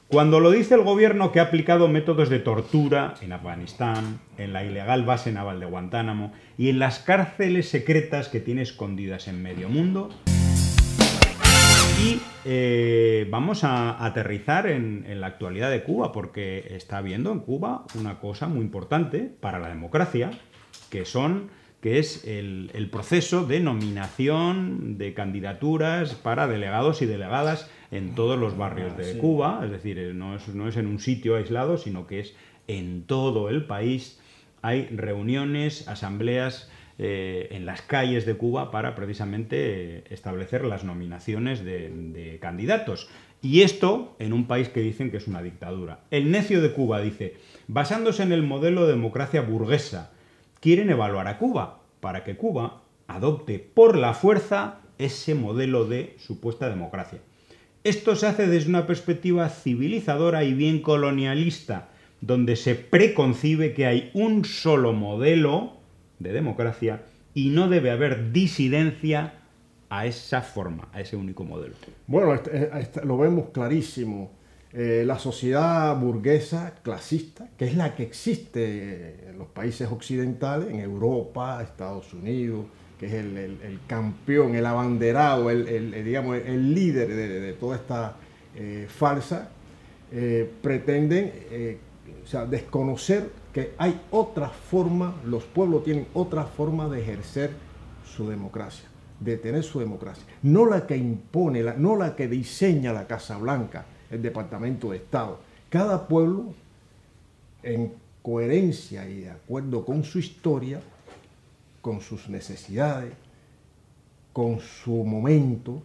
Cuando 0.08 0.40
lo 0.40 0.50
dice 0.50 0.74
el 0.74 0.82
gobierno 0.82 1.30
que 1.30 1.40
ha 1.40 1.44
aplicado 1.44 1.88
métodos 1.88 2.30
de 2.30 2.40
tortura 2.40 3.14
en 3.20 3.32
Afganistán, 3.32 4.18
en 4.38 4.52
la 4.54 4.64
ilegal 4.64 5.04
base 5.04 5.30
naval 5.30 5.60
de 5.60 5.66
Guantánamo 5.66 6.32
y 6.56 6.70
en 6.70 6.78
las 6.78 6.98
cárceles 7.00 7.68
secretas 7.68 8.28
que 8.28 8.40
tiene 8.40 8.62
escondidas 8.62 9.28
en 9.28 9.42
medio 9.42 9.68
mundo. 9.68 10.08
Y 12.02 12.18
eh, 12.46 13.26
vamos 13.30 13.62
a 13.62 14.02
aterrizar 14.02 14.66
en, 14.66 15.04
en 15.06 15.20
la 15.20 15.26
actualidad 15.26 15.70
de 15.70 15.82
Cuba, 15.82 16.12
porque 16.12 16.74
está 16.74 16.96
habiendo 16.96 17.30
en 17.30 17.40
Cuba 17.40 17.84
una 17.94 18.18
cosa 18.20 18.48
muy 18.48 18.62
importante 18.62 19.20
para 19.20 19.58
la 19.58 19.68
democracia, 19.68 20.30
que 20.88 21.04
son 21.04 21.50
que 21.82 21.98
es 21.98 22.24
el, 22.26 22.70
el 22.74 22.90
proceso 22.90 23.44
de 23.44 23.60
nominación 23.60 24.98
de 24.98 25.14
candidaturas 25.14 26.14
para 26.14 26.46
delegados 26.46 27.00
y 27.02 27.06
delegadas 27.06 27.70
en 27.90 28.14
todos 28.14 28.38
los 28.38 28.56
barrios 28.56 28.96
de 28.96 29.14
sí. 29.14 29.18
Cuba, 29.18 29.60
es 29.64 29.70
decir, 29.70 29.98
eh, 29.98 30.14
no 30.14 30.36
es, 30.36 30.48
no 30.48 30.68
es 30.68 30.76
en 30.76 30.86
un 30.86 31.00
sitio 31.00 31.36
aislado, 31.36 31.76
sino 31.78 32.06
que 32.06 32.20
es 32.20 32.34
en 32.66 33.04
todo 33.04 33.48
el 33.48 33.66
país. 33.66 34.20
Hay 34.62 34.86
reuniones, 34.88 35.88
asambleas 35.88 36.69
eh, 37.02 37.48
en 37.52 37.64
las 37.64 37.80
calles 37.80 38.26
de 38.26 38.34
Cuba 38.34 38.70
para 38.70 38.94
precisamente 38.94 39.56
eh, 39.96 40.04
establecer 40.10 40.66
las 40.66 40.84
nominaciones 40.84 41.64
de, 41.64 41.88
de 41.88 42.38
candidatos. 42.40 43.08
Y 43.40 43.62
esto 43.62 44.14
en 44.18 44.34
un 44.34 44.44
país 44.44 44.68
que 44.68 44.82
dicen 44.82 45.10
que 45.10 45.16
es 45.16 45.26
una 45.26 45.40
dictadura. 45.40 46.00
El 46.10 46.30
necio 46.30 46.60
de 46.60 46.72
Cuba 46.72 47.00
dice, 47.00 47.36
basándose 47.68 48.22
en 48.22 48.32
el 48.32 48.42
modelo 48.42 48.84
de 48.84 48.92
democracia 48.92 49.40
burguesa, 49.40 50.12
quieren 50.60 50.90
evaluar 50.90 51.26
a 51.26 51.38
Cuba 51.38 51.80
para 52.00 52.22
que 52.22 52.36
Cuba 52.36 52.82
adopte 53.06 53.58
por 53.58 53.96
la 53.96 54.12
fuerza 54.12 54.80
ese 54.98 55.34
modelo 55.34 55.86
de 55.86 56.16
supuesta 56.18 56.68
democracia. 56.68 57.20
Esto 57.82 58.14
se 58.14 58.26
hace 58.26 58.46
desde 58.46 58.68
una 58.68 58.86
perspectiva 58.86 59.48
civilizadora 59.48 60.44
y 60.44 60.52
bien 60.52 60.82
colonialista, 60.82 61.88
donde 62.20 62.56
se 62.56 62.74
preconcibe 62.74 63.72
que 63.72 63.86
hay 63.86 64.10
un 64.12 64.44
solo 64.44 64.92
modelo 64.92 65.79
de 66.20 66.32
democracia 66.32 67.02
y 67.34 67.50
no 67.50 67.68
debe 67.68 67.90
haber 67.90 68.30
disidencia 68.32 69.34
a 69.88 70.06
esa 70.06 70.42
forma, 70.42 70.88
a 70.92 71.00
ese 71.00 71.16
único 71.16 71.42
modelo. 71.42 71.74
Bueno, 72.06 72.32
este- 72.34 72.70
este- 72.78 73.04
lo 73.04 73.18
vemos 73.18 73.48
clarísimo. 73.52 74.30
Eh, 74.72 75.02
la 75.04 75.18
sociedad 75.18 75.96
burguesa 75.98 76.74
clasista, 76.84 77.48
que 77.58 77.64
es 77.64 77.76
la 77.76 77.96
que 77.96 78.04
existe 78.04 79.28
en 79.28 79.36
los 79.36 79.48
países 79.48 79.90
occidentales, 79.90 80.70
en 80.70 80.78
Europa, 80.78 81.60
Estados 81.60 82.14
Unidos, 82.14 82.66
que 83.00 83.06
es 83.06 83.14
el, 83.14 83.80
campeón, 83.88 84.54
el 84.54 84.64
abanderado, 84.66 85.50
el, 85.50 86.04
digamos, 86.04 86.36
el 86.36 86.72
líder 86.74 87.08
de, 87.08 87.52
toda 87.54 87.76
esta 87.76 88.14
eh, 88.54 88.86
farsa, 88.88 89.48
eh, 90.12 90.48
pretenden 90.62 91.32
eh, 91.50 91.78
o 92.22 92.26
sea, 92.26 92.44
desconocer 92.44 93.30
que 93.52 93.74
hay 93.78 94.00
otra 94.10 94.48
forma, 94.48 95.14
los 95.24 95.44
pueblos 95.44 95.84
tienen 95.84 96.06
otra 96.14 96.44
forma 96.44 96.88
de 96.88 97.00
ejercer 97.00 97.50
su 98.04 98.28
democracia, 98.28 98.88
de 99.18 99.36
tener 99.36 99.62
su 99.64 99.80
democracia. 99.80 100.24
No 100.42 100.66
la 100.66 100.86
que 100.86 100.96
impone, 100.96 101.62
la- 101.62 101.74
no 101.74 101.96
la 101.96 102.14
que 102.16 102.28
diseña 102.28 102.92
la 102.92 103.06
Casa 103.06 103.38
Blanca, 103.38 103.86
el 104.10 104.22
Departamento 104.22 104.90
de 104.90 104.98
Estado. 104.98 105.40
Cada 105.68 106.06
pueblo, 106.08 106.54
en 107.62 107.92
coherencia 108.22 109.08
y 109.08 109.20
de 109.22 109.30
acuerdo 109.30 109.84
con 109.84 110.04
su 110.04 110.18
historia, 110.18 110.80
con 111.80 112.00
sus 112.00 112.28
necesidades, 112.28 113.12
con 114.32 114.60
su 114.60 114.92
momento, 115.04 115.82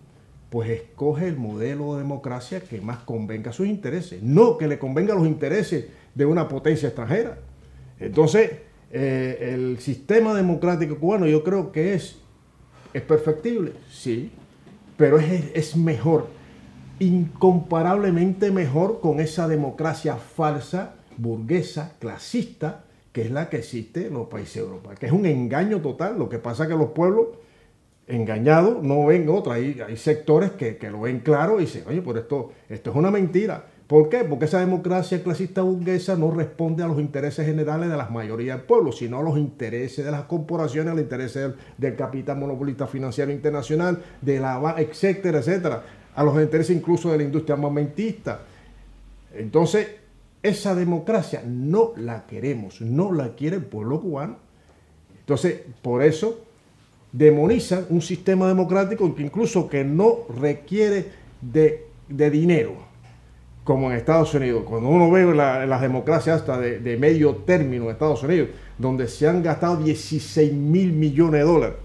pues 0.49 0.69
escoge 0.69 1.27
el 1.27 1.37
modelo 1.37 1.93
de 1.95 1.99
democracia 2.01 2.61
que 2.61 2.79
más 2.79 2.99
convenga 2.99 3.49
a 3.49 3.53
sus 3.53 3.67
intereses, 3.67 4.21
no 4.21 4.57
que 4.57 4.67
le 4.67 4.77
convenga 4.79 5.15
los 5.15 5.25
intereses 5.27 5.85
de 6.13 6.25
una 6.25 6.47
potencia 6.47 6.87
extranjera. 6.89 7.37
Entonces, 7.99 8.51
eh, 8.91 9.51
el 9.53 9.79
sistema 9.79 10.33
democrático 10.33 10.97
cubano 10.97 11.27
yo 11.27 11.43
creo 11.43 11.71
que 11.71 11.93
es, 11.93 12.17
es 12.93 13.01
perfectible, 13.01 13.73
sí, 13.89 14.31
pero 14.97 15.19
es, 15.19 15.51
es 15.53 15.75
mejor, 15.75 16.27
incomparablemente 16.99 18.51
mejor 18.51 19.01
con 19.01 19.19
esa 19.19 19.47
democracia 19.47 20.15
falsa, 20.15 20.95
burguesa, 21.17 21.95
clasista, 21.99 22.85
que 23.11 23.21
es 23.21 23.31
la 23.31 23.49
que 23.49 23.57
existe 23.57 24.07
en 24.07 24.13
los 24.13 24.27
países 24.27 24.55
de 24.55 24.61
Europa, 24.61 24.95
que 24.95 25.05
es 25.05 25.11
un 25.11 25.25
engaño 25.25 25.81
total. 25.81 26.17
Lo 26.17 26.27
que 26.27 26.37
pasa 26.37 26.63
es 26.63 26.69
que 26.69 26.75
los 26.75 26.89
pueblos 26.89 27.27
engañados 28.07 28.83
no 28.83 29.05
ven 29.05 29.29
otra. 29.29 29.53
Hay, 29.53 29.79
hay 29.85 29.97
sectores 29.97 30.51
que, 30.51 30.77
que 30.77 30.91
lo 30.91 31.01
ven 31.01 31.19
claro 31.19 31.59
y 31.59 31.65
dicen, 31.65 31.83
oye, 31.87 32.01
pero 32.01 32.19
esto, 32.19 32.51
esto 32.67 32.89
es 32.89 32.95
una 32.95 33.11
mentira. 33.11 33.67
¿Por 33.87 34.09
qué? 34.09 34.23
Porque 34.23 34.45
esa 34.45 34.59
democracia 34.59 35.21
clasista 35.21 35.61
burguesa 35.61 36.15
no 36.15 36.31
responde 36.31 36.81
a 36.81 36.87
los 36.87 36.99
intereses 36.99 37.45
generales 37.45 37.87
de 37.87 37.95
las 37.95 38.09
mayorías 38.09 38.57
del 38.57 38.65
pueblo, 38.65 38.91
sino 38.91 39.19
a 39.19 39.23
los 39.23 39.37
intereses 39.37 40.03
de 40.03 40.09
las 40.09 40.23
corporaciones, 40.23 40.91
a 40.91 40.95
los 40.95 41.03
intereses 41.03 41.53
del, 41.77 41.95
capital 41.95 42.37
monopolista 42.37 42.87
financiero 42.87 43.31
internacional, 43.31 44.01
de 44.21 44.39
la 44.39 44.75
etcétera, 44.79 45.37
etcétera, 45.37 45.83
a 46.15 46.23
los 46.23 46.41
intereses 46.41 46.75
incluso 46.75 47.11
de 47.11 47.17
la 47.19 47.23
industria 47.25 47.53
armamentista. 47.53 48.41
Entonces, 49.35 49.87
esa 50.41 50.73
democracia 50.73 51.43
no 51.45 51.93
la 51.95 52.25
queremos, 52.25 52.81
no 52.81 53.11
la 53.11 53.35
quiere 53.35 53.57
el 53.57 53.65
pueblo 53.65 54.01
cubano. 54.01 54.37
Entonces, 55.19 55.61
por 55.83 56.01
eso 56.01 56.39
demonizan 57.11 57.85
un 57.89 58.01
sistema 58.01 58.47
democrático 58.47 59.13
que 59.13 59.21
incluso 59.21 59.69
que 59.69 59.83
no 59.83 60.21
requiere 60.39 61.11
de 61.41 62.31
dinero, 62.31 62.84
como 63.65 63.91
en 63.91 63.97
Estados 63.97 64.33
Unidos. 64.33 64.63
Cuando 64.65 64.87
uno 64.87 65.11
ve 65.11 65.25
la- 65.35 65.65
las 65.65 65.81
democracias 65.81 66.37
hasta 66.39 66.57
de, 66.57 66.79
de 66.79 66.95
medio 66.95 67.35
término 67.45 67.85
en 67.85 67.89
Estados 67.91 68.23
Unidos, 68.23 68.49
donde 68.77 69.07
se 69.09 69.27
han 69.27 69.43
gastado 69.43 69.75
16 69.83 70.53
mil 70.53 70.93
millones 70.93 71.41
de 71.41 71.45
dólares. 71.45 71.75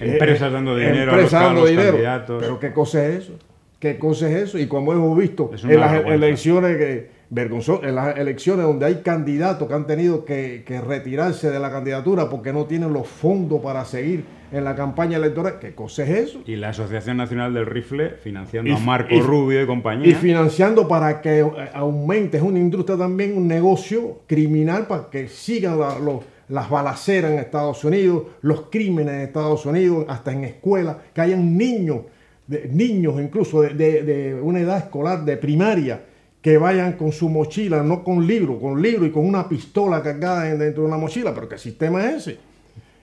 Empresas 0.00 0.52
dando 0.52 0.76
dinero 0.76 1.12
a 1.12 1.14
empresas 1.14 1.32
los- 1.32 1.34
a 1.40 1.44
dando 1.44 1.60
los 1.60 1.70
dinero. 1.70 1.90
candidatos. 1.92 2.36
Pero 2.42 2.58
¿qué 2.60 2.72
cosa 2.72 3.06
es 3.06 3.18
eso? 3.24 3.32
¿Qué 3.80 3.98
cosa 3.98 4.28
es 4.28 4.34
eso? 4.48 4.58
Y 4.58 4.66
como 4.66 4.92
hemos 4.92 5.16
visto 5.16 5.50
en 5.62 5.78
las 5.80 5.92
vergüenza. 5.92 6.14
elecciones 6.26 6.76
que, 6.78 7.10
vergonzo- 7.30 7.80
en 7.86 7.94
las 7.94 8.16
elecciones 8.16 8.64
donde 8.64 8.86
hay 8.86 8.96
candidatos 9.02 9.68
que 9.68 9.74
han 9.74 9.86
tenido 9.86 10.24
que, 10.24 10.62
que 10.66 10.80
retirarse 10.80 11.50
de 11.50 11.58
la 11.58 11.70
candidatura 11.70 12.28
porque 12.30 12.52
no 12.52 12.64
tienen 12.64 12.92
los 12.92 13.06
fondos 13.06 13.60
para 13.60 13.84
seguir 13.84 14.24
en 14.50 14.64
la 14.64 14.74
campaña 14.74 15.16
electoral, 15.18 15.58
¿qué 15.60 15.74
cosa 15.74 16.02
es 16.04 16.10
eso? 16.10 16.42
Y 16.46 16.56
la 16.56 16.70
Asociación 16.70 17.16
Nacional 17.18 17.52
del 17.54 17.66
Rifle 17.66 18.10
financiando 18.22 18.70
Y- 18.70 18.74
a 18.74 18.78
Marco 18.78 19.14
y- 19.14 19.20
Rubio 19.20 19.62
y 19.62 19.66
compañía. 19.66 20.08
Y 20.08 20.14
financiando 20.14 20.88
para 20.88 21.20
que 21.20 21.40
eh, 21.40 21.46
aumente, 21.74 22.38
es 22.38 22.42
una 22.42 22.58
industria 22.58 22.96
también, 22.96 23.36
un 23.36 23.46
negocio 23.46 24.20
criminal 24.26 24.86
para 24.86 25.08
que 25.10 25.28
sigan 25.28 25.78
la- 25.78 25.98
los- 25.98 26.22
las 26.48 26.70
balaceras 26.70 27.30
en 27.32 27.38
Estados 27.40 27.84
Unidos, 27.84 28.22
los 28.40 28.62
crímenes 28.70 29.14
en 29.14 29.20
Estados 29.20 29.66
Unidos, 29.66 30.06
hasta 30.08 30.32
en 30.32 30.44
escuelas, 30.44 30.96
que 31.14 31.20
hayan 31.20 31.56
niños, 31.58 32.00
de- 32.46 32.68
niños 32.72 33.20
incluso 33.20 33.60
de, 33.60 33.74
de- 33.74 34.02
de 34.02 34.34
una 34.40 34.60
edad 34.60 34.78
escolar, 34.78 35.24
de 35.26 35.36
primaria, 35.36 36.04
que 36.40 36.56
vayan 36.56 36.92
con 36.94 37.12
su 37.12 37.28
mochila, 37.28 37.82
no 37.82 38.02
con 38.02 38.26
libro, 38.26 38.58
con 38.58 38.80
libro 38.80 39.04
y 39.04 39.10
con 39.10 39.26
una 39.26 39.46
pistola 39.46 40.00
cargada 40.02 40.48
en- 40.48 40.58
dentro 40.58 40.84
de 40.84 40.88
una 40.88 40.96
mochila, 40.96 41.34
pero 41.34 41.48
¿qué 41.48 41.58
sistema 41.58 42.06
es 42.08 42.26
ese? 42.28 42.38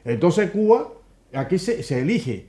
Entonces 0.03 0.49
Cuba, 0.51 0.87
aquí 1.33 1.57
se, 1.57 1.83
se 1.83 1.99
elige, 2.01 2.47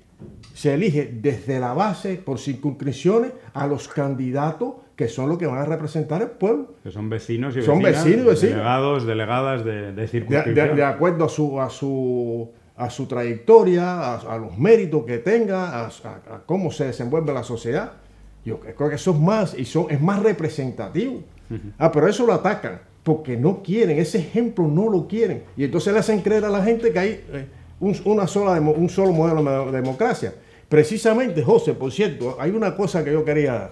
se 0.55 0.75
elige 0.75 1.11
desde 1.12 1.59
la 1.61 1.73
base, 1.75 2.17
por 2.17 2.39
circunscripciones, 2.39 3.33
a 3.55 3.67
los 3.67 3.89
candidatos 3.89 4.75
que 4.97 5.09
son 5.09 5.29
los 5.29 5.37
que 5.37 5.47
van 5.47 5.59
a 5.59 5.65
representar 5.67 6.23
el 6.23 6.29
pueblo. 6.31 6.75
Que 6.83 6.91
son 6.91 7.11
vecinos 7.11 7.55
y 7.57 7.61
Son 7.62 7.79
vecinas, 7.83 8.05
vecinos 8.05 8.27
vecinos. 8.27 8.55
Delegados, 8.55 9.07
delegadas 9.07 9.65
de, 9.65 9.73
de 9.73 9.93
De, 9.93 9.93
de- 10.03 10.09
circunscripción. 10.09 10.77
de 10.77 10.85
acuerdo 10.85 11.25
a 11.27 11.29
su, 11.29 11.61
a 11.61 11.69
su, 11.69 12.51
a 12.77 12.89
su 12.89 13.05
trayectoria, 13.07 14.01
a, 14.15 14.15
a 14.17 14.39
los 14.39 14.57
méritos 14.57 15.05
que 15.05 15.19
tenga, 15.19 15.85
a, 15.85 15.87
a- 15.89 16.43
cómo 16.47 16.71
se 16.71 16.87
desenvuelve 16.87 17.35
la 17.35 17.43
sociedad. 17.43 17.93
Yo 18.43 18.59
creo 18.61 18.89
que 18.89 18.95
eso 18.95 19.11
es 19.11 19.19
más, 19.21 19.59
y 19.59 19.65
son, 19.67 19.89
es 19.91 20.01
más 20.01 20.23
representativo. 20.23 21.23
Ah, 21.79 21.93
pero 21.93 22.09
eso 22.09 22.25
lo 22.27 22.33
atacan, 22.33 22.81
porque 23.03 23.37
no 23.37 23.62
quieren, 23.62 23.99
ese 23.99 24.19
ejemplo 24.19 24.67
no 24.67 24.89
lo 24.89 25.07
quieren. 25.07 25.43
Y 25.59 25.65
entonces 25.65 25.93
le 25.93 25.99
hacen 25.99 26.23
creer 26.23 26.45
a 26.45 26.49
la 26.49 26.62
gente 26.65 26.91
que 26.93 26.99
hay 26.99 27.09
eh, 27.33 27.47
un, 27.81 27.97
una 28.05 28.27
sola 28.27 28.61
un 28.61 28.89
solo 28.89 29.12
modelo 29.12 29.71
de 29.71 29.73
democracia. 29.73 30.35
Precisamente, 30.69 31.43
José, 31.43 31.75
por 31.75 31.93
cierto, 31.93 32.37
hay 32.41 32.51
una 32.51 32.75
cosa 32.75 33.05
que 33.05 33.12
yo 33.12 33.25
quería 33.25 33.71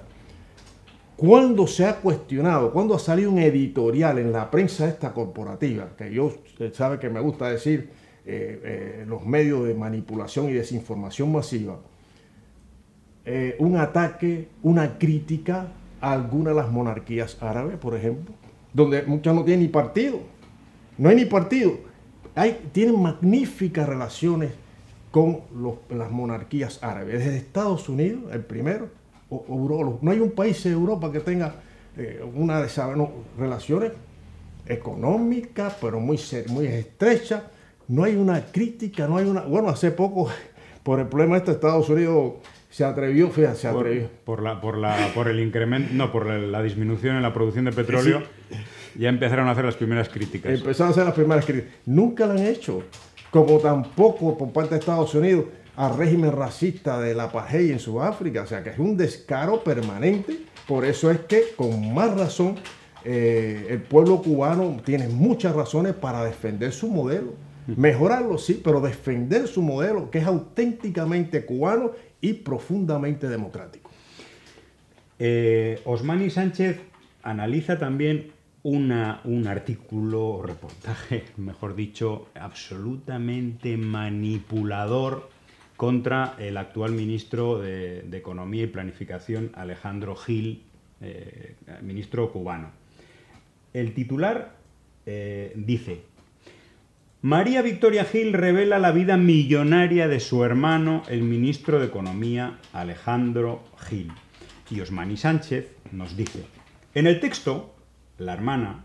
cuando 1.16 1.66
se 1.66 1.86
ha 1.86 1.96
cuestionado, 1.96 2.72
cuando 2.72 2.94
ha 2.94 2.98
salido 2.98 3.30
un 3.30 3.38
editorial 3.38 4.18
en 4.18 4.32
la 4.32 4.50
prensa 4.50 4.88
esta 4.88 5.12
corporativa, 5.12 5.90
que 5.96 6.12
yo, 6.12 6.32
sabe 6.72 6.98
que 6.98 7.08
me 7.08 7.20
gusta 7.20 7.48
decir, 7.48 7.90
eh, 8.26 8.60
eh, 8.64 9.04
los 9.06 9.24
medios 9.24 9.66
de 9.66 9.74
manipulación 9.74 10.48
y 10.48 10.52
desinformación 10.52 11.30
masiva, 11.30 11.78
eh, 13.24 13.54
un 13.58 13.76
ataque, 13.76 14.48
una 14.62 14.98
crítica 14.98 15.68
a 16.00 16.12
alguna 16.12 16.50
de 16.50 16.56
las 16.56 16.70
monarquías 16.70 17.40
árabes, 17.40 17.76
por 17.76 17.94
ejemplo, 17.94 18.34
donde 18.72 19.02
muchas 19.02 19.34
no 19.34 19.44
tienen 19.44 19.66
ni 19.66 19.68
partido, 19.68 20.18
no 20.98 21.08
hay 21.08 21.16
ni 21.16 21.24
partido, 21.26 21.78
hay, 22.34 22.68
tienen 22.72 23.00
magníficas 23.00 23.88
relaciones 23.88 24.52
con 25.10 25.40
los- 25.56 25.76
las 25.90 26.10
monarquías 26.10 26.82
árabes, 26.82 27.18
desde 27.20 27.36
Estados 27.36 27.88
Unidos, 27.88 28.22
el 28.32 28.40
primero, 28.40 28.88
o- 29.30 29.44
o 29.48 29.54
Euro- 29.56 29.98
no 30.02 30.10
hay 30.10 30.18
un 30.20 30.32
país 30.32 30.62
de 30.64 30.70
Europa 30.70 31.10
que 31.12 31.20
tenga 31.20 31.54
eh, 31.96 32.20
una 32.34 32.60
de 32.60 32.66
esas 32.66 32.96
no, 32.96 33.08
relaciones 33.38 33.92
económicas, 34.66 35.76
pero 35.80 36.00
muy, 36.00 36.18
muy 36.48 36.66
estrechas. 36.66 37.42
No 37.86 38.02
hay 38.04 38.16
una 38.16 38.40
crítica, 38.46 39.06
no 39.06 39.18
hay 39.18 39.26
una... 39.26 39.42
Bueno, 39.42 39.68
hace 39.68 39.90
poco, 39.90 40.28
por 40.82 41.00
el 41.00 41.06
problema 41.06 41.36
este, 41.36 41.52
Estados 41.52 41.88
Unidos 41.88 42.34
se 42.70 42.84
atrevió, 42.84 43.30
fíjate, 43.30 43.56
se 43.56 43.68
atrevió. 43.68 44.08
por 44.24 44.42
la, 44.42 44.60
por, 44.60 44.76
la, 44.78 45.10
por 45.14 45.28
el 45.28 45.38
incremento, 45.38 45.90
no, 45.92 46.10
por 46.10 46.26
la, 46.26 46.38
la 46.38 46.62
disminución 46.62 47.14
en 47.16 47.22
la 47.22 47.32
producción 47.32 47.66
de 47.66 47.72
petróleo, 47.72 48.22
ya 48.96 49.08
empezaron 49.08 49.48
a 49.48 49.52
hacer 49.52 49.64
las 49.64 49.76
primeras 49.76 50.08
críticas. 50.08 50.52
Empezaron 50.52 50.88
a 50.88 50.92
hacer 50.92 51.04
las 51.04 51.14
primeras 51.14 51.44
críticas. 51.44 51.72
Nunca 51.86 52.26
lo 52.26 52.32
han 52.32 52.46
hecho. 52.46 52.82
Como 53.30 53.58
tampoco 53.58 54.38
por 54.38 54.52
parte 54.52 54.74
de 54.74 54.80
Estados 54.80 55.14
Unidos 55.14 55.46
al 55.76 55.96
régimen 55.96 56.30
racista 56.32 57.00
de 57.00 57.14
la 57.14 57.24
apartheid 57.24 57.72
en 57.72 57.78
Sudáfrica. 57.78 58.42
O 58.42 58.46
sea 58.46 58.62
que 58.62 58.70
es 58.70 58.78
un 58.78 58.96
descaro 58.96 59.62
permanente. 59.64 60.38
Por 60.68 60.84
eso 60.84 61.10
es 61.10 61.20
que, 61.20 61.42
con 61.56 61.92
más 61.92 62.16
razón, 62.16 62.56
eh, 63.04 63.66
el 63.70 63.82
pueblo 63.82 64.22
cubano 64.22 64.80
tiene 64.84 65.08
muchas 65.08 65.54
razones 65.54 65.94
para 65.94 66.24
defender 66.24 66.72
su 66.72 66.88
modelo. 66.88 67.34
Mejorarlo, 67.66 68.36
sí, 68.36 68.60
pero 68.62 68.80
defender 68.80 69.48
su 69.48 69.62
modelo, 69.62 70.10
que 70.10 70.18
es 70.18 70.26
auténticamente 70.26 71.44
cubano 71.46 71.92
y 72.20 72.34
profundamente 72.34 73.28
democrático. 73.28 73.90
Eh, 75.18 75.80
Osmani 75.84 76.28
Sánchez 76.28 76.78
analiza 77.22 77.78
también 77.78 78.33
un 78.64 79.46
artículo 79.46 80.26
o 80.26 80.42
reportaje, 80.42 81.24
mejor 81.36 81.76
dicho, 81.76 82.28
absolutamente 82.34 83.76
manipulador 83.76 85.30
contra 85.76 86.34
el 86.38 86.56
actual 86.56 86.92
ministro 86.92 87.58
de, 87.58 88.02
de 88.02 88.16
Economía 88.16 88.64
y 88.64 88.68
Planificación, 88.68 89.50
Alejandro 89.54 90.16
Gil, 90.16 90.62
eh, 91.00 91.56
ministro 91.82 92.32
cubano. 92.32 92.70
El 93.74 93.92
titular 93.92 94.56
eh, 95.04 95.52
dice, 95.56 96.02
María 97.20 97.60
Victoria 97.60 98.04
Gil 98.04 98.32
revela 98.32 98.78
la 98.78 98.92
vida 98.92 99.16
millonaria 99.16 100.08
de 100.08 100.20
su 100.20 100.44
hermano, 100.44 101.02
el 101.08 101.22
ministro 101.22 101.80
de 101.80 101.86
Economía, 101.86 102.58
Alejandro 102.72 103.64
Gil. 103.78 104.12
Y 104.70 104.80
Osmani 104.80 105.18
Sánchez 105.18 105.76
nos 105.92 106.16
dice, 106.16 106.44
en 106.94 107.06
el 107.06 107.20
texto, 107.20 107.73
la 108.18 108.32
hermana 108.32 108.84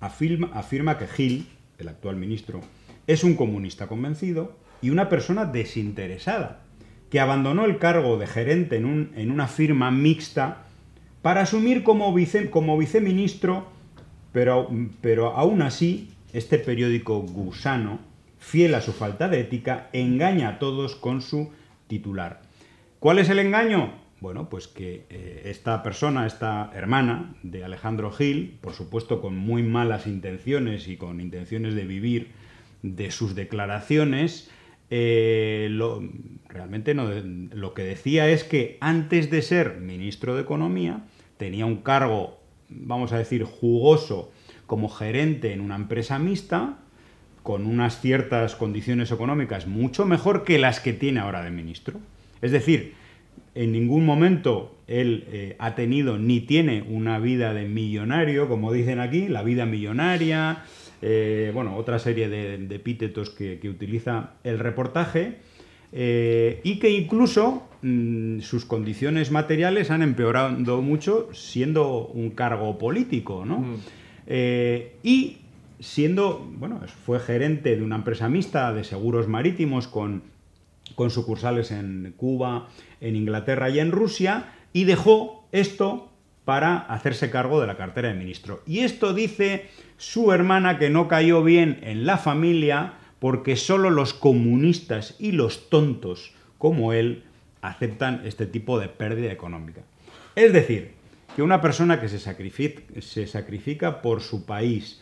afirma, 0.00 0.98
que 0.98 1.06
Gil, 1.06 1.46
el 1.78 1.88
actual 1.88 2.16
ministro, 2.16 2.60
es 3.06 3.24
un 3.24 3.34
comunista 3.34 3.86
convencido 3.86 4.56
y 4.82 4.90
una 4.90 5.08
persona 5.08 5.44
desinteresada, 5.44 6.60
que 7.10 7.20
abandonó 7.20 7.64
el 7.64 7.78
cargo 7.78 8.16
de 8.18 8.26
gerente 8.26 8.76
en, 8.76 8.84
un- 8.86 9.12
en 9.16 9.30
una 9.30 9.46
firma 9.48 9.90
mixta 9.90 10.64
para 11.22 11.42
asumir 11.42 11.82
como, 11.82 12.14
como 12.50 12.78
viceministro, 12.78 13.66
pero, 14.32 14.70
pero 15.00 15.36
aún 15.36 15.60
así, 15.62 16.10
este 16.32 16.58
periódico 16.58 17.20
gusano, 17.20 17.98
fiel 18.38 18.74
a 18.74 18.80
su 18.80 18.92
falta 18.92 19.28
de 19.28 19.40
ética, 19.40 19.88
engaña 19.92 20.48
a 20.48 20.58
todos 20.58 20.94
con 20.96 21.20
su 21.20 21.50
titular. 21.88 22.40
¿Cuál 23.00 23.18
es 23.18 23.28
el 23.28 23.38
engaño? 23.38 23.92
Bueno, 24.20 24.50
pues 24.50 24.68
que 24.68 25.06
eh, 25.08 25.42
esta 25.46 25.82
persona, 25.82 26.26
esta 26.26 26.70
hermana 26.74 27.34
de 27.42 27.64
Alejandro 27.64 28.10
Gil, 28.10 28.58
por 28.60 28.74
supuesto 28.74 29.22
con 29.22 29.36
muy 29.36 29.62
malas 29.62 30.06
intenciones 30.06 30.88
y 30.88 30.96
con 30.98 31.20
intenciones 31.20 31.74
de 31.74 31.84
vivir 31.86 32.28
de 32.82 33.10
sus 33.10 33.34
declaraciones, 33.34 34.50
eh, 34.90 35.70
realmente 36.48 36.94
no, 36.94 37.08
lo 37.08 37.72
que 37.72 37.82
decía 37.82 38.28
es 38.28 38.44
que 38.44 38.76
antes 38.80 39.30
de 39.30 39.40
ser 39.40 39.78
ministro 39.80 40.34
de 40.34 40.42
Economía 40.42 41.06
tenía 41.38 41.64
un 41.64 41.76
cargo, 41.76 42.40
vamos 42.68 43.12
a 43.12 43.18
decir, 43.18 43.44
jugoso 43.44 44.32
como 44.66 44.90
gerente 44.90 45.54
en 45.54 45.62
una 45.62 45.76
empresa 45.76 46.18
mixta, 46.18 46.78
con 47.42 47.64
unas 47.64 48.00
ciertas 48.00 48.54
condiciones 48.54 49.10
económicas 49.10 49.66
mucho 49.66 50.04
mejor 50.04 50.44
que 50.44 50.58
las 50.58 50.78
que 50.78 50.92
tiene 50.92 51.20
ahora 51.20 51.42
de 51.42 51.50
ministro. 51.50 51.98
Es 52.42 52.52
decir, 52.52 52.94
en 53.54 53.72
ningún 53.72 54.04
momento 54.04 54.76
él 54.86 55.24
eh, 55.32 55.56
ha 55.58 55.74
tenido 55.74 56.18
ni 56.18 56.40
tiene 56.40 56.82
una 56.82 57.18
vida 57.18 57.54
de 57.54 57.66
millonario, 57.66 58.48
como 58.48 58.72
dicen 58.72 59.00
aquí, 59.00 59.28
la 59.28 59.42
vida 59.42 59.66
millonaria, 59.66 60.64
eh, 61.02 61.50
bueno, 61.54 61.76
otra 61.76 61.98
serie 61.98 62.28
de, 62.28 62.58
de 62.58 62.74
epítetos 62.74 63.30
que, 63.30 63.58
que 63.58 63.68
utiliza 63.68 64.34
el 64.44 64.58
reportaje, 64.58 65.38
eh, 65.92 66.60
y 66.62 66.78
que 66.78 66.90
incluso 66.90 67.68
mm, 67.82 68.40
sus 68.40 68.64
condiciones 68.64 69.30
materiales 69.32 69.90
han 69.90 70.02
empeorado 70.02 70.82
mucho 70.82 71.28
siendo 71.32 72.06
un 72.06 72.30
cargo 72.30 72.78
político, 72.78 73.44
¿no? 73.44 73.64
Eh, 74.26 74.96
y 75.02 75.38
siendo, 75.80 76.48
bueno, 76.58 76.80
fue 77.04 77.18
gerente 77.18 77.74
de 77.74 77.82
una 77.82 77.96
empresa 77.96 78.28
mixta 78.28 78.72
de 78.72 78.84
seguros 78.84 79.26
marítimos 79.26 79.88
con, 79.88 80.22
con 80.94 81.10
sucursales 81.10 81.70
en 81.70 82.14
Cuba, 82.16 82.68
en 83.00 83.16
Inglaterra 83.16 83.70
y 83.70 83.80
en 83.80 83.92
Rusia, 83.92 84.52
y 84.72 84.84
dejó 84.84 85.46
esto 85.52 86.10
para 86.44 86.78
hacerse 86.78 87.30
cargo 87.30 87.60
de 87.60 87.66
la 87.66 87.76
cartera 87.76 88.08
de 88.08 88.14
ministro. 88.14 88.62
Y 88.66 88.80
esto 88.80 89.14
dice 89.14 89.68
su 89.96 90.32
hermana 90.32 90.78
que 90.78 90.90
no 90.90 91.08
cayó 91.08 91.42
bien 91.44 91.78
en 91.82 92.06
la 92.06 92.18
familia 92.18 92.94
porque 93.18 93.56
solo 93.56 93.90
los 93.90 94.14
comunistas 94.14 95.14
y 95.18 95.32
los 95.32 95.68
tontos 95.68 96.32
como 96.58 96.92
él 96.92 97.24
aceptan 97.62 98.22
este 98.24 98.46
tipo 98.46 98.78
de 98.78 98.88
pérdida 98.88 99.30
económica. 99.30 99.82
Es 100.34 100.52
decir, 100.52 100.92
que 101.36 101.42
una 101.42 101.60
persona 101.60 102.00
que 102.00 102.08
se 102.08 102.18
sacrifica, 102.18 102.82
se 103.00 103.26
sacrifica 103.26 104.02
por 104.02 104.20
su 104.20 104.44
país, 104.46 105.00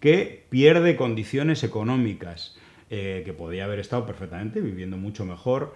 que 0.00 0.44
pierde 0.50 0.96
condiciones 0.96 1.62
económicas, 1.64 2.56
eh, 2.90 3.22
que 3.24 3.32
podía 3.32 3.64
haber 3.64 3.78
estado 3.78 4.04
perfectamente 4.04 4.60
viviendo 4.60 4.96
mucho 4.96 5.24
mejor 5.24 5.74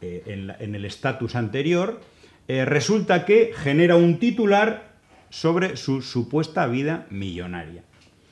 eh, 0.00 0.22
en, 0.26 0.46
la- 0.48 0.56
en 0.58 0.74
el 0.74 0.84
estatus 0.84 1.34
anterior, 1.36 2.00
eh, 2.48 2.64
resulta 2.64 3.24
que 3.24 3.52
genera 3.54 3.96
un 3.96 4.18
titular 4.18 4.94
sobre 5.30 5.76
su 5.76 6.02
supuesta 6.02 6.66
vida 6.66 7.06
millonaria. 7.10 7.82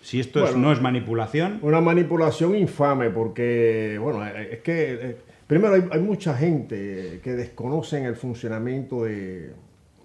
Si 0.02 0.18
esto 0.20 0.44
es- 0.44 0.56
no 0.56 0.72
es 0.72 0.80
manipulación, 0.80 1.58
Una 1.62 1.80
manipulación 1.80 2.56
infame 2.56 3.10
porque, 3.10 3.98
bueno, 4.00 4.26
es 4.26 4.60
que 4.60 5.16
primero 5.46 5.74
hay, 5.74 5.84
hay 5.90 6.00
mucha 6.00 6.36
gente 6.36 7.20
que 7.22 7.32
desconocen 7.32 8.04
el 8.06 8.16
funcionamiento 8.16 9.04
de- 9.04 9.52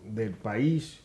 del 0.06 0.32
país, 0.32 1.00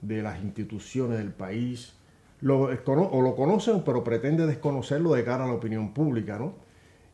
de 0.00 0.22
las 0.22 0.42
instituciones 0.42 1.18
del 1.18 1.30
país, 1.32 1.94
lo, 2.44 2.60
o 2.60 3.22
lo 3.22 3.34
conocen 3.34 3.82
pero 3.84 4.04
pretende 4.04 4.46
desconocerlo 4.46 5.14
de 5.14 5.24
cara 5.24 5.44
a 5.44 5.46
la 5.46 5.54
opinión 5.54 5.94
pública, 5.94 6.38
¿no? 6.38 6.52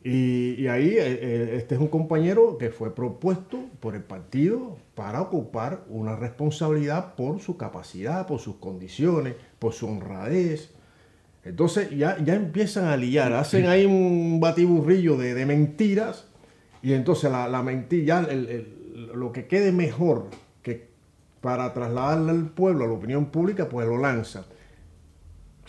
Y, 0.03 0.55
y 0.55 0.67
ahí 0.67 0.89
eh, 0.89 1.19
eh, 1.21 1.51
este 1.57 1.77
es 1.77 1.81
un 1.81 1.89
compañero 1.89 2.59
que 2.59 2.71
fue 2.71 2.95
propuesto 2.95 3.61
por 3.81 3.95
el 3.95 4.03
partido 4.03 4.77
para 4.95 5.21
ocupar 5.21 5.85
una 5.89 6.17
responsabilidad 6.17 7.15
por 7.15 7.41
su 7.41 7.57
capacidad, 7.57 8.27
por 8.27 8.41
sus 8.41 8.57
condiciones, 8.57 9.35
por 9.59 9.73
su 9.73 9.87
honradez. 9.87 10.73
Entonces 11.45 11.91
ya, 11.91 12.19
ya 12.25 12.35
empiezan 12.35 12.87
a 12.87 12.97
liar, 12.97 13.33
hacen 13.35 13.67
ahí 13.67 13.87
un 13.87 14.41
batiburrillo 14.41 15.17
de, 15.17 15.35
de 15.35 15.47
mentiras 15.47 16.27
y 16.83 16.95
entonces 16.95 17.31
la, 17.31 17.47
la 17.47 17.63
mentira, 17.63 18.27
lo 19.15 19.31
que 19.33 19.47
quede 19.47 19.71
mejor 19.71 20.27
que 20.63 20.89
para 21.41 21.73
trasladarle 21.73 22.33
al 22.33 22.47
pueblo, 22.49 22.85
a 22.85 22.89
la 22.89 22.95
opinión 22.95 23.27
pública, 23.27 23.69
pues 23.69 23.87
lo 23.87 23.97
lanzan. 23.97 24.45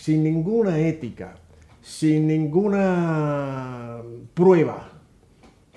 Sin 0.02 0.24
ninguna 0.24 0.80
ética, 0.80 1.36
sin 1.80 2.26
ninguna 2.26 4.02
prueba 4.34 4.94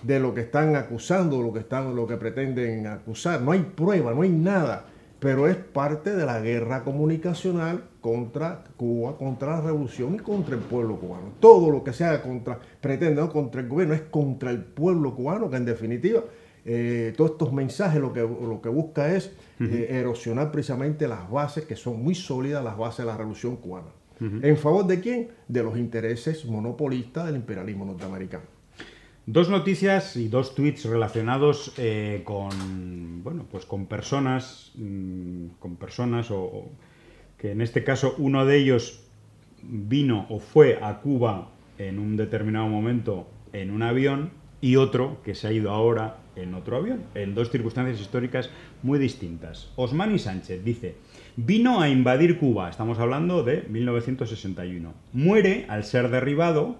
de 0.02 0.18
lo 0.18 0.32
que 0.32 0.40
están 0.40 0.76
acusando, 0.76 1.42
lo 1.42 1.52
que, 1.52 1.58
están, 1.58 1.94
lo 1.94 2.06
que 2.06 2.16
pretenden 2.16 2.86
acusar. 2.86 3.42
No 3.42 3.52
hay 3.52 3.60
prueba, 3.60 4.14
no 4.14 4.22
hay 4.22 4.30
nada. 4.30 4.86
Pero 5.18 5.46
es 5.46 5.56
parte 5.56 6.16
de 6.16 6.24
la 6.24 6.40
guerra 6.40 6.84
comunicacional 6.84 7.84
contra 8.00 8.64
Cuba, 8.78 9.18
contra 9.18 9.56
la 9.56 9.60
revolución 9.60 10.14
y 10.14 10.18
contra 10.20 10.54
el 10.54 10.62
pueblo 10.62 10.98
cubano. 10.98 11.34
Todo 11.38 11.70
lo 11.70 11.84
que 11.84 11.92
sea 11.92 12.22
contra, 12.22 12.58
pretende, 12.80 13.20
no 13.20 13.30
contra 13.30 13.60
el 13.60 13.68
gobierno, 13.68 13.92
es 13.92 14.04
contra 14.10 14.50
el 14.50 14.64
pueblo 14.64 15.14
cubano, 15.14 15.50
que 15.50 15.56
en 15.56 15.66
definitiva, 15.66 16.22
eh, 16.64 17.12
todos 17.14 17.32
estos 17.32 17.52
mensajes 17.52 18.00
lo 18.00 18.14
que, 18.14 18.20
lo 18.20 18.62
que 18.62 18.70
busca 18.70 19.14
es 19.14 19.32
eh, 19.60 19.88
erosionar 19.90 20.50
precisamente 20.50 21.08
las 21.08 21.30
bases, 21.30 21.66
que 21.66 21.76
son 21.76 22.02
muy 22.02 22.14
sólidas, 22.14 22.64
las 22.64 22.78
bases 22.78 23.04
de 23.04 23.12
la 23.12 23.18
revolución 23.18 23.56
cubana. 23.56 23.88
¿En 24.42 24.56
favor 24.56 24.86
de 24.86 25.00
quién? 25.00 25.28
De 25.48 25.62
los 25.62 25.76
intereses 25.76 26.44
monopolistas 26.44 27.26
del 27.26 27.36
imperialismo 27.36 27.84
norteamericano. 27.84 28.44
Dos 29.26 29.48
noticias 29.48 30.16
y 30.16 30.28
dos 30.28 30.54
tweets 30.54 30.84
relacionados 30.84 31.72
eh, 31.78 32.22
con 32.24 33.22
bueno 33.22 33.46
pues 33.50 33.64
con 33.64 33.86
personas 33.86 34.72
mm, 34.74 35.46
con 35.58 35.76
personas 35.76 36.30
o, 36.30 36.42
o 36.42 36.72
que 37.38 37.52
en 37.52 37.62
este 37.62 37.84
caso 37.84 38.14
uno 38.18 38.44
de 38.44 38.58
ellos 38.58 39.00
vino 39.62 40.26
o 40.28 40.40
fue 40.40 40.78
a 40.82 41.00
Cuba 41.00 41.52
en 41.78 41.98
un 41.98 42.16
determinado 42.16 42.68
momento 42.68 43.26
en 43.54 43.70
un 43.70 43.82
avión 43.82 44.30
y 44.60 44.76
otro 44.76 45.18
que 45.22 45.34
se 45.34 45.46
ha 45.46 45.52
ido 45.52 45.70
ahora 45.70 46.18
en 46.36 46.54
otro 46.54 46.76
avión, 46.76 47.02
en 47.14 47.34
dos 47.34 47.50
circunstancias 47.50 48.00
históricas 48.00 48.50
muy 48.82 48.98
distintas. 48.98 49.70
Osmani 49.76 50.18
Sánchez 50.18 50.64
dice, 50.64 50.96
vino 51.36 51.80
a 51.80 51.88
invadir 51.88 52.38
Cuba, 52.38 52.70
estamos 52.70 52.98
hablando 52.98 53.42
de 53.42 53.64
1961, 53.68 54.92
muere 55.12 55.66
al 55.68 55.84
ser 55.84 56.08
derribado, 56.10 56.76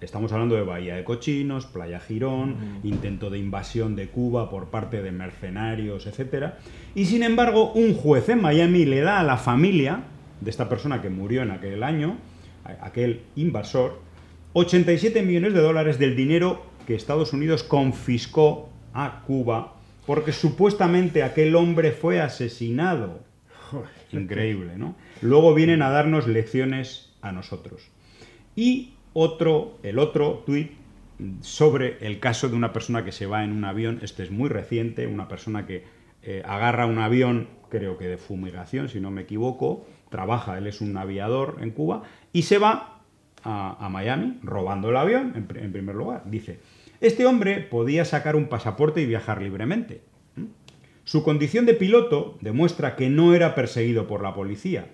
estamos 0.00 0.32
hablando 0.32 0.56
de 0.56 0.62
Bahía 0.62 0.96
de 0.96 1.04
Cochinos, 1.04 1.66
Playa 1.66 2.00
Girón, 2.00 2.80
intento 2.82 3.30
de 3.30 3.38
invasión 3.38 3.96
de 3.96 4.08
Cuba 4.08 4.50
por 4.50 4.66
parte 4.66 5.02
de 5.02 5.10
mercenarios, 5.10 6.06
etc. 6.06 6.54
Y 6.94 7.06
sin 7.06 7.22
embargo, 7.22 7.72
un 7.72 7.94
juez 7.94 8.28
en 8.28 8.42
Miami 8.42 8.84
le 8.84 9.00
da 9.00 9.20
a 9.20 9.24
la 9.24 9.38
familia 9.38 10.02
de 10.40 10.50
esta 10.50 10.68
persona 10.68 11.00
que 11.00 11.10
murió 11.10 11.42
en 11.42 11.50
aquel 11.50 11.82
año, 11.82 12.18
aquel 12.82 13.22
invasor, 13.36 14.00
87 14.52 15.22
millones 15.22 15.54
de 15.54 15.60
dólares 15.60 15.98
del 15.98 16.14
dinero 16.14 16.62
que 16.86 16.94
Estados 16.94 17.32
Unidos 17.32 17.62
confiscó 17.62 18.68
a 18.92 19.22
Cuba 19.26 19.74
porque 20.06 20.32
supuestamente 20.32 21.22
aquel 21.22 21.54
hombre 21.54 21.92
fue 21.92 22.20
asesinado. 22.20 23.27
Increíble, 24.12 24.76
¿no? 24.76 24.94
Luego 25.22 25.54
vienen 25.54 25.82
a 25.82 25.90
darnos 25.90 26.26
lecciones 26.26 27.12
a 27.20 27.32
nosotros. 27.32 27.88
Y 28.56 28.94
otro, 29.12 29.78
el 29.82 29.98
otro 29.98 30.42
tuit 30.46 30.72
sobre 31.40 31.98
el 32.06 32.20
caso 32.20 32.48
de 32.48 32.54
una 32.54 32.72
persona 32.72 33.04
que 33.04 33.12
se 33.12 33.26
va 33.26 33.44
en 33.44 33.52
un 33.52 33.64
avión, 33.64 33.98
este 34.02 34.22
es 34.22 34.30
muy 34.30 34.48
reciente, 34.48 35.06
una 35.06 35.26
persona 35.28 35.66
que 35.66 35.84
eh, 36.22 36.42
agarra 36.46 36.86
un 36.86 36.98
avión, 36.98 37.48
creo 37.68 37.98
que 37.98 38.06
de 38.06 38.18
fumigación, 38.18 38.88
si 38.88 39.00
no 39.00 39.10
me 39.10 39.22
equivoco, 39.22 39.84
trabaja, 40.10 40.58
él 40.58 40.66
es 40.66 40.80
un 40.80 40.96
aviador 40.96 41.56
en 41.60 41.70
Cuba, 41.70 42.02
y 42.32 42.42
se 42.42 42.58
va 42.58 43.00
a, 43.42 43.88
Miami 43.90 44.38
robando 44.42 44.90
el 44.90 44.96
avión, 44.96 45.32
en 45.34 45.72
primer 45.72 45.94
lugar. 45.94 46.22
Dice, 46.26 46.60
este 47.00 47.26
hombre 47.26 47.60
podía 47.60 48.04
sacar 48.04 48.34
un 48.36 48.48
pasaporte 48.48 49.00
y 49.00 49.06
viajar 49.06 49.40
libremente. 49.40 50.02
Su 51.08 51.22
condición 51.22 51.64
de 51.64 51.72
piloto 51.72 52.36
demuestra 52.42 52.94
que 52.94 53.08
no 53.08 53.32
era 53.32 53.54
perseguido 53.54 54.06
por 54.06 54.22
la 54.22 54.34
policía 54.34 54.90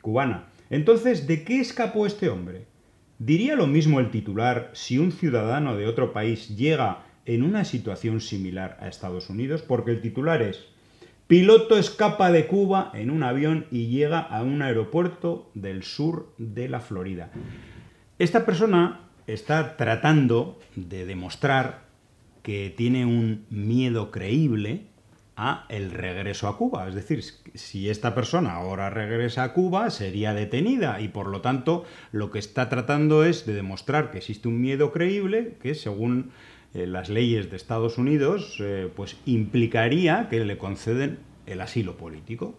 cubana. 0.00 0.48
Entonces, 0.70 1.28
¿de 1.28 1.44
qué 1.44 1.60
escapó 1.60 2.04
este 2.04 2.28
hombre? 2.30 2.66
¿Diría 3.20 3.54
lo 3.54 3.68
mismo 3.68 4.00
el 4.00 4.10
titular 4.10 4.70
si 4.72 4.98
un 4.98 5.12
ciudadano 5.12 5.76
de 5.76 5.86
otro 5.86 6.12
país 6.12 6.48
llega 6.56 7.04
en 7.26 7.44
una 7.44 7.64
situación 7.64 8.20
similar 8.20 8.76
a 8.80 8.88
Estados 8.88 9.30
Unidos? 9.30 9.62
Porque 9.62 9.92
el 9.92 10.00
titular 10.00 10.42
es, 10.42 10.66
piloto 11.28 11.78
escapa 11.78 12.32
de 12.32 12.48
Cuba 12.48 12.90
en 12.92 13.08
un 13.08 13.22
avión 13.22 13.66
y 13.70 13.86
llega 13.86 14.18
a 14.18 14.42
un 14.42 14.62
aeropuerto 14.62 15.48
del 15.54 15.84
sur 15.84 16.34
de 16.38 16.68
la 16.68 16.80
Florida. 16.80 17.30
Esta 18.18 18.44
persona 18.44 19.02
está 19.28 19.76
tratando 19.76 20.58
de 20.74 21.06
demostrar 21.06 21.84
que 22.42 22.74
tiene 22.76 23.06
un 23.06 23.46
miedo 23.48 24.10
creíble 24.10 24.90
a 25.36 25.64
el 25.68 25.90
regreso 25.90 26.48
a 26.48 26.56
Cuba. 26.56 26.88
Es 26.88 26.94
decir, 26.94 27.22
si 27.54 27.88
esta 27.88 28.14
persona 28.14 28.54
ahora 28.54 28.90
regresa 28.90 29.44
a 29.44 29.52
Cuba, 29.52 29.90
sería 29.90 30.34
detenida 30.34 31.00
y 31.00 31.08
por 31.08 31.28
lo 31.28 31.40
tanto 31.40 31.84
lo 32.12 32.30
que 32.30 32.38
está 32.38 32.68
tratando 32.68 33.24
es 33.24 33.46
de 33.46 33.54
demostrar 33.54 34.10
que 34.10 34.18
existe 34.18 34.48
un 34.48 34.60
miedo 34.60 34.92
creíble 34.92 35.56
que 35.62 35.74
según 35.74 36.32
eh, 36.74 36.86
las 36.86 37.08
leyes 37.08 37.50
de 37.50 37.56
Estados 37.56 37.98
Unidos 37.98 38.56
eh, 38.60 38.90
pues 38.94 39.16
implicaría 39.26 40.28
que 40.28 40.44
le 40.44 40.58
conceden 40.58 41.18
el 41.46 41.60
asilo 41.60 41.96
político. 41.96 42.54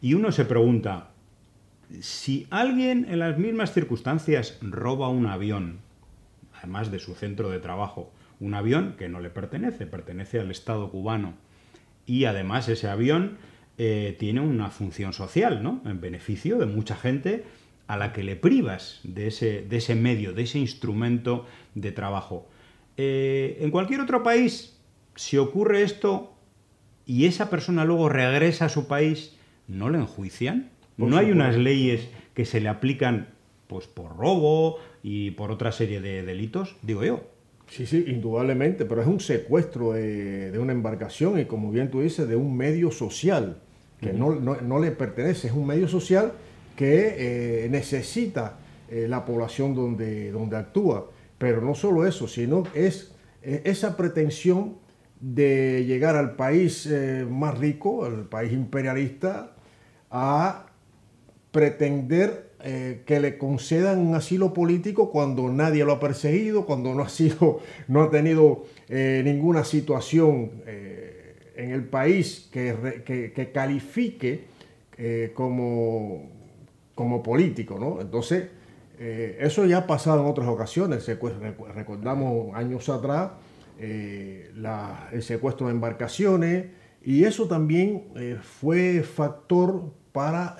Y 0.00 0.14
uno 0.14 0.30
se 0.30 0.44
pregunta, 0.44 1.10
si 2.00 2.46
alguien 2.50 3.06
en 3.08 3.18
las 3.18 3.38
mismas 3.38 3.72
circunstancias 3.72 4.58
roba 4.60 5.08
un 5.08 5.26
avión, 5.26 5.80
además 6.56 6.90
de 6.90 6.98
su 6.98 7.14
centro 7.14 7.50
de 7.50 7.58
trabajo, 7.58 8.12
un 8.40 8.54
avión 8.54 8.94
que 8.96 9.08
no 9.08 9.20
le 9.20 9.30
pertenece, 9.30 9.86
pertenece 9.86 10.38
al 10.38 10.50
Estado 10.50 10.90
cubano, 10.90 11.34
y 12.08 12.24
además 12.24 12.68
ese 12.68 12.88
avión 12.88 13.36
eh, 13.76 14.16
tiene 14.18 14.40
una 14.40 14.70
función 14.70 15.12
social, 15.12 15.62
¿no? 15.62 15.82
En 15.84 16.00
beneficio 16.00 16.58
de 16.58 16.66
mucha 16.66 16.96
gente 16.96 17.44
a 17.86 17.98
la 17.98 18.12
que 18.12 18.24
le 18.24 18.34
privas 18.34 19.00
de 19.04 19.28
ese, 19.28 19.62
de 19.62 19.76
ese 19.76 19.94
medio, 19.94 20.32
de 20.32 20.42
ese 20.42 20.58
instrumento 20.58 21.46
de 21.74 21.92
trabajo. 21.92 22.48
Eh, 22.96 23.58
en 23.60 23.70
cualquier 23.70 24.00
otro 24.00 24.22
país, 24.22 24.76
si 25.16 25.36
ocurre 25.36 25.82
esto 25.82 26.34
y 27.04 27.26
esa 27.26 27.50
persona 27.50 27.84
luego 27.84 28.08
regresa 28.08 28.64
a 28.64 28.68
su 28.70 28.88
país, 28.88 29.36
¿no 29.68 29.90
le 29.90 29.98
enjuician? 29.98 30.70
Por 30.96 31.10
¿No 31.10 31.18
hay 31.18 31.30
unas 31.30 31.56
leyes 31.56 32.08
que 32.34 32.46
se 32.46 32.60
le 32.60 32.68
aplican 32.68 33.28
pues 33.66 33.86
por 33.86 34.16
robo 34.16 34.78
y 35.02 35.32
por 35.32 35.50
otra 35.50 35.72
serie 35.72 36.00
de 36.00 36.22
delitos? 36.22 36.74
Digo 36.82 37.04
yo. 37.04 37.22
Sí, 37.68 37.86
sí, 37.86 38.04
indudablemente, 38.08 38.86
pero 38.86 39.02
es 39.02 39.06
un 39.06 39.20
secuestro 39.20 39.92
de, 39.92 40.50
de 40.50 40.58
una 40.58 40.72
embarcación 40.72 41.38
y 41.38 41.44
como 41.44 41.70
bien 41.70 41.90
tú 41.90 42.00
dices, 42.00 42.26
de 42.26 42.34
un 42.34 42.56
medio 42.56 42.90
social 42.90 43.60
que 44.00 44.12
no, 44.12 44.34
no- 44.34 44.60
no 44.60 44.78
le 44.78 44.90
pertenece, 44.92 45.48
es 45.48 45.52
un 45.52 45.66
medio 45.66 45.86
social 45.88 46.32
que 46.76 47.64
eh, 47.64 47.68
necesita 47.68 48.58
eh, 48.88 49.06
la 49.08 49.24
población 49.24 49.74
donde, 49.74 50.30
donde 50.30 50.56
actúa. 50.56 51.10
Pero 51.36 51.60
no 51.60 51.74
solo 51.74 52.06
eso, 52.06 52.26
sino 52.26 52.62
es 52.74 53.12
esa 53.42 53.96
pretensión 53.96 54.76
de 55.20 55.84
llegar 55.86 56.16
al 56.16 56.36
país 56.36 56.86
eh, 56.86 57.26
más 57.28 57.58
rico, 57.58 58.04
al 58.04 58.24
país 58.28 58.52
imperialista, 58.52 59.54
a 60.10 60.66
pretender 61.50 62.47
eh, 62.64 63.02
que 63.06 63.20
le 63.20 63.38
concedan 63.38 63.98
un 64.00 64.14
asilo 64.14 64.52
político 64.52 65.10
cuando 65.10 65.48
nadie 65.48 65.84
lo 65.84 65.92
ha 65.92 66.00
perseguido, 66.00 66.66
cuando 66.66 66.94
no 66.94 67.02
ha 67.02 67.08
sido, 67.20 67.60
no 67.88 68.02
ha 68.02 68.10
tenido 68.10 68.64
eh, 68.88 69.22
ninguna 69.24 69.64
situación 69.64 70.62
eh, 70.66 71.52
en 71.56 71.70
el 71.72 71.84
país 71.84 72.48
que, 72.52 73.02
que- 73.04 73.32
que 73.32 73.52
califique 73.52 74.44
como, 75.34 76.28
como 76.94 77.22
político, 77.22 77.78
¿no? 77.78 78.00
Entonces, 78.00 78.48
eso 78.98 79.64
ya 79.66 79.78
ha 79.78 79.86
pasado 79.86 80.22
en 80.22 80.26
otras 80.30 80.48
ocasiones. 80.48 81.06
Recordamos 81.74 82.54
años 82.56 82.88
atrás 82.88 83.30
el 83.78 85.22
secuestro 85.22 85.66
de 85.68 85.72
embarcaciones 85.74 86.66
y 87.04 87.24
eso 87.24 87.46
también 87.46 88.04
fue 88.42 89.02
factor 89.02 89.92
para 90.12 90.56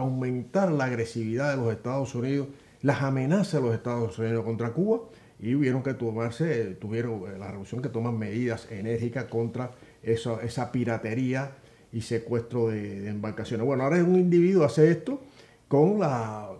aumentar 0.00 0.70
la 0.72 0.84
agresividad 0.84 1.50
de 1.52 1.56
los 1.62 1.72
Estados 1.72 2.14
Unidos, 2.14 2.48
las 2.82 3.02
amenazas 3.02 3.54
de 3.54 3.60
los 3.60 3.74
Estados 3.74 4.18
Unidos 4.18 4.44
contra 4.44 4.70
Cuba 4.70 5.00
y 5.38 5.54
hubieron 5.54 5.82
que 5.82 5.94
tomarse, 5.94 6.76
tuvieron 6.80 7.22
eh, 7.22 7.38
la 7.38 7.48
revolución 7.48 7.80
que 7.80 7.88
toman 7.88 8.18
medidas 8.18 8.68
enérgicas 8.70 9.24
contra 9.24 9.70
eso- 10.02 10.40
esa 10.40 10.70
piratería 10.72 11.52
y 11.92 12.02
secuestro 12.02 12.68
de, 12.68 13.08
embarcaciones. 13.08 13.66
Bueno, 13.66 13.84
ahora 13.84 13.96
un 14.04 14.16
individuo 14.16 14.64
hace 14.64 14.90
esto 14.90 15.20
con 15.68 15.98
la 15.98 16.50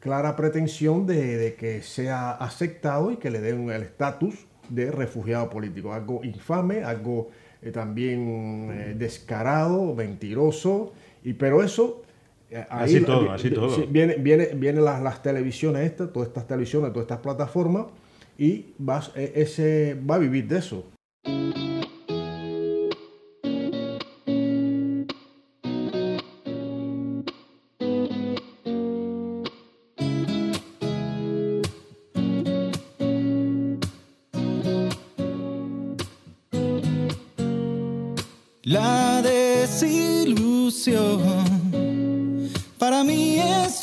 clara 0.00 0.36
pretensión 0.36 1.06
de, 1.06 1.36
de 1.36 1.54
que 1.54 1.82
sea 1.82 2.32
aceptado 2.32 3.10
y 3.10 3.16
que 3.16 3.30
le 3.30 3.40
den 3.40 3.70
el 3.70 3.82
estatus 3.82 4.46
de 4.68 4.90
refugiado 4.90 5.50
político. 5.50 5.92
Algo 5.92 6.22
infame, 6.24 6.82
algo 6.84 7.28
eh, 7.62 7.70
también 7.70 8.70
eh, 8.72 8.94
descarado, 8.96 9.94
mentiroso, 9.94 10.92
y 11.22 11.34
pero 11.34 11.62
eso... 11.62 12.02
eh, 12.54 12.66
Así 12.70 13.00
todo, 13.00 13.30
así 13.32 13.50
todo. 13.50 13.74
sí, 13.74 13.86
Viene, 13.90 14.14
viene, 14.16 14.50
vienen 14.54 14.84
las, 14.84 15.02
las 15.02 15.22
televisiones 15.22 15.82
estas, 15.84 16.12
todas 16.12 16.28
estas 16.28 16.46
televisiones, 16.46 16.92
todas 16.92 17.04
estas 17.04 17.18
plataformas, 17.18 17.86
y 18.38 18.74
vas, 18.78 19.10
eh, 19.16 19.32
ese, 19.34 19.96
va 20.08 20.14
a 20.16 20.18
vivir 20.18 20.46
de 20.48 20.58
eso. 20.58 20.84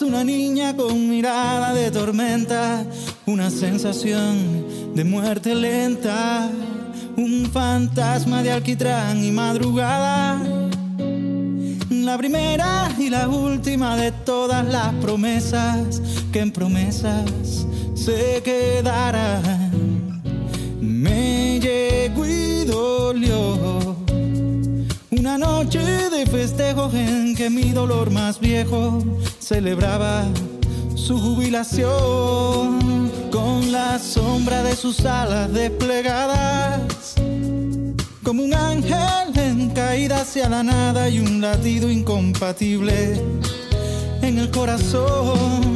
Una 0.02 0.24
niña 0.24 0.76
con 0.76 1.10
mirada 1.10 1.74
de 1.74 1.92
tormenta, 1.92 2.86
una 3.26 3.50
sensación 3.50 4.94
de 4.96 5.04
muerte 5.04 5.54
lenta, 5.54 6.50
un 7.18 7.50
fantasma 7.52 8.42
de 8.42 8.52
alquitrán 8.52 9.24
y 9.24 9.32
madrugada. 9.32 10.42
La 11.90 12.18
primera 12.18 12.92
y 12.98 13.10
la 13.10 13.28
última 13.28 13.96
de 13.96 14.12
todas 14.12 14.66
las 14.66 14.94
promesas 14.96 16.02
que 16.32 16.40
en 16.40 16.52
promesas 16.52 17.66
se 17.94 18.42
quedarán. 18.44 20.22
Me 20.82 21.60
llegó 21.60 22.26
y 22.26 22.66
dolió. 22.66 23.98
Una 25.12 25.38
noche 25.38 25.80
de 25.80 26.26
festejo 26.26 26.90
en 26.94 27.36
que 27.36 27.50
mi 27.50 27.72
dolor 27.72 28.10
más 28.10 28.40
viejo 28.40 29.04
celebraba 29.54 30.24
su 30.96 31.20
jubilación, 31.20 33.12
con 33.30 33.70
la 33.74 34.00
sombra 34.00 34.64
de 34.64 34.78
sus 34.78 35.02
alas 35.02 35.52
desplegadas, 35.52 37.16
como 38.24 38.44
un 38.44 38.54
ángel 38.54 39.36
en 39.36 39.72
caída 39.72 40.22
hacia 40.22 40.48
la 40.48 40.64
nada 40.64 41.10
y 41.10 41.20
un 41.20 41.42
latido 41.42 41.92
incompatible 41.92 43.22
en 44.22 44.38
el 44.38 44.50
corazón. 44.52 45.74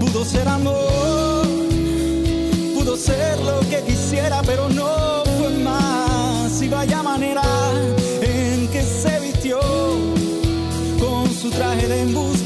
Pudo 0.00 0.24
ser 0.24 0.48
amor, 0.48 1.46
pudo 2.74 2.96
ser 2.96 3.38
lo 3.38 3.60
que 3.70 3.80
quisiera, 3.86 4.42
pero 4.42 4.68
no 4.68 5.22
fue 5.38 5.50
más. 5.62 6.60
Y 6.60 6.68
vaya 6.68 7.00
manera 7.00 7.44
en 8.22 8.66
que 8.72 8.82
se 8.82 9.20
vistió 9.20 9.60
con 10.98 11.32
su 11.32 11.48
traje 11.50 11.86
de 11.86 12.02
embustera, 12.02 12.43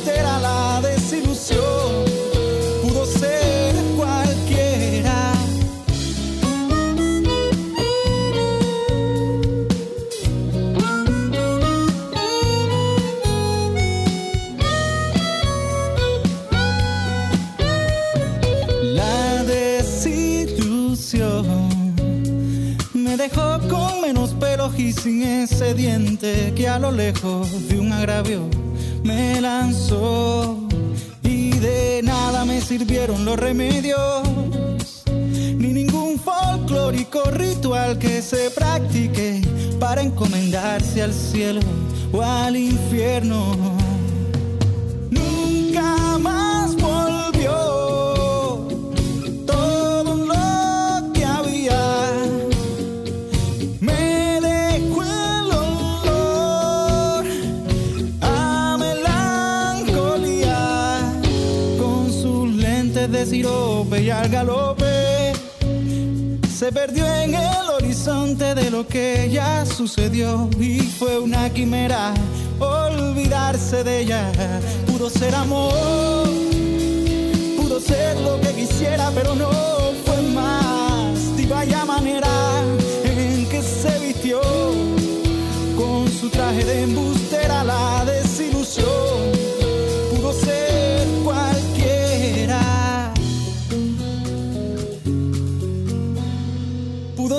y 24.88 24.92
sin 24.92 25.22
ese 25.22 25.74
diente 25.74 26.54
que 26.56 26.66
a 26.66 26.78
lo 26.78 26.90
lejos 26.90 27.68
de 27.68 27.78
un 27.78 27.92
agravio 27.92 28.48
me 29.04 29.38
lanzó. 29.38 30.66
Y 31.22 31.50
de 31.58 32.00
nada 32.02 32.46
me 32.46 32.62
sirvieron 32.62 33.26
los 33.26 33.38
remedios, 33.38 34.22
ni 35.58 35.74
ningún 35.74 36.18
folclórico 36.18 37.22
ritual 37.30 37.98
que 37.98 38.22
se 38.22 38.50
practique 38.50 39.42
para 39.78 40.00
encomendarse 40.00 41.02
al 41.02 41.12
cielo 41.12 41.60
o 42.10 42.22
al 42.22 42.56
infierno. 42.56 43.77
Y 63.40 64.10
al 64.10 64.28
galope. 64.28 65.32
Se 66.52 66.72
perdió 66.72 67.06
en 67.06 67.34
el 67.34 67.70
horizonte 67.76 68.54
de 68.54 68.68
lo 68.70 68.86
que 68.86 69.30
ya 69.30 69.64
sucedió 69.64 70.48
y 70.58 70.80
fue 70.80 71.18
una 71.20 71.48
quimera 71.50 72.14
olvidarse 72.58 73.84
de 73.84 74.00
ella. 74.00 74.32
Pudo 74.86 75.08
ser 75.08 75.34
amor, 75.36 76.28
pudo 77.56 77.78
ser 77.80 78.18
lo 78.20 78.40
que 78.40 78.52
quisiera, 78.54 79.12
pero 79.14 79.36
no 79.36 79.50
fue 80.04 80.20
más. 80.34 81.18
Y 81.38 81.46
vaya 81.46 81.84
manera 81.84 82.28
en 83.04 83.48
que 83.48 83.62
se 83.62 83.98
vistió 84.00 84.40
con 85.76 86.08
su 86.10 86.28
traje 86.28 86.64
de 86.64 86.82
embustera, 86.82 87.62
la 87.62 88.04
desilusión. 88.04 89.37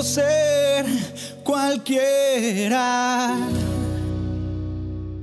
Ser 0.02 0.86
cualquiera. 1.44 3.36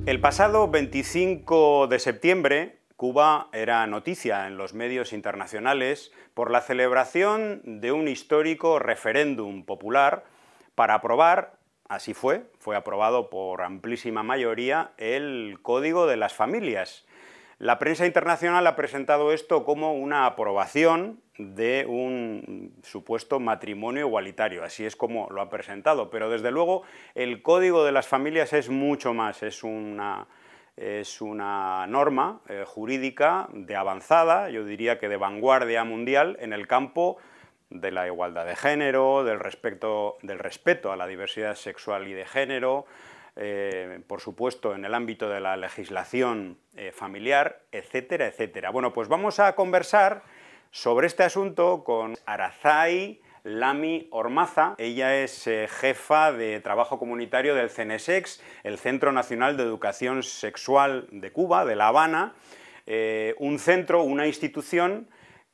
El 0.06 0.20
pasado 0.20 0.68
25 0.68 1.88
de 1.88 1.98
septiembre, 1.98 2.78
Cuba 2.96 3.48
era 3.52 3.84
noticia 3.88 4.46
en 4.46 4.56
los 4.56 4.74
medios 4.74 5.12
internacionales 5.12 6.12
por 6.32 6.52
la 6.52 6.60
celebración 6.60 7.80
de 7.80 7.90
un 7.90 8.06
histórico 8.06 8.78
referéndum 8.78 9.64
popular 9.64 10.24
para 10.76 10.94
aprobar, 10.94 11.54
así 11.88 12.14
fue, 12.14 12.44
fue 12.60 12.76
aprobado 12.76 13.30
por 13.30 13.62
amplísima 13.62 14.22
mayoría, 14.22 14.92
el 14.96 15.58
Código 15.60 16.06
de 16.06 16.18
las 16.18 16.34
Familias. 16.34 17.04
La 17.58 17.80
prensa 17.80 18.06
internacional 18.06 18.64
ha 18.68 18.76
presentado 18.76 19.32
esto 19.32 19.64
como 19.64 19.92
una 19.92 20.26
aprobación 20.26 21.20
de 21.38 21.86
un 21.88 22.72
supuesto 22.84 23.40
matrimonio 23.40 24.06
igualitario, 24.06 24.62
así 24.62 24.86
es 24.86 24.94
como 24.94 25.28
lo 25.30 25.40
ha 25.40 25.50
presentado, 25.50 26.08
pero 26.08 26.30
desde 26.30 26.52
luego 26.52 26.84
el 27.16 27.42
Código 27.42 27.84
de 27.84 27.90
las 27.90 28.06
Familias 28.06 28.52
es 28.52 28.68
mucho 28.68 29.12
más, 29.12 29.42
es 29.42 29.64
una, 29.64 30.28
es 30.76 31.20
una 31.20 31.84
norma 31.88 32.42
eh, 32.48 32.62
jurídica 32.64 33.48
de 33.52 33.74
avanzada, 33.74 34.50
yo 34.50 34.64
diría 34.64 35.00
que 35.00 35.08
de 35.08 35.16
vanguardia 35.16 35.82
mundial 35.82 36.36
en 36.38 36.52
el 36.52 36.68
campo 36.68 37.16
de 37.70 37.90
la 37.90 38.06
igualdad 38.06 38.46
de 38.46 38.54
género, 38.54 39.24
del 39.24 39.40
del 39.40 40.38
respeto 40.38 40.92
a 40.92 40.96
la 40.96 41.08
diversidad 41.08 41.56
sexual 41.56 42.06
y 42.06 42.12
de 42.12 42.24
género, 42.24 42.86
eh, 43.40 44.00
por 44.08 44.20
supuesto, 44.20 44.74
en 44.74 44.84
el 44.84 44.94
ámbito 44.94 45.28
de 45.28 45.38
la 45.38 45.56
legislación 45.56 46.58
eh, 46.76 46.90
familiar, 46.90 47.62
etcétera, 47.70 48.26
etcétera. 48.26 48.70
Bueno, 48.70 48.92
pues 48.92 49.06
vamos 49.06 49.38
a 49.38 49.54
conversar 49.54 50.24
sobre 50.72 51.06
este 51.06 51.22
asunto 51.22 51.84
con 51.84 52.16
Arazai 52.26 53.20
Lami 53.44 54.08
Ormaza. 54.10 54.74
Ella 54.76 55.22
es 55.22 55.46
eh, 55.46 55.68
jefa 55.70 56.32
de 56.32 56.58
trabajo 56.58 56.98
comunitario 56.98 57.54
del 57.54 57.70
CENESEX, 57.70 58.42
el 58.64 58.76
Centro 58.76 59.12
Nacional 59.12 59.56
de 59.56 59.62
Educación 59.62 60.24
Sexual 60.24 61.06
de 61.12 61.30
Cuba, 61.30 61.64
de 61.64 61.76
La 61.76 61.86
Habana, 61.88 62.34
un 63.38 63.58
centro, 63.58 64.02
una 64.02 64.26
institución 64.26 65.08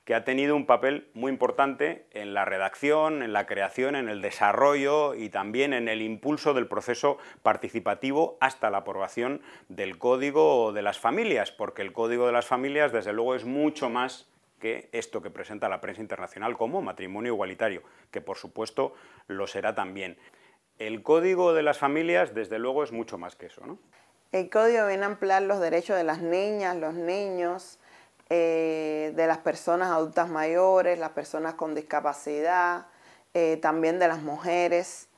que 0.05 0.15
ha 0.15 0.25
tenido 0.25 0.55
un 0.55 0.67
papel 0.67 1.09
muy 1.15 1.33
importante 1.33 2.07
en 2.13 2.35
la 2.35 2.45
redacción, 2.45 3.23
en 3.23 3.33
la 3.33 3.47
creación, 3.47 3.97
en 3.97 4.09
el 4.09 4.21
desarrollo 4.21 5.15
y 5.15 5.31
también 5.31 5.73
en 5.73 5.89
el 5.89 6.03
impulso 6.03 6.53
del 6.53 6.67
proceso 6.67 7.17
participativo 7.43 8.37
hasta 8.41 8.71
la 8.71 8.79
aprobación 8.79 9.41
del 9.69 9.97
Código 9.99 10.73
de 10.73 10.83
las 10.83 10.99
Familias, 10.99 11.53
porque 11.53 11.83
el 11.83 11.93
Código 11.93 12.27
de 12.27 12.33
las 12.33 12.47
Familias, 12.47 12.93
desde 12.93 13.15
luego, 13.15 13.35
es 13.35 13.45
mucho 13.45 13.89
más 13.89 14.29
que 14.61 14.89
esto 14.93 15.23
que 15.23 15.31
presenta 15.31 15.69
la 15.69 15.81
prensa 15.81 16.03
internacional 16.03 16.57
como 16.57 16.83
matrimonio 16.83 17.33
igualitario, 17.33 17.83
que 18.11 18.21
por 18.21 18.37
supuesto 18.37 18.95
lo 19.27 19.47
será 19.47 19.75
también. 19.75 20.19
El 20.79 21.03
Código 21.03 21.55
de 21.55 21.63
las 21.63 21.79
Familias, 21.79 22.35
desde 22.35 22.59
luego, 22.59 22.85
es 22.85 22.93
mucho 22.93 23.17
más 23.17 23.37
que 23.37 23.47
eso, 23.47 23.67
¿no? 23.67 23.79
El 24.33 24.51
código 24.51 24.89
viene 24.89 25.05
a 25.05 25.07
ampliar 25.07 25.43
los 25.43 25.61
derechos 25.61 25.97
de 25.97 26.03
las 26.03 26.21
niñas, 26.21 26.77
los 26.77 26.95
niños, 26.95 27.79
eh, 28.31 29.13
de 29.15 29.27
las 29.27 29.39
personas 29.39 29.91
adultas 29.91 30.29
mayores, 30.29 30.99
las 30.99 31.11
personas 31.11 31.55
con 31.55 31.75
discapacidad, 31.75 32.87
eh, 33.35 33.59
también 33.61 33.99
de 33.99 34.09
las 34.09 34.23
mujeres. 34.23 35.09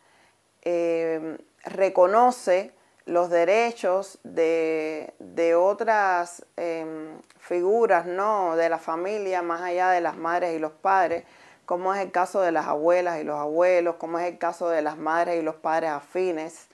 Eh, 0.62 1.38
reconoce 1.64 2.72
los 3.04 3.30
derechos 3.30 4.18
de, 4.24 5.14
de 5.20 5.54
otras 5.54 6.44
em, 6.56 7.20
figuras 7.38 8.06
¿no? 8.06 8.56
de 8.56 8.68
la 8.68 8.78
familia, 8.78 9.42
más 9.42 9.62
allá 9.62 9.90
de 9.90 10.00
las 10.00 10.16
madres 10.16 10.56
y 10.56 10.58
los 10.58 10.72
padres, 10.72 11.24
como 11.64 11.94
es 11.94 12.00
el 12.00 12.10
caso 12.10 12.40
de 12.40 12.50
las 12.50 12.66
abuelas 12.66 13.20
y 13.20 13.24
los 13.24 13.38
abuelos, 13.38 13.96
como 13.96 14.18
es 14.18 14.26
el 14.26 14.38
caso 14.38 14.68
de 14.68 14.82
las 14.82 14.98
madres 14.98 15.40
y 15.40 15.42
los 15.42 15.54
padres 15.54 15.90
afines, 15.90 16.66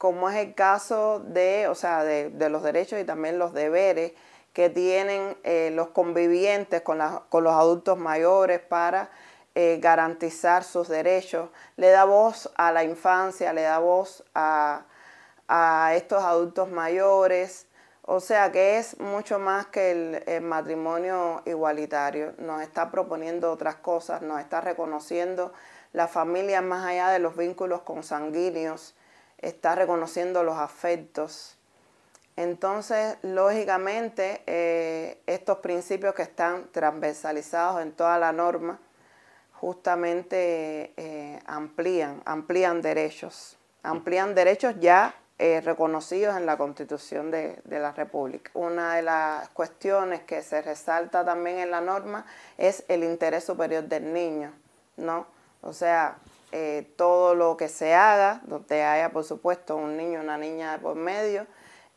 como 0.00 0.30
es 0.30 0.36
el 0.36 0.54
caso 0.54 1.20
de, 1.26 1.68
o 1.68 1.74
sea, 1.74 2.04
de, 2.04 2.48
los 2.48 2.62
derechos 2.62 2.98
y 2.98 3.04
también 3.04 3.38
los 3.38 3.52
deberes 3.52 4.12
que 4.54 4.70
tienen 4.70 5.36
eh, 5.44 5.70
los 5.74 5.88
convivientes 5.88 6.80
con, 6.80 6.96
los 6.96 7.52
adultos 7.52 7.98
mayores 7.98 8.60
para 8.60 9.10
eh, 9.54 9.78
garantizar 9.78 10.64
sus 10.64 10.88
derechos. 10.88 11.50
Le 11.76 11.90
da 11.90 12.04
voz 12.04 12.50
a 12.56 12.72
la 12.72 12.82
infancia, 12.82 13.52
le 13.52 13.60
da 13.60 13.78
voz 13.78 14.24
a, 14.34 14.86
a 15.48 15.92
estos 15.94 16.22
adultos 16.22 16.70
mayores. 16.70 17.66
O 18.00 18.20
sea 18.20 18.50
que 18.50 18.78
es 18.78 18.98
mucho 19.00 19.38
más 19.38 19.66
que 19.66 19.90
el, 19.90 20.22
el, 20.26 20.40
matrimonio 20.40 21.42
igualitario. 21.44 22.32
Nos 22.38 22.62
está 22.62 22.90
proponiendo 22.90 23.52
otras 23.52 23.74
cosas, 23.74 24.22
nos 24.22 24.40
está 24.40 24.62
reconociendo 24.62 25.52
la 25.92 26.08
familia 26.08 26.62
más 26.62 26.86
allá 26.86 27.10
de 27.10 27.18
los 27.18 27.36
vínculos 27.36 27.82
consanguíneos, 27.82 28.94
está 29.40 29.74
reconociendo 29.74 30.42
los 30.42 30.56
afectos. 30.56 31.56
Entonces, 32.36 33.16
lógicamente, 33.22 34.42
eh, 34.46 35.20
estos 35.26 35.58
principios 35.58 36.14
que 36.14 36.22
están 36.22 36.68
transversalizados 36.72 37.82
en 37.82 37.92
toda 37.92 38.18
la 38.18 38.32
norma, 38.32 38.78
justamente 39.60 40.94
eh, 40.96 41.38
amplían, 41.44 42.22
amplían 42.24 42.80
derechos, 42.80 43.58
amplían 43.82 44.34
derechos 44.34 44.74
ya 44.80 45.14
eh, 45.38 45.60
reconocidos 45.60 46.36
en 46.36 46.46
la 46.46 46.56
Constitución 46.56 47.30
de, 47.30 47.62
la 47.66 47.92
República. 47.92 48.50
Una 48.54 48.96
de 48.96 49.02
las 49.02 49.48
cuestiones 49.50 50.22
que 50.22 50.42
se 50.42 50.62
resalta 50.62 51.24
también 51.24 51.58
en 51.58 51.70
la 51.70 51.80
norma 51.80 52.24
es 52.56 52.84
el 52.88 53.04
interés 53.04 53.44
superior 53.44 53.84
del 53.84 54.12
niño, 54.12 54.52
¿no? 54.96 55.26
O 55.62 55.72
sea, 55.72 56.16
eh, 56.52 56.92
todo 56.96 57.34
lo 57.34 57.56
que 57.56 57.68
se 57.68 57.94
haga, 57.94 58.40
donde 58.44 58.82
haya 58.82 59.10
por 59.10 59.24
supuesto 59.24 59.76
un 59.76 59.96
niño 59.96 60.20
una 60.20 60.38
niña 60.38 60.78
por 60.80 60.96
medio, 60.96 61.46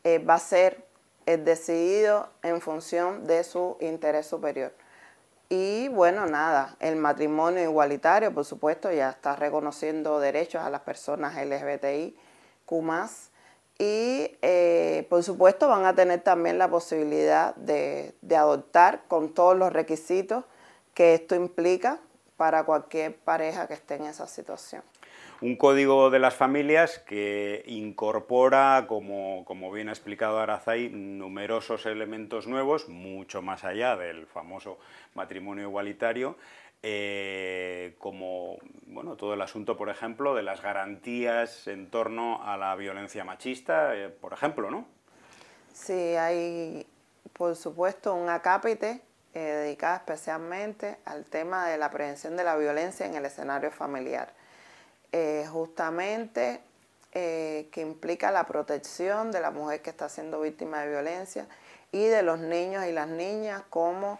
eh, 0.04 0.18
va 0.18 0.34
a 0.34 0.38
ser 0.38 0.84
decidido 1.26 2.28
en 2.42 2.60
función 2.60 3.26
de 3.26 3.44
su 3.44 3.78
interés 3.80 4.26
superior. 4.26 4.72
Y 5.48 5.88
bueno, 5.88 6.26
nada, 6.26 6.76
el 6.80 6.96
matrimonio 6.96 7.62
igualitario, 7.62 8.34
por 8.34 8.44
supuesto, 8.44 8.92
ya 8.92 9.10
está 9.10 9.36
reconociendo 9.36 10.20
derechos 10.20 10.62
a 10.62 10.68
las 10.68 10.82
personas 10.82 11.34
LGBTI, 11.36 12.16
Q 12.66 12.82
y 13.78 14.36
eh, 14.42 15.06
por 15.10 15.24
supuesto 15.24 15.68
van 15.68 15.84
a 15.84 15.94
tener 15.94 16.20
también 16.20 16.58
la 16.58 16.68
posibilidad 16.68 17.54
de, 17.56 18.14
adoptar 18.36 19.02
con 19.08 19.34
todos 19.34 19.56
los 19.56 19.72
requisitos 19.72 20.44
que 20.94 21.14
esto 21.14 21.34
implica 21.34 21.98
para 22.36 22.64
cualquier 22.64 23.16
pareja 23.16 23.66
que 23.68 23.74
esté 23.74 23.94
en 23.96 24.06
esa 24.06 24.26
situación. 24.26 24.82
Un 25.40 25.56
código 25.56 26.10
de 26.10 26.18
las 26.18 26.34
familias 26.34 26.98
que 26.98 27.64
incorpora, 27.66 28.86
como, 28.88 29.44
como 29.44 29.70
bien 29.70 29.88
ha 29.88 29.92
explicado 29.92 30.38
Arazay, 30.38 30.88
numerosos 30.90 31.86
elementos 31.86 32.46
nuevos, 32.46 32.88
mucho 32.88 33.42
más 33.42 33.64
allá 33.64 33.96
del 33.96 34.26
famoso 34.26 34.78
matrimonio 35.14 35.68
igualitario, 35.68 36.36
eh, 36.82 37.94
como 37.98 38.58
bueno, 38.86 39.16
todo 39.16 39.34
el 39.34 39.42
asunto, 39.42 39.76
por 39.76 39.88
ejemplo, 39.88 40.34
de 40.34 40.42
las 40.42 40.62
garantías 40.62 41.66
en 41.66 41.90
torno 41.90 42.42
a 42.44 42.56
la 42.56 42.76
violencia 42.76 43.24
machista, 43.24 43.96
eh, 43.96 44.08
por 44.08 44.32
ejemplo, 44.32 44.70
¿no? 44.70 44.86
Sí, 45.72 45.92
hay, 45.92 46.86
por 47.32 47.56
supuesto, 47.56 48.14
un 48.14 48.28
acápite 48.28 49.00
eh, 49.34 49.40
dedicado 49.40 49.96
especialmente 49.96 50.96
al 51.04 51.24
tema 51.24 51.68
de 51.68 51.76
la 51.76 51.90
prevención 51.90 52.36
de 52.36 52.44
la 52.44 52.56
violencia 52.56 53.06
en 53.06 53.14
el 53.14 53.26
escenario 53.26 53.70
familiar. 53.70 54.32
justamente 55.48 56.60
que 57.12 57.80
implica 57.80 58.32
la 58.32 58.44
protección 58.44 59.30
de 59.30 59.40
la 59.40 59.52
mujer 59.52 59.80
que 59.82 59.90
está 59.90 60.08
siendo 60.08 60.40
víctima 60.40 60.80
de 60.80 60.90
violencia 60.90 61.46
y 61.92 62.06
de 62.06 62.24
los 62.24 62.40
niños 62.40 62.84
y 62.86 62.92
las 62.92 63.06
niñas 63.06 63.62
como 63.70 64.18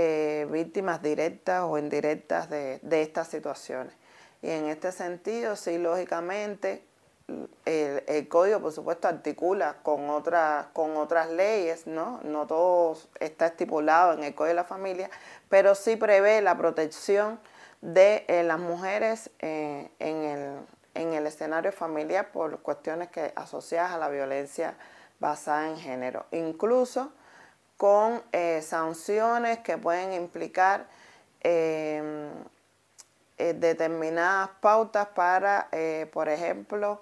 eh, 0.00 0.46
víctimas 0.52 1.02
directas 1.02 1.64
o 1.64 1.76
indirectas 1.76 2.48
de, 2.48 2.78
estas 2.88 3.26
situaciones. 3.26 3.92
Y 4.42 4.50
en 4.50 4.66
este 4.66 4.92
sentido, 4.92 5.56
sí, 5.56 5.76
lógicamente, 5.78 6.84
el, 7.64 8.28
código, 8.28 8.60
por 8.60 8.72
supuesto, 8.72 9.08
articula 9.08 9.76
con, 9.82 10.08
otras 10.10 10.66
con 10.72 10.96
otras 10.96 11.30
leyes, 11.30 11.86
¿no? 11.86 12.20
No 12.22 12.46
todo 12.46 12.96
está 13.20 13.46
estipulado 13.46 14.14
en 14.14 14.24
el 14.24 14.34
Código 14.34 14.48
de 14.48 14.54
la 14.54 14.64
Familia, 14.64 15.10
pero 15.48 15.74
sí 15.74 15.96
prevé 15.96 16.40
la 16.40 16.56
protección 16.56 17.38
de 17.82 18.24
eh, 18.28 18.42
las 18.42 18.58
mujeres 18.58 19.30
eh, 19.40 19.90
en, 19.98 20.16
el, 20.24 20.56
en 20.94 21.12
el 21.12 21.26
escenario 21.26 21.70
familiar 21.70 22.32
por 22.32 22.60
cuestiones 22.60 23.10
que 23.10 23.32
asociadas 23.36 23.92
a 23.92 23.98
la 23.98 24.08
violencia 24.08 24.74
basada 25.20 25.68
en 25.68 25.76
género. 25.76 26.24
Incluso 26.32 27.12
con 27.76 28.22
eh, 28.32 28.62
sanciones 28.62 29.58
que 29.58 29.76
pueden 29.78 30.12
implicar 30.14 30.86
determinadas 33.38 34.50
pautas 34.60 35.06
para, 35.14 35.68
por 36.12 36.28
ejemplo, 36.28 37.00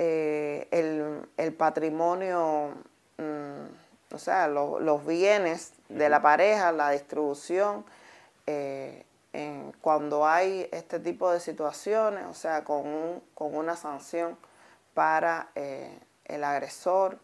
el, 0.00 1.54
patrimonio, 1.56 2.74
mm, 3.18 4.14
o 4.14 4.18
sea, 4.18 4.48
los 4.48 5.06
bienes 5.06 5.72
de 5.88 6.08
la 6.08 6.22
pareja, 6.22 6.72
la 6.72 6.90
distribución, 6.90 7.84
cuando 9.80 10.26
hay 10.26 10.68
este 10.72 10.98
tipo 10.98 11.30
de 11.30 11.38
situaciones, 11.38 12.26
o 12.26 12.34
sea, 12.34 12.64
con, 12.64 13.22
con 13.34 13.54
una 13.54 13.76
sanción 13.76 14.36
para 14.94 15.50
el 16.24 16.44
agresor. 16.44 17.18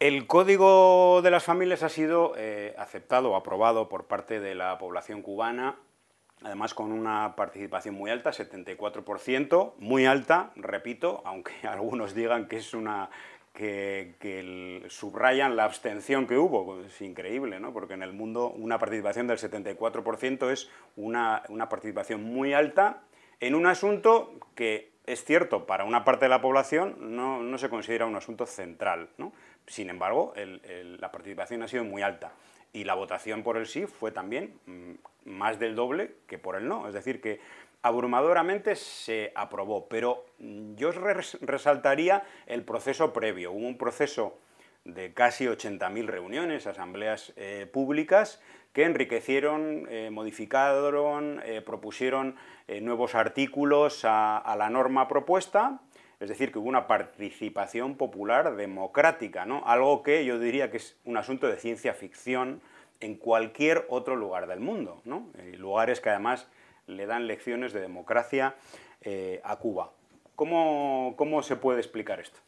El 0.00 0.26
Código 0.26 1.22
de 1.22 1.30
las 1.30 1.44
Familias 1.44 1.82
ha 1.82 1.88
sido 1.88 2.34
eh, 2.36 2.74
aceptado 2.78 3.32
o 3.32 3.36
aprobado 3.36 3.88
por 3.88 4.04
parte 4.04 4.40
de 4.40 4.54
la 4.54 4.76
población 4.78 5.22
cubana, 5.22 5.76
además 6.44 6.74
con 6.74 6.92
una 6.92 7.34
participación 7.34 7.94
muy 7.94 8.10
alta, 8.10 8.30
74%, 8.30 9.72
muy 9.78 10.06
alta, 10.06 10.52
repito, 10.56 11.22
aunque 11.24 11.52
algunos 11.68 12.14
digan 12.14 12.46
que 12.46 12.58
es 12.58 12.74
una 12.74 13.10
que, 13.52 14.84
subrayan 14.88 15.56
la 15.56 15.64
abstención 15.64 16.26
que 16.26 16.36
hubo, 16.36 16.82
es 16.82 17.00
increíble, 17.00 17.60
¿no? 17.60 17.72
porque 17.72 17.94
en 17.94 18.02
el 18.02 18.12
mundo 18.12 18.50
una 18.50 18.78
participación 18.78 19.26
del 19.26 19.38
74% 19.38 20.50
es 20.50 20.70
una, 20.96 21.42
una 21.48 21.68
participación 21.68 22.22
muy 22.22 22.52
alta 22.52 23.02
en 23.40 23.54
un 23.54 23.66
asunto 23.66 24.32
que 24.54 24.92
es 25.06 25.22
cierto, 25.24 25.66
para 25.66 25.84
una 25.84 26.02
parte 26.02 26.24
de 26.24 26.30
la 26.30 26.40
población 26.40 26.96
no, 27.14 27.42
no 27.42 27.58
se 27.58 27.68
considera 27.68 28.06
un 28.06 28.16
asunto 28.16 28.46
central. 28.46 29.10
¿no? 29.18 29.32
Sin 29.66 29.90
embargo, 29.90 30.32
la 30.34 31.12
participación 31.12 31.62
ha 31.62 31.68
sido 31.68 31.84
muy 31.84 32.02
alta 32.02 32.32
y 32.74 32.84
la 32.84 32.94
votación 32.94 33.42
por 33.42 33.56
el 33.56 33.66
sí 33.66 33.86
fue 33.86 34.10
también 34.10 34.58
mm, 34.66 35.30
más 35.30 35.58
del 35.58 35.74
doble 35.74 36.16
que 36.26 36.38
por 36.38 36.56
el 36.56 36.68
no. 36.68 36.86
Es 36.86 36.92
decir, 36.92 37.22
que 37.22 37.40
abrumadoramente 37.80 38.76
se 38.76 39.32
aprobó, 39.34 39.88
pero 39.88 40.26
mm, 40.40 40.74
yo 40.74 40.90
resaltaría 40.90 42.24
el 42.46 42.64
proceso 42.64 43.14
previo. 43.14 43.52
Hubo 43.52 43.66
un 43.66 43.78
proceso 43.78 44.36
de 44.84 45.14
casi 45.14 45.46
80.000 45.46 46.06
reuniones, 46.06 46.66
asambleas 46.66 47.32
eh, 47.36 47.66
públicas, 47.72 48.42
que 48.74 48.82
enriquecieron, 48.82 49.86
eh, 49.88 50.10
modificaron, 50.10 51.40
eh, 51.44 51.62
propusieron 51.62 52.36
nuevos 52.66 53.14
artículos 53.14 54.04
a 54.04 54.54
la 54.58 54.70
norma 54.70 55.06
propuesta 55.06 55.80
es 56.24 56.28
decir, 56.30 56.52
que 56.52 56.58
hubo 56.58 56.70
una 56.70 56.86
participación 56.86 57.96
popular 57.96 58.56
democrática, 58.56 59.44
¿no? 59.44 59.62
Algo 59.66 60.02
que 60.02 60.24
yo 60.24 60.38
diría 60.38 60.70
que 60.70 60.78
es 60.78 60.96
un 61.04 61.18
asunto 61.18 61.46
de 61.46 61.58
ciencia 61.58 61.92
ficción 61.92 62.62
en 63.00 63.16
cualquier 63.16 63.84
otro 63.90 64.16
lugar 64.16 64.46
del 64.46 64.60
mundo, 64.60 65.02
¿no? 65.04 65.28
Eh, 65.36 65.54
lugares 65.58 66.00
que 66.00 66.08
además 66.08 66.48
le 66.86 67.04
dan 67.04 67.26
lecciones 67.26 67.74
de 67.74 67.80
democracia 67.80 68.54
eh, 69.02 69.42
a 69.44 69.56
Cuba. 69.56 69.90
¿Cómo, 70.34 71.12
¿Cómo 71.18 71.42
se 71.42 71.56
puede 71.56 71.80
explicar 71.80 72.20
esto? 72.20 72.40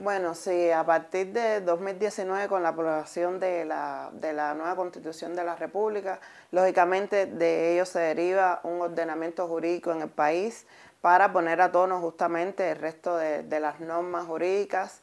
Bueno, 0.00 0.34
sí, 0.34 0.70
a 0.70 0.84
partir 0.84 1.32
de 1.32 1.60
2019 1.60 2.48
con 2.48 2.62
la 2.62 2.70
aprobación 2.70 3.40
de 3.40 3.64
la, 3.64 4.10
de 4.12 4.32
la, 4.32 4.54
nueva 4.54 4.76
constitución 4.76 5.34
de 5.34 5.42
la 5.42 5.56
República, 5.56 6.20
lógicamente 6.52 7.26
de 7.26 7.74
ello 7.74 7.84
se 7.84 7.98
deriva 7.98 8.60
un 8.62 8.80
ordenamiento 8.80 9.48
jurídico 9.48 9.90
en 9.90 10.02
el 10.02 10.08
país 10.08 10.66
para 11.00 11.32
poner 11.32 11.60
a 11.60 11.70
tono 11.70 12.00
justamente 12.00 12.70
el 12.70 12.78
resto 12.78 13.16
de, 13.16 13.60
las 13.60 13.80
normas 13.80 14.26
jurídicas 14.26 15.00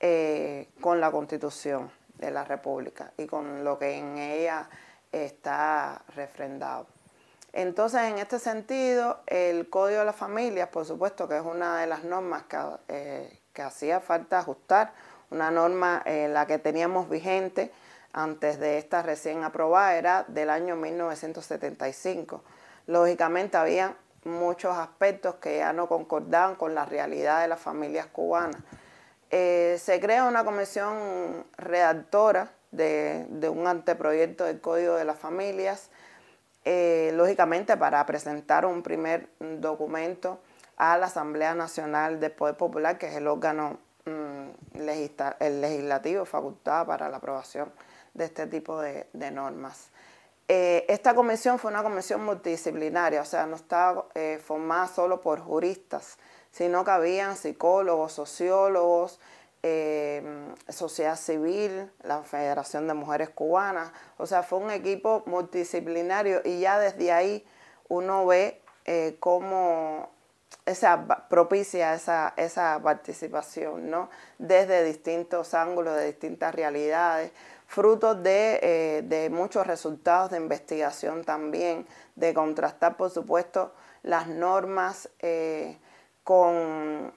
eh, 0.00 0.68
con 0.80 1.00
la 1.00 1.10
Constitución 1.10 1.90
de 2.18 2.30
la 2.30 2.44
República 2.44 3.12
y 3.16 3.26
con 3.26 3.64
lo 3.64 3.78
que 3.78 3.98
en 3.98 4.18
ella 4.18 4.68
está 5.12 6.02
refrendado. 6.14 6.86
Entonces, 7.52 8.00
en 8.02 8.18
este 8.18 8.40
sentido, 8.40 9.20
el 9.26 9.70
Código 9.70 10.00
de 10.00 10.06
las 10.06 10.16
Familias, 10.16 10.68
por 10.68 10.84
supuesto 10.84 11.28
que 11.28 11.36
es 11.36 11.44
una 11.44 11.78
de 11.78 11.86
las 11.86 12.02
normas 12.02 12.42
que, 12.44 12.58
eh, 12.88 13.38
hacía 13.62 14.00
falta 14.00 14.40
ajustar, 14.40 14.92
una 15.30 15.50
norma 15.52 16.02
en 16.04 16.34
la 16.34 16.46
que 16.46 16.58
teníamos 16.58 17.08
vigente 17.08 17.70
antes 18.12 18.58
de 18.58 18.78
esta 18.78 19.02
recién 19.02 19.44
aprobada, 19.44 19.96
era 19.96 20.24
del 20.26 20.50
año 20.50 20.74
1975. 20.74 22.42
Lógicamente 22.86 23.56
había 23.56 23.96
muchos 24.24 24.76
aspectos 24.76 25.36
que 25.36 25.58
ya 25.58 25.72
no 25.72 25.88
concordaban 25.88 26.56
con 26.56 26.74
la 26.74 26.84
realidad 26.84 27.42
de 27.42 27.48
las 27.48 27.60
familias 27.60 28.06
cubanas. 28.06 28.60
Eh, 29.30 29.76
se 29.80 30.00
crea 30.00 30.24
una 30.24 30.44
comisión 30.44 31.44
redactora 31.56 32.52
de, 32.70 33.26
un 33.48 33.66
anteproyecto 33.66 34.44
del 34.44 34.60
Código 34.60 34.94
de 34.94 35.04
las 35.04 35.18
Familias, 35.18 35.90
eh, 36.64 37.12
lógicamente 37.14 37.76
para 37.76 38.04
presentar 38.06 38.64
un 38.64 38.82
primer 38.82 39.28
documento 39.38 40.40
a 40.76 40.96
la 40.98 41.06
Asamblea 41.06 41.54
Nacional 41.54 42.20
del 42.20 42.32
Poder 42.32 42.56
Popular, 42.56 42.98
que 42.98 43.08
es 43.08 43.16
el 43.16 43.26
órgano 43.26 43.78
mm, 44.06 44.78
legislativo 44.78 46.24
facultado 46.24 46.86
para 46.86 47.08
la 47.08 47.18
aprobación 47.18 47.72
de 48.14 48.24
este 48.24 48.46
tipo 48.46 48.80
de 48.80 49.30
normas. 49.32 49.90
Eh, 50.48 50.84
esta 50.88 51.14
comisión 51.14 51.58
fue 51.58 51.70
una 51.70 51.82
comisión 51.82 52.22
multidisciplinaria, 52.24 53.22
o 53.22 53.24
sea, 53.24 53.46
no 53.46 53.56
estaba 53.56 54.06
eh, 54.14 54.38
formada 54.44 54.88
solo 54.88 55.22
por 55.22 55.40
juristas, 55.40 56.18
sino 56.50 56.84
que 56.84 56.90
habían 56.90 57.36
psicólogos, 57.36 58.12
sociólogos, 58.12 59.20
eh, 59.62 60.22
sociedad 60.68 61.16
civil, 61.16 61.90
la 62.02 62.22
Federación 62.24 62.86
de 62.86 62.92
Mujeres 62.92 63.30
Cubanas, 63.30 63.90
o 64.18 64.26
sea, 64.26 64.42
fue 64.42 64.58
un 64.58 64.70
equipo 64.70 65.22
multidisciplinario 65.24 66.42
y 66.44 66.60
ya 66.60 66.78
desde 66.78 67.10
ahí 67.10 67.46
uno 67.88 68.26
ve 68.26 68.60
cómo 69.20 70.10
esa, 70.66 71.06
propicia 71.28 71.94
esa, 71.94 72.34
esa 72.36 72.80
participación, 72.82 73.90
¿no? 73.90 74.10
Desde 74.38 74.84
distintos 74.84 75.54
ángulos, 75.54 75.96
de 75.96 76.06
distintas 76.06 76.54
realidades, 76.54 77.32
fruto 77.74 78.14
de, 78.14 78.60
eh, 78.62 79.02
de, 79.02 79.30
muchos 79.30 79.66
resultados 79.66 80.30
de 80.30 80.36
investigación 80.36 81.24
también, 81.24 81.88
de 82.14 82.32
contrastar, 82.32 82.96
por 82.96 83.10
supuesto, 83.10 83.72
las 84.04 84.28
normas 84.28 85.08
eh, 85.18 85.76
con, 86.22 87.12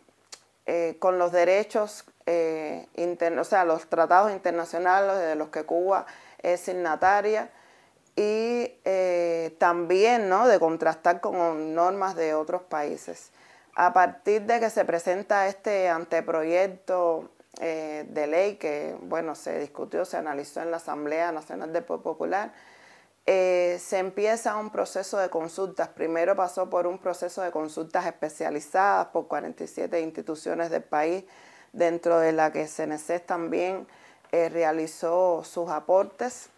eh, 0.66 0.96
con 0.98 1.20
los 1.20 1.32
derechos, 1.32 2.06
o 2.26 3.44
sea, 3.44 3.66
los 3.66 3.88
tratados 3.88 4.32
internacionales 4.32 5.20
de 5.20 5.36
los 5.36 5.50
que 5.50 5.64
Cuba 5.64 6.08
es 6.42 6.60
signataria 6.62 7.52
y 8.16 8.74
también 9.60 10.28
¿no? 10.28 10.48
de 10.48 10.60
contrastar 10.60 11.22
con 11.22 11.76
normas 11.76 12.16
de 12.16 12.34
otros 12.34 12.64
países. 12.64 13.32
A 13.76 13.94
partir 13.94 14.42
de 14.42 14.60
que 14.60 14.72
se 14.72 14.84
presenta 14.84 15.48
este 15.48 15.88
anteproyecto 15.88 17.30
eh, 17.60 18.06
de 18.10 18.28
ley 18.28 18.56
que, 18.58 18.96
bueno, 19.02 19.34
se 19.34 19.60
discutió, 19.60 20.06
se 20.06 20.18
analizó 20.18 20.62
en 20.62 20.70
la 20.70 20.78
Asamblea 20.78 21.32
Nacional 21.32 21.74
del 21.74 21.84
Pueblo 21.84 22.04
Popular, 22.04 22.54
eh, 23.26 23.78
se 23.82 23.98
empieza 23.98 24.56
un 24.58 24.70
proceso 24.70 25.18
de 25.18 25.30
consultas. 25.30 25.90
Primero 25.90 26.36
pasó 26.36 26.70
por 26.70 26.86
un 26.86 27.00
proceso 27.00 27.42
de 27.42 27.52
consultas 27.52 28.06
especializadas 28.06 29.08
por 29.08 29.28
47 29.28 30.00
instituciones 30.02 30.70
del 30.70 30.84
país, 30.84 31.24
dentro 31.74 32.20
de 32.20 32.32
la 32.32 32.52
que 32.52 32.68
CNC 32.68 33.26
también 33.26 33.88
eh, 34.32 34.50
realizó 34.50 35.44
sus 35.44 35.70
aportes. 35.70 36.50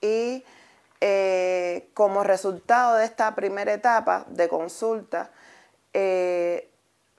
Y 0.00 0.44
como 1.94 2.24
resultado 2.24 2.96
de 2.96 3.04
esta 3.04 3.34
primera 3.34 3.72
etapa 3.72 4.24
de 4.28 4.48
consulta, 4.48 5.30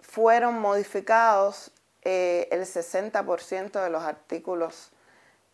fueron 0.02 0.60
modificados 0.60 1.72
eh, 2.06 2.48
el 2.52 2.62
60% 2.62 3.84
de 3.84 3.90
los 3.90 4.04
artículos 4.04 4.92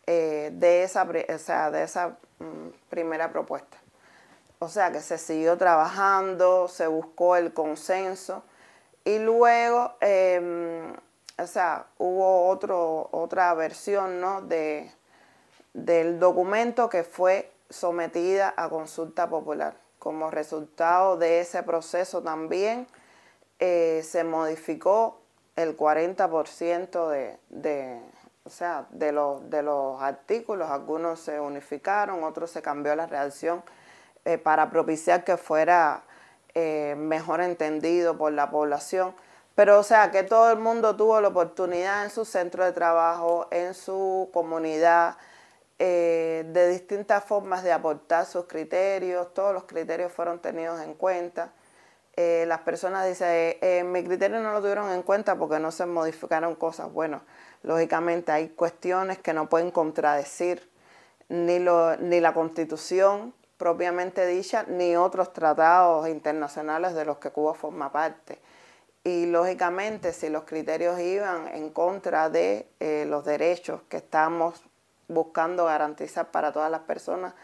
eh, 0.06 0.50
de 0.52 0.84
esa, 0.84 1.04
de 1.04 1.82
esa 1.82 2.18
mm, 2.38 2.68
primera 2.88 3.32
propuesta. 3.32 3.78
O 4.58 4.68
sea 4.68 4.92
que 4.92 5.00
se 5.00 5.18
siguió 5.18 5.58
trabajando, 5.58 6.68
se 6.68 6.86
buscó 6.86 7.34
el 7.34 7.52
consenso 7.52 8.44
y 9.04 9.18
luego, 9.18 9.94
em, 10.00 10.92
o 11.38 11.46
sea, 11.48 11.86
hubo 11.98 12.46
otro, 12.46 13.08
otra 13.10 13.52
versión 13.54 14.20
¿no? 14.20 14.42
de, 14.42 14.88
del 15.72 16.20
documento 16.20 16.88
que 16.88 17.02
fue 17.02 17.50
sometida 17.70 18.54
a 18.56 18.68
consulta 18.68 19.28
popular. 19.28 19.74
Como 19.98 20.30
resultado 20.30 21.16
de 21.16 21.40
ese 21.40 21.64
proceso 21.64 22.22
también, 22.22 22.86
eh, 23.58 24.02
se 24.04 24.22
modificó 24.22 25.21
el 25.56 25.76
40% 25.76 27.08
de, 27.08 27.38
de, 27.50 28.00
o 28.44 28.50
sea, 28.50 28.86
de, 28.90 29.12
los, 29.12 29.48
de 29.50 29.62
los 29.62 30.00
artículos, 30.00 30.70
algunos 30.70 31.20
se 31.20 31.40
unificaron, 31.40 32.24
otros 32.24 32.50
se 32.50 32.62
cambió 32.62 32.94
la 32.96 33.06
redacción 33.06 33.62
eh, 34.24 34.38
para 34.38 34.70
propiciar 34.70 35.24
que 35.24 35.36
fuera 35.36 36.02
eh, 36.54 36.94
mejor 36.96 37.40
entendido 37.40 38.16
por 38.16 38.32
la 38.32 38.50
población. 38.50 39.14
Pero 39.54 39.78
o 39.78 39.82
sea, 39.82 40.10
que 40.10 40.22
todo 40.22 40.50
el 40.50 40.58
mundo 40.58 40.96
tuvo 40.96 41.20
la 41.20 41.28
oportunidad 41.28 42.04
en 42.04 42.10
su 42.10 42.24
centro 42.24 42.64
de 42.64 42.72
trabajo, 42.72 43.48
en 43.50 43.74
su 43.74 44.30
comunidad, 44.32 45.16
de 45.78 46.68
distintas 46.70 47.24
formas 47.24 47.64
de 47.64 47.72
aportar 47.72 48.24
sus 48.24 48.44
criterios, 48.44 49.34
todos 49.34 49.52
los 49.52 49.64
criterios 49.64 50.12
fueron 50.12 50.38
tenidos 50.38 50.80
en 50.80 50.94
cuenta. 50.94 51.50
Eh, 52.14 52.44
las 52.46 52.60
personas 52.60 53.06
dicen, 53.06 53.28
eh, 53.28 53.58
eh, 53.62 53.84
mi 53.84 54.04
criterio 54.04 54.40
no 54.40 54.52
lo 54.52 54.60
tuvieron 54.60 54.90
en 54.90 55.02
cuenta 55.02 55.36
porque 55.36 55.58
no 55.58 55.70
se 55.70 55.86
modificaron 55.86 56.54
cosas. 56.56 56.92
Bueno, 56.92 57.22
lógicamente 57.62 58.32
hay 58.32 58.50
cuestiones 58.50 59.18
que 59.18 59.32
no 59.32 59.48
pueden 59.48 59.70
contradecir 59.70 60.68
ni, 61.30 61.58
lo, 61.58 61.96
ni 61.96 62.20
la 62.20 62.34
constitución 62.34 63.32
propiamente 63.56 64.26
dicha, 64.26 64.64
ni 64.68 64.94
otros 64.94 65.32
tratados 65.32 66.08
internacionales 66.08 66.94
de 66.94 67.06
los 67.06 67.16
que 67.16 67.30
Cuba 67.30 67.54
forma 67.54 67.90
parte. 67.92 68.38
Y 69.04 69.26
lógicamente 69.26 70.12
si 70.12 70.28
los 70.28 70.44
criterios 70.44 71.00
iban 71.00 71.48
en 71.48 71.70
contra 71.70 72.28
de 72.28 72.68
los 73.08 73.24
derechos 73.24 73.80
que 73.88 73.96
estamos 73.96 74.62
buscando 75.08 75.64
garantizar 75.64 76.30
para 76.30 76.52
todas 76.52 76.70
las 76.70 76.82
personas, 76.82 77.34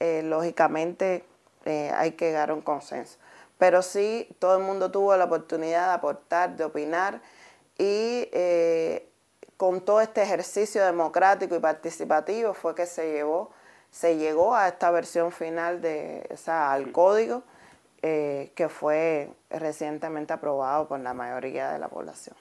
lógicamente 0.00 1.24
hay 1.64 2.12
que 2.12 2.26
llegar 2.26 2.50
a 2.50 2.54
un 2.54 2.62
consenso 2.62 3.18
pero 3.62 3.80
sí 3.80 4.26
todo 4.40 4.56
el 4.56 4.64
mundo 4.64 4.90
tuvo 4.90 5.16
la 5.16 5.26
oportunidad 5.26 5.86
de 5.86 5.92
aportar, 5.92 6.56
de 6.56 6.64
opinar 6.64 7.22
y 7.78 8.28
eh, 8.32 9.08
con 9.56 9.82
todo 9.82 10.00
este 10.00 10.20
ejercicio 10.20 10.84
democrático 10.84 11.54
y 11.54 11.60
participativo 11.60 12.54
fue 12.54 12.74
que 12.74 12.86
se 12.86 13.12
llevó, 13.12 13.52
se 13.92 14.16
llegó 14.16 14.56
a 14.56 14.66
esta 14.66 14.90
versión 14.90 15.30
final 15.30 15.80
de, 15.80 16.28
o 16.32 16.36
sea, 16.36 16.72
al 16.72 16.90
código 16.90 17.44
eh, 18.02 18.50
que 18.56 18.68
fue 18.68 19.30
recientemente 19.48 20.32
aprobado 20.32 20.88
por 20.88 20.98
la 20.98 21.14
mayoría 21.14 21.70
de 21.70 21.78
la 21.78 21.86
población. 21.86 22.34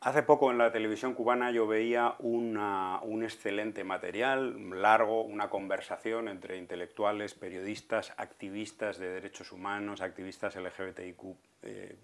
Hace 0.00 0.22
poco 0.22 0.52
en 0.52 0.58
la 0.58 0.70
televisión 0.70 1.14
cubana 1.14 1.50
yo 1.50 1.66
veía 1.66 2.14
un 2.20 3.20
excelente 3.24 3.82
material, 3.82 4.80
largo, 4.80 5.22
una 5.22 5.50
conversación 5.50 6.28
entre 6.28 6.56
intelectuales, 6.56 7.34
periodistas, 7.34 8.14
activistas 8.16 8.98
de 8.98 9.08
derechos 9.08 9.50
humanos, 9.50 10.00
activistas 10.00 10.54
LGBTIQ, 10.54 11.36
eh, 11.62 11.96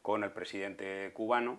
con 0.00 0.22
el 0.22 0.30
presidente 0.30 1.10
cubano. 1.12 1.58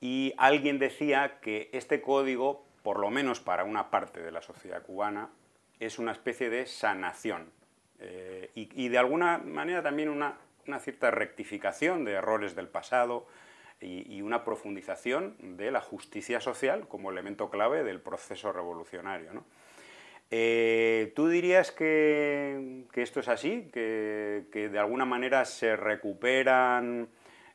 Y 0.00 0.32
alguien 0.38 0.78
decía 0.78 1.38
que 1.40 1.68
este 1.74 2.00
código, 2.00 2.66
por 2.82 2.98
lo 2.98 3.10
menos 3.10 3.40
para 3.40 3.64
una 3.64 3.90
parte 3.90 4.22
de 4.22 4.32
la 4.32 4.40
sociedad 4.40 4.82
cubana, 4.82 5.28
es 5.80 5.98
una 5.98 6.12
especie 6.12 6.48
de 6.48 6.64
sanación 6.64 7.52
eh, 7.98 8.52
y, 8.54 8.88
de 8.88 8.96
alguna 8.96 9.36
manera 9.36 9.82
también 9.82 10.08
una 10.08 10.38
cierta 10.80 11.10
rectificación 11.10 12.06
de 12.06 12.12
errores 12.12 12.56
del 12.56 12.68
pasado, 12.68 13.26
y, 13.80 14.22
una 14.22 14.44
profundización 14.44 15.56
de 15.56 15.70
la 15.70 15.80
justicia 15.80 16.40
social 16.40 16.88
como 16.88 17.10
elemento 17.10 17.50
clave 17.50 17.84
del 17.84 18.00
proceso 18.00 18.52
revolucionario. 18.52 19.44
Eh, 20.30 21.12
¿Tú 21.14 21.28
dirías 21.28 21.70
que, 21.70 22.84
esto 22.94 23.20
es 23.20 23.28
así? 23.28 23.70
¿Que, 23.72 24.44
de 24.52 24.78
alguna 24.78 25.04
manera 25.04 25.44
se 25.44 25.76
recuperan 25.76 27.08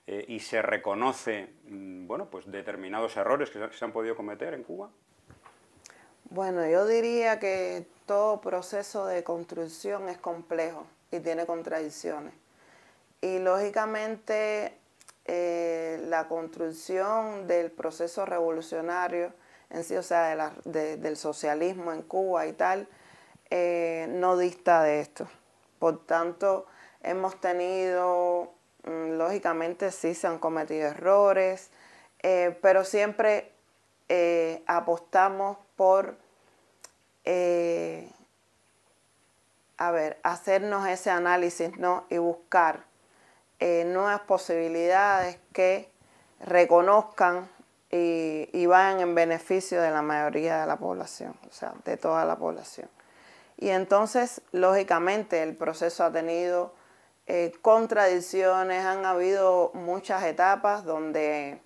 eh, 0.08 0.26
y 0.28 0.40
se 0.40 0.62
reconoce 0.62 1.50
mm, 1.66 2.08
bueno, 2.08 2.30
pues 2.30 2.50
determinados 2.50 3.18
errores 3.18 3.50
que 3.50 3.60
se 3.72 3.86
han 3.86 3.92
podido 3.92 4.16
cometer 4.16 4.54
en 4.54 4.64
Cuba? 4.64 4.90
Bueno, 6.30 6.66
yo 6.70 6.88
diría 6.88 7.40
que 7.40 7.86
todo 8.06 8.40
proceso 8.40 9.06
de 9.06 9.24
construcción 9.24 10.08
es 10.08 10.18
complejo 10.18 10.88
y 11.12 11.20
tiene 11.20 11.46
contradicciones. 11.46 12.34
Y 13.20 13.40
lógicamente 13.40 14.78
eh, 15.26 16.04
la 16.08 16.28
construcción 16.28 17.48
del 17.48 17.72
proceso 17.72 18.26
revolucionario 18.26 19.34
en 19.70 19.84
sí, 19.84 19.96
o 19.96 20.04
sea, 20.04 20.54
del 20.66 21.16
socialismo 21.16 21.94
en 21.94 22.02
Cuba 22.02 22.48
y 22.48 22.54
tal, 22.54 22.88
eh, 23.50 24.08
no 24.10 24.38
dista 24.38 24.84
de 24.84 25.00
esto. 25.00 25.30
Por 25.80 26.06
tanto, 26.06 26.66
hemos 27.04 27.40
tenido, 27.40 28.52
mm, 28.84 29.12
lógicamente 29.18 29.92
sí 29.92 30.14
se 30.14 30.28
han 30.28 30.40
cometido 30.40 30.90
errores, 30.90 31.70
eh, 32.24 32.58
pero 32.62 32.84
siempre 32.84 33.52
apostamos 34.68 35.58
por, 35.78 36.18
a 39.78 39.92
ver, 39.92 40.20
hacernos 40.24 40.86
ese 40.86 41.12
análisis 41.12 41.78
¿no? 41.78 42.06
y 42.10 42.18
buscar 42.18 42.91
eh, 43.64 43.84
nuevas 43.86 44.22
posibilidades 44.22 45.38
que 45.54 45.88
reconozcan 46.40 47.48
y, 47.92 48.66
vayan 48.66 49.02
en 49.02 49.14
beneficio 49.14 49.80
de 49.80 49.92
la 49.92 50.02
mayoría 50.02 50.62
de 50.62 50.66
la 50.66 50.78
población, 50.78 51.36
o 51.48 51.54
sea, 51.54 51.76
de 51.86 51.96
toda 51.96 52.26
la 52.26 52.38
población. 52.38 52.90
Y 53.60 53.70
entonces, 53.70 54.42
lógicamente, 54.52 55.44
el 55.44 55.56
proceso 55.56 56.04
ha 56.04 56.12
tenido 56.12 56.74
eh, 57.28 57.54
contradicciones, 57.62 58.84
han 58.84 59.06
habido 59.06 59.70
muchas 59.76 60.24
etapas 60.24 60.84
donde, 60.84 61.62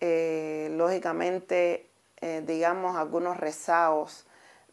eh, 0.00 0.70
lógicamente, 0.72 1.90
digamos, 2.44 2.96
algunos 2.96 3.36
rezagos 3.36 4.24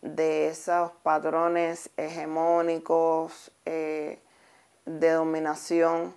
de 0.02 0.48
esos 0.48 0.92
patrones 1.04 1.90
hegemónicos 1.98 3.52
de 3.66 4.22
dominación 4.86 6.16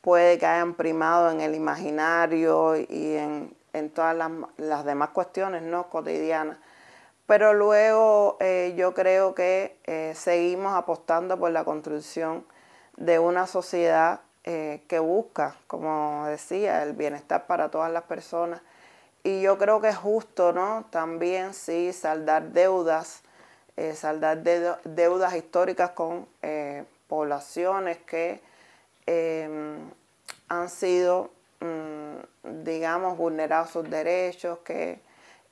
puede 0.00 0.38
que 0.38 0.46
hayan 0.46 0.74
primado 0.74 1.30
en 1.30 1.40
el 1.40 1.54
imaginario 1.54 2.76
y 2.76 3.16
en, 3.16 3.90
todas 3.94 4.16
las, 4.56 4.84
demás 4.84 5.10
cuestiones 5.10 5.62
no 5.62 5.88
cotidianas. 5.88 6.58
Pero 7.26 7.52
luego 7.52 8.36
eh, 8.40 8.74
yo 8.76 8.94
creo 8.94 9.34
que 9.34 9.78
eh, 9.84 10.14
seguimos 10.16 10.74
apostando 10.74 11.38
por 11.38 11.50
la 11.50 11.64
construcción 11.64 12.44
de 12.96 13.18
una 13.18 13.46
sociedad 13.46 14.20
eh, 14.44 14.82
que 14.88 14.98
busca, 14.98 15.56
como 15.66 16.24
decía, 16.26 16.82
el 16.82 16.94
bienestar 16.94 17.46
para 17.46 17.70
todas 17.70 17.92
las 17.92 18.04
personas. 18.04 18.62
Y 19.22 19.42
yo 19.42 19.58
creo 19.58 19.80
que 19.80 19.88
es 19.88 19.96
justo, 19.96 20.52
¿no? 20.52 20.86
También 20.90 21.52
sí 21.52 21.92
saldar 21.92 22.52
deudas, 22.52 23.22
saldar 23.94 24.42
deudas 24.42 25.34
históricas 25.34 25.90
con 25.90 26.26
poblaciones 27.08 27.98
que 27.98 28.40
em, 29.08 29.90
han 30.48 30.68
sido, 30.68 31.30
mm, 31.60 32.62
digamos, 32.64 33.16
vulnerados 33.16 33.70
sus 33.70 33.88
derechos, 33.88 34.58
que 34.60 35.00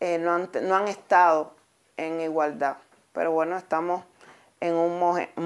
no 0.00 0.34
han, 0.34 0.50
no, 0.62 0.76
han, 0.76 0.88
estado 0.88 1.54
en 1.96 2.20
igualdad. 2.20 2.76
Pero 3.12 3.32
bueno, 3.32 3.56
estamos 3.56 4.04
en 4.60 4.74
un, 4.74 4.98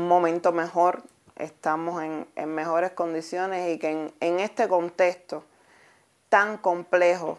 momento 0.09 0.53
mejor 0.53 1.03
estamos 1.37 2.03
en, 2.03 2.27
mejores 2.55 2.93
condiciones 2.93 3.75
y 3.75 3.79
que 3.79 4.13
en, 4.21 4.41
este 4.41 4.69
contexto 4.69 5.45
tan 6.29 6.59
complejo 6.59 7.39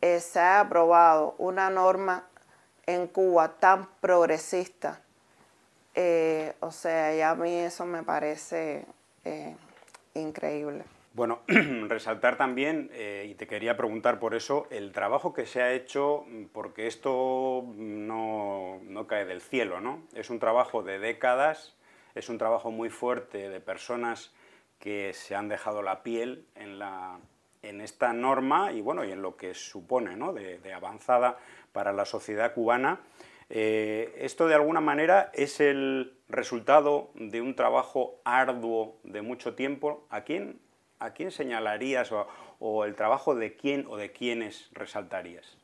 eh, 0.00 0.20
se 0.20 0.40
ha 0.40 0.60
aprobado 0.60 1.34
una 1.38 1.70
norma 1.70 2.24
en 2.86 3.06
Cuba 3.06 3.48
tan 3.58 3.86
progresista. 4.00 5.00
Eh, 5.94 6.54
o 6.60 6.72
sea, 6.72 7.14
ya 7.14 7.30
a 7.30 7.34
mí 7.34 7.54
eso 7.54 7.84
me 7.84 8.02
parece 8.02 8.84
eh, 9.24 9.56
increíble. 10.14 10.84
Bueno, 11.14 11.40
resaltar 11.88 12.36
también, 12.36 12.90
y 13.24 13.34
te 13.34 13.46
quería 13.46 13.76
preguntar 13.76 14.18
por 14.18 14.34
eso, 14.34 14.66
el 14.70 14.92
trabajo 14.92 15.34
que 15.34 15.44
se 15.44 15.60
ha 15.60 15.72
hecho, 15.72 16.24
porque 16.52 16.86
esto 16.86 17.64
no, 17.76 18.80
no 18.84 19.06
cae 19.06 19.26
del 19.26 19.42
cielo, 19.42 19.80
¿no? 19.80 20.02
Es 20.14 20.30
un 20.30 20.38
trabajo 20.38 20.82
de 20.82 20.98
décadas 20.98 21.76
es 22.14 22.28
un 22.28 22.38
trabajo 22.38 22.70
muy 22.70 22.90
fuerte 22.90 23.48
de 23.48 23.60
personas 23.60 24.32
que 24.78 25.12
se 25.14 25.34
han 25.34 25.48
dejado 25.48 25.82
la 25.82 26.02
piel 26.02 26.44
en, 26.54 26.78
la, 26.78 27.18
en 27.62 27.80
esta 27.80 28.12
norma 28.12 28.72
y, 28.72 28.80
bueno, 28.80 29.04
y 29.04 29.12
en 29.12 29.22
lo 29.22 29.36
que 29.36 29.54
supone 29.54 30.16
¿no? 30.16 30.32
de, 30.32 30.72
avanzada 30.74 31.38
para 31.72 31.92
la 31.92 32.04
sociedad 32.04 32.52
cubana. 32.52 33.00
Eh, 33.54 34.14
esto 34.16 34.48
de 34.48 34.54
alguna 34.54 34.80
manera 34.80 35.30
es 35.34 35.60
el 35.60 36.18
resultado 36.30 37.10
de 37.14 37.42
un 37.42 37.54
trabajo 37.54 38.18
arduo 38.24 38.98
de 39.04 39.20
mucho 39.20 39.54
tiempo. 39.54 40.06
¿A 40.08 40.22
quién, 40.22 40.58
a 40.98 41.12
quién 41.12 41.30
señalarías 41.30 42.10
o, 42.60 42.84
el 42.86 42.94
trabajo 42.94 43.34
de 43.34 43.54
quién 43.54 43.86
o 43.88 43.98
de 43.98 44.10
quiénes 44.10 44.70
resaltarías? 44.72 45.58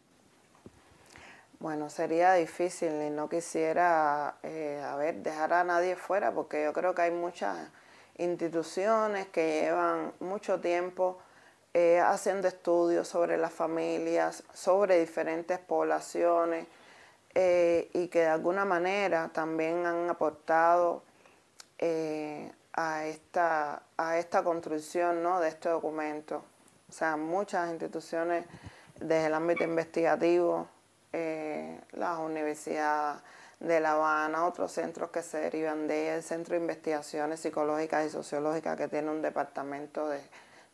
Bueno, 1.60 1.88
sería 1.88 2.34
difícil 2.34 2.92
y 3.06 3.08
no 3.08 3.30
quisiera 3.30 4.36
eh, 4.42 5.14
dejar 5.22 5.54
a 5.54 5.64
nadie 5.64 5.96
fuera 5.96 6.30
porque 6.34 6.64
yo 6.64 6.74
creo 6.74 6.94
que 6.94 7.02
hay 7.02 7.10
muchas 7.10 7.70
instituciones 8.18 9.28
que 9.28 9.62
llevan 9.62 10.12
mucho 10.20 10.60
tiempo 10.60 11.22
eh, 11.72 12.00
haciendo 12.00 12.48
estudios 12.48 13.08
sobre 13.08 13.38
las 13.38 13.52
familias, 13.52 14.44
sobre 14.52 15.00
diferentes 15.00 15.58
poblaciones 15.58 16.66
eh, 17.34 17.90
y 17.92 18.08
que 18.08 18.20
de 18.20 18.28
alguna 18.28 18.64
manera 18.64 19.30
también 19.32 19.86
han 19.86 20.10
aportado 20.10 21.02
a, 22.72 23.04
esta, 23.06 23.82
a 23.96 24.18
esta 24.18 24.42
construcción 24.42 25.22
¿no? 25.22 25.40
de 25.40 25.48
este 25.48 25.68
documento. 25.68 26.44
O 26.88 26.92
sea, 26.92 27.16
muchas 27.16 27.70
instituciones 27.70 28.44
desde 29.00 29.26
el 29.26 29.34
ámbito 29.34 29.64
investigativo, 29.64 30.68
eh, 31.12 31.80
las 31.92 32.18
universidades 32.18 33.20
de 33.60 33.80
La 33.80 33.92
Habana, 33.92 34.46
otros 34.46 34.72
centros 34.72 35.10
que 35.10 35.22
se 35.22 35.38
derivan 35.38 35.88
de 35.88 36.02
ella, 36.02 36.16
el 36.16 36.22
Centro 36.22 36.54
de 36.54 36.60
Investigaciones 36.60 37.40
Psicológicas 37.40 38.06
y 38.06 38.10
Sociológicas 38.10 38.76
que 38.76 38.88
tiene 38.88 39.10
un 39.10 39.22
departamento 39.22 40.08
de, 40.08 40.20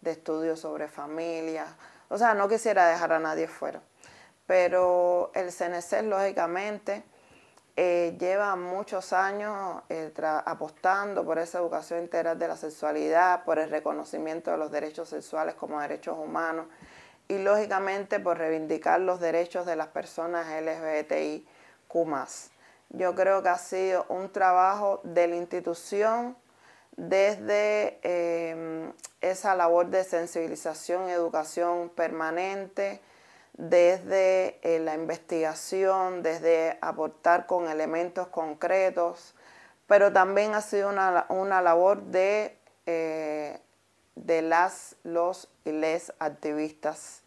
estudios 0.03 0.61
sobre 0.61 0.87
familias. 0.87 1.67
O 2.11 2.19
sea, 2.19 2.35
no 2.35 2.47
quisiera 2.47 2.87
dejar 2.89 3.15
a 3.15 3.19
nadie 3.19 3.49
fuera. 3.49 3.81
Pero 4.47 5.31
el 5.35 5.51
CNC, 5.51 6.03
lógicamente, 6.03 7.05
eh, 7.77 8.17
lleva 8.21 8.55
muchos 8.55 9.13
años 9.13 9.83
eh, 9.89 10.13
apostando 10.45 11.25
por 11.25 11.39
esa 11.39 11.59
educación 11.59 12.01
integral 12.01 12.39
de 12.39 12.49
la 12.49 12.57
sexualidad, 12.57 13.45
por 13.45 13.59
el 13.59 13.69
reconocimiento 13.69 14.53
de 14.53 14.59
los 14.59 14.71
derechos 14.71 15.09
sexuales 15.09 15.55
como 15.55 15.81
derechos 15.81 16.17
humanos 16.17 16.67
y 17.27 17.39
lógicamente 17.39 18.21
por 18.21 18.39
reivindicar 18.39 19.01
los 19.01 19.19
derechos 19.19 19.67
de 19.67 19.77
las 19.77 19.89
personas 19.89 20.47
LGBTIQ. 20.63 21.49
Yo 22.91 23.15
creo 23.15 23.43
que 23.43 23.49
ha 23.49 23.59
sido 23.59 24.07
un 24.09 24.31
trabajo 24.31 25.01
de 25.03 25.27
la 25.27 25.37
institución 25.37 26.37
desde 26.97 27.99
em, 28.03 28.93
esa 29.21 29.57
labor 29.57 29.87
de 29.89 30.05
sensibilización 30.05 31.09
y 31.09 31.13
educación 31.13 31.89
permanente, 31.89 33.01
desde 33.55 34.59
eh, 34.63 34.81
la 34.81 34.95
investigación, 34.95 36.23
desde 36.23 36.79
aportar 36.81 37.47
con 37.47 37.69
elementos 37.69 38.29
concretos, 38.29 39.35
pero 39.87 40.13
también 40.13 40.55
ha 40.55 40.61
sido 40.61 40.89
una, 40.89 41.63
labor 41.63 42.03
de 42.03 42.57
eh, 42.87 43.61
de 44.17 44.43
las, 44.43 44.97
los 45.03 45.49
y 45.65 45.73
les 45.73 46.13
activistas 46.19 47.23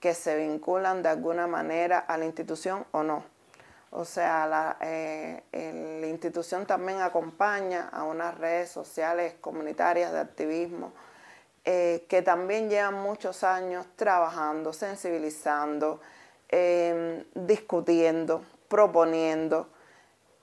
que 0.00 0.14
se 0.14 0.36
vinculan 0.36 1.02
de 1.02 1.08
alguna 1.08 1.46
manera 1.46 1.98
a 1.98 2.18
la 2.18 2.26
institución 2.26 2.84
o 2.92 3.02
no. 3.02 3.24
O 3.90 4.04
sea, 4.04 4.46
la, 4.46 4.76
eh, 4.80 5.42
la 5.52 6.06
institución 6.06 6.66
también 6.66 7.00
acompaña 7.00 7.88
a 7.88 8.04
unas 8.04 8.36
redes 8.36 8.70
sociales 8.70 9.34
comunitarias 9.40 10.12
de 10.12 10.18
activismo 10.18 10.92
eh, 11.68 12.06
que 12.08 12.22
también 12.22 12.70
llevan 12.70 12.94
muchos 12.94 13.42
años 13.42 13.86
trabajando, 13.96 14.72
sensibilizando, 14.72 16.00
em, 16.48 17.24
discutiendo, 17.34 18.44
proponiendo 18.68 19.68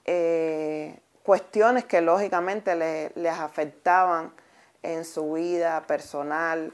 eh, 0.03 0.99
cuestiones 1.23 1.85
que 1.85 2.01
lógicamente 2.01 2.75
les 3.15 3.39
afectaban 3.39 4.33
en 4.81 5.05
su 5.05 5.31
vida 5.31 5.87
personal 5.87 6.73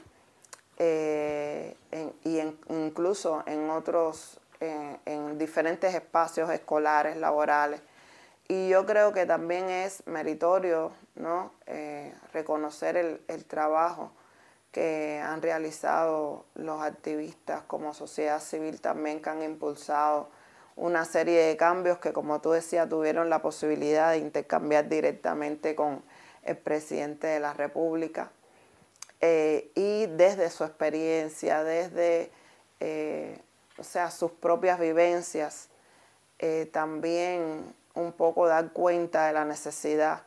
eh, 0.79 1.75
y 2.23 2.39
incluso 2.69 3.43
en 3.45 3.69
otros, 3.69 4.39
en 4.59 5.37
diferentes 5.37 5.93
espacios 5.93 6.49
escolares, 6.49 7.17
laborales. 7.17 7.81
Y 8.47 8.69
yo 8.69 8.87
creo 8.87 9.13
que 9.13 9.27
también 9.27 9.69
es 9.69 10.01
meritorio 10.07 10.91
¿no? 11.13 11.51
Reconocer 12.33 12.97
el, 12.97 13.45
trabajo 13.45 14.11
que 14.71 15.19
han 15.23 15.41
realizado 15.41 16.45
los 16.55 16.81
activistas 16.81 17.63
como 17.63 17.93
sociedad 17.93 18.39
civil 18.39 18.81
también 18.81 19.21
que 19.21 19.29
han 19.29 19.41
impulsado 19.41 20.29
una 20.75 21.03
serie 21.05 21.41
de 21.41 21.57
cambios 21.57 21.97
que 21.97 22.13
como 22.13 22.39
tú 22.39 22.51
decías 22.51 22.87
tuvieron 22.87 23.29
la 23.29 23.41
posibilidad 23.41 24.11
de 24.11 24.19
intercambiar 24.19 24.87
directamente 24.87 25.75
con 25.75 26.03
el 26.43 26.57
presidente 26.57 27.27
de 27.27 27.39
la 27.39 27.53
República. 27.53 28.31
Eh, 29.21 29.71
y 29.75 30.05
desde 30.05 30.49
su 30.49 30.63
experiencia, 30.63 31.63
desde 31.63 32.31
eh, 32.79 33.41
o 33.77 33.83
sea, 33.83 34.09
sus 34.09 34.31
propias 34.31 34.79
vivencias, 34.79 35.67
eh, 36.37 36.69
también 36.71 37.73
un 37.93 38.13
poco 38.13 38.47
dar 38.47 38.71
cuenta 38.71 39.27
de 39.27 39.33
la 39.33 39.43
necesidad 39.45 40.23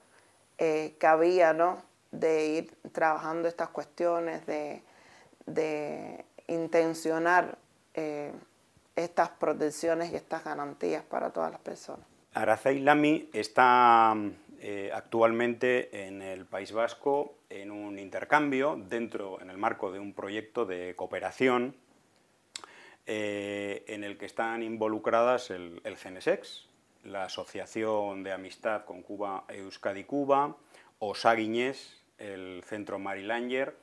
que 0.59 1.07
había 1.07 1.53
¿no? 1.53 1.83
De 2.13 2.47
ir 2.47 2.77
trabajando 2.93 3.49
estas 3.49 3.71
cuestiones, 3.71 4.47
de, 4.47 4.83
de 5.47 6.25
intencionar 6.47 7.59
estas 8.97 9.31
protecciones 9.31 10.13
y 10.13 10.17
estas 10.17 10.45
garantías 10.45 11.03
para 11.03 11.31
todas 11.31 11.51
las 11.51 11.61
personas. 11.61 12.07
Araceli 12.35 12.81
Lami 12.81 13.29
está 13.33 14.15
eh, 14.61 14.91
actualmente 14.95 16.07
en 16.07 16.23
el 16.23 16.47
País 16.47 16.73
Vasco 16.73 17.35
en 17.51 17.71
un 17.71 17.99
intercambio 17.99 18.77
dentro, 18.77 19.41
en 19.41 19.51
el 19.51 19.59
marco 19.59 19.93
de 19.93 19.99
un 19.99 20.15
proyecto 20.15 20.65
de 20.65 20.95
cooperación 20.97 21.75
eh, 23.07 23.85
en 23.89 24.05
el 24.05 24.17
que 24.17 24.27
están 24.27 24.63
involucradas 24.63 25.51
el, 25.51 25.81
el 25.85 25.97
CNSEX, 25.97 26.69
la 27.05 27.25
Asociación 27.25 28.23
de 28.23 28.33
Amistad 28.33 28.85
con 28.85 29.03
Cuba 29.03 29.45
Euskadi 29.49 30.05
Cuba, 30.05 30.57
Osaguiñés, 31.01 32.02
el 32.23 32.63
Centro 32.65 32.99
Marilanger. 32.99 33.77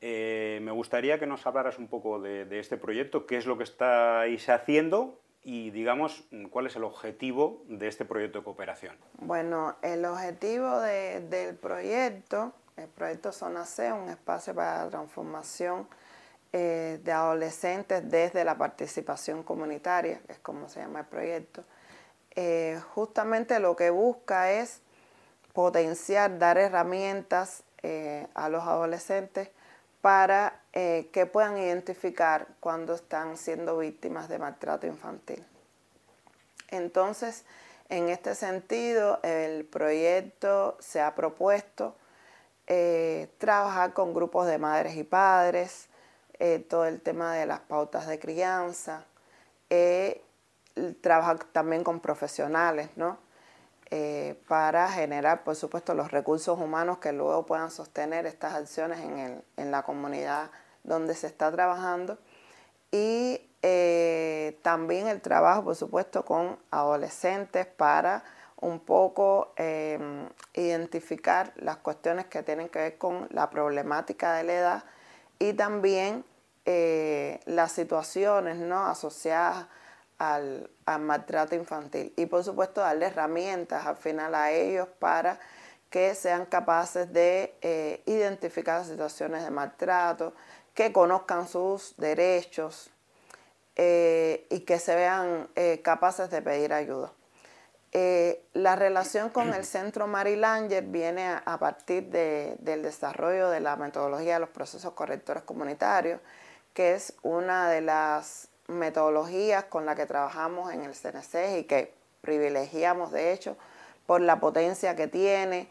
Eh, 0.00 0.58
me 0.62 0.72
gustaría 0.72 1.18
que 1.18 1.26
nos 1.26 1.46
hablaras 1.46 1.78
un 1.78 1.88
poco 1.88 2.20
de, 2.20 2.44
de, 2.44 2.58
este 2.58 2.76
proyecto, 2.76 3.26
qué 3.26 3.36
es 3.36 3.46
lo 3.46 3.56
que 3.56 3.64
estáis 3.64 4.48
haciendo 4.48 5.20
y 5.44 5.70
digamos 5.70 6.24
cuál 6.50 6.66
es 6.66 6.76
el 6.76 6.84
objetivo 6.84 7.62
de 7.68 7.88
este 7.88 8.04
proyecto 8.04 8.38
de 8.38 8.44
cooperación. 8.44 8.96
Bueno, 9.18 9.76
el 9.82 10.04
objetivo 10.06 10.80
del 10.80 11.54
proyecto, 11.56 12.52
el 12.76 12.88
proyecto 12.88 13.30
Zona 13.30 13.64
C, 13.66 13.92
un 13.92 14.08
espacio 14.08 14.54
para 14.54 14.84
la 14.84 14.90
transformación 14.90 15.86
eh, 16.52 16.98
de 17.02 17.12
adolescentes 17.12 18.10
desde 18.10 18.44
la 18.44 18.56
participación 18.56 19.42
comunitaria, 19.42 20.20
que 20.26 20.32
es 20.32 20.38
como 20.38 20.68
se 20.68 20.80
llama 20.80 21.00
el 21.00 21.06
proyecto, 21.06 21.64
eh, 22.34 22.80
justamente 22.94 23.60
lo 23.60 23.76
que 23.76 23.90
busca 23.90 24.50
es 24.50 24.80
potenciar, 25.52 26.38
dar 26.38 26.56
herramientas 26.56 27.63
eh, 27.86 28.26
a 28.32 28.48
los 28.48 28.64
adolescentes 28.64 29.50
para 30.00 30.58
eh, 30.72 31.10
que 31.12 31.26
puedan 31.26 31.58
identificar 31.58 32.46
cuando 32.58 32.94
están 32.94 33.36
siendo 33.36 33.76
víctimas 33.76 34.26
de 34.30 34.38
maltrato 34.38 34.86
infantil. 34.86 35.44
Entonces, 36.70 37.44
en 37.90 38.08
este 38.08 38.34
sentido, 38.34 39.20
el 39.22 39.66
proyecto 39.66 40.78
se 40.80 41.02
ha 41.02 41.14
propuesto 41.14 41.94
eh, 42.68 43.28
trabajar 43.36 43.92
con 43.92 44.14
grupos 44.14 44.46
de 44.46 44.56
madres 44.56 44.96
y 44.96 45.04
padres, 45.04 45.88
todo 46.68 46.86
el 46.86 47.02
tema 47.02 47.34
de 47.34 47.44
las 47.44 47.60
pautas 47.60 48.06
de 48.06 48.18
crianza, 48.18 49.04
trabajar 51.02 51.44
también 51.52 51.84
con 51.84 52.00
profesionales, 52.00 52.88
¿no? 52.96 53.18
Eh, 53.96 54.34
para 54.48 54.88
generar, 54.88 55.44
por 55.44 55.54
supuesto, 55.54 55.94
los 55.94 56.10
recursos 56.10 56.58
humanos 56.58 56.98
que 56.98 57.12
luego 57.12 57.46
puedan 57.46 57.70
sostener 57.70 58.26
estas 58.26 58.54
acciones 58.54 58.98
en, 58.98 59.70
la 59.70 59.84
comunidad 59.84 60.50
donde 60.82 61.14
se 61.14 61.28
está 61.28 61.52
trabajando. 61.52 62.18
Y 62.90 63.40
eh, 63.62 64.58
también 64.62 65.06
el 65.06 65.20
trabajo, 65.20 65.62
por 65.62 65.76
supuesto, 65.76 66.24
con 66.24 66.58
adolescentes 66.72 67.66
para 67.66 68.24
un 68.56 68.80
poco 68.80 69.54
em, 69.54 70.28
identificar 70.54 71.52
las 71.54 71.76
cuestiones 71.76 72.26
que 72.26 72.42
tienen 72.42 72.68
que 72.70 72.80
ver 72.80 72.98
con 72.98 73.28
la 73.30 73.48
problemática 73.48 74.34
de 74.34 74.42
la 74.42 74.54
edad 74.54 74.84
y 75.38 75.52
también 75.52 76.24
eh, 76.64 77.38
las 77.44 77.70
situaciones 77.70 78.56
¿no? 78.56 78.88
asociadas 78.88 79.68
al, 80.18 80.68
maltrato 80.86 81.54
infantil 81.54 82.12
y 82.16 82.26
por 82.26 82.44
supuesto 82.44 82.80
darle 82.80 83.06
herramientas 83.06 83.86
al 83.86 83.96
final 83.96 84.34
a 84.34 84.50
ellos 84.52 84.88
para 84.98 85.40
que 85.94 86.14
sean 86.16 86.46
capaces 86.46 87.12
de 87.12 87.54
eh, 87.62 88.02
identificar 88.06 88.84
situaciones 88.84 89.44
de 89.44 89.50
maltrato, 89.52 90.34
que 90.74 90.92
conozcan 90.92 91.46
sus 91.46 91.96
derechos 91.98 92.90
eh, 93.76 94.44
y 94.50 94.60
que 94.60 94.80
se 94.80 94.96
vean 94.96 95.48
eh, 95.54 95.82
capaces 95.84 96.30
de 96.30 96.42
pedir 96.42 96.72
ayuda. 96.72 97.12
la 98.54 98.74
relación 98.74 99.30
con 99.30 99.54
el 99.54 99.64
Centro 99.64 100.08
Marilanger 100.08 100.82
viene 100.82 101.28
a, 101.28 101.58
partir 101.60 102.10
del 102.10 102.82
desarrollo 102.82 103.48
de 103.50 103.60
la 103.60 103.76
metodología 103.76 104.34
de 104.34 104.40
los 104.40 104.48
procesos 104.48 104.94
correctores 104.94 105.44
comunitarios, 105.44 106.20
que 106.72 106.94
es 106.94 107.14
una 107.22 107.70
de 107.70 107.82
las 107.82 108.48
metodologías 108.68 109.64
con 109.64 109.86
las 109.86 109.96
que 109.96 110.06
trabajamos 110.06 110.72
en 110.72 110.82
el 110.82 110.92
CNC 110.92 111.58
y 111.58 111.64
que 111.64 111.92
privilegiamos 112.20 113.12
de 113.12 113.32
hecho 113.32 113.56
por 114.06 114.20
la 114.20 114.40
potencia 114.40 114.96
que 114.96 115.08
tiene, 115.08 115.68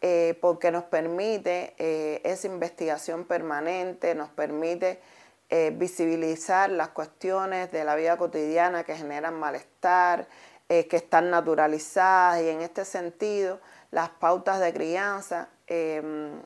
eh, 0.00 0.36
porque 0.40 0.70
nos 0.70 0.84
permite 0.84 1.74
eh, 1.78 2.20
esa 2.24 2.46
investigación 2.46 3.24
permanente, 3.24 4.14
nos 4.14 4.28
permite 4.28 5.00
eh, 5.48 5.72
visibilizar 5.74 6.70
las 6.70 6.88
cuestiones 6.88 7.70
de 7.70 7.84
la 7.84 7.94
vida 7.94 8.16
cotidiana 8.16 8.84
que 8.84 8.96
generan 8.96 9.38
malestar, 9.38 10.26
que 10.68 10.96
están 10.96 11.30
naturalizadas 11.30 12.42
y 12.42 12.48
en 12.48 12.60
este 12.60 12.84
sentido 12.84 13.60
las 13.92 14.08
pautas 14.08 14.58
de 14.58 14.72
crianza 14.72 15.48
em, 15.68 16.42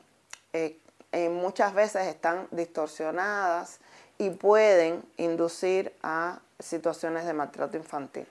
muchas 1.31 1.73
veces 1.73 2.05
están 2.05 2.47
distorsionadas 2.51 3.79
y 4.21 4.29
pueden 4.29 5.03
inducir 5.17 5.95
a 6.03 6.41
situaciones 6.59 7.25
de 7.25 7.33
maltrato 7.33 7.75
infantil. 7.75 8.27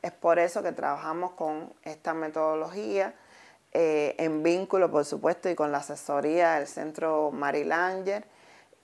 Es 0.00 0.10
por 0.10 0.38
eso 0.38 0.62
que 0.62 0.72
trabajamos 0.72 1.32
con 1.32 1.70
esta 1.82 2.14
metodología 2.14 3.12
eh, 3.72 4.14
en 4.16 4.42
vínculo, 4.42 4.90
por 4.90 5.04
supuesto, 5.04 5.50
y 5.50 5.54
con 5.54 5.70
la 5.70 5.78
asesoría 5.78 6.54
del 6.54 6.66
Centro 6.66 7.30
Marilanger. 7.30 8.24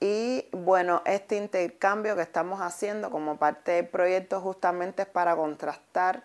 Y 0.01 0.49
bueno, 0.53 1.01
este 1.07 1.39
intercambio 1.39 2.15
que 2.15 2.21
estamos 2.21 2.61
haciendo 2.61 3.11
como 3.11 3.39
parte 3.39 3.73
del 3.73 3.89
proyecto 3.89 4.43
justamente 4.43 5.03
es 5.03 5.09
para 5.09 5.37
contrastar 5.37 6.25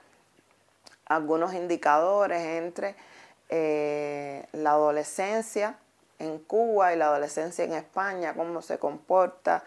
algunos 1.05 1.53
indicadores 1.53 2.41
entre 2.41 2.97
eh, 3.47 4.45
la 4.51 4.71
adolescencia 4.71 5.77
en 6.19 6.39
Cuba 6.39 6.93
y 6.93 6.97
la 6.97 7.05
adolescencia 7.05 7.63
en 7.63 7.71
España, 7.71 8.33
cómo 8.33 8.61
se 8.61 8.77
comporta, 8.79 9.63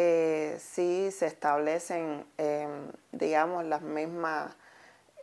eh, 0.00 0.56
sí 0.60 1.10
se 1.10 1.26
establecen, 1.26 2.24
em, 2.38 2.92
digamos, 3.10 3.64
las 3.64 3.82
mismas, 3.82 4.54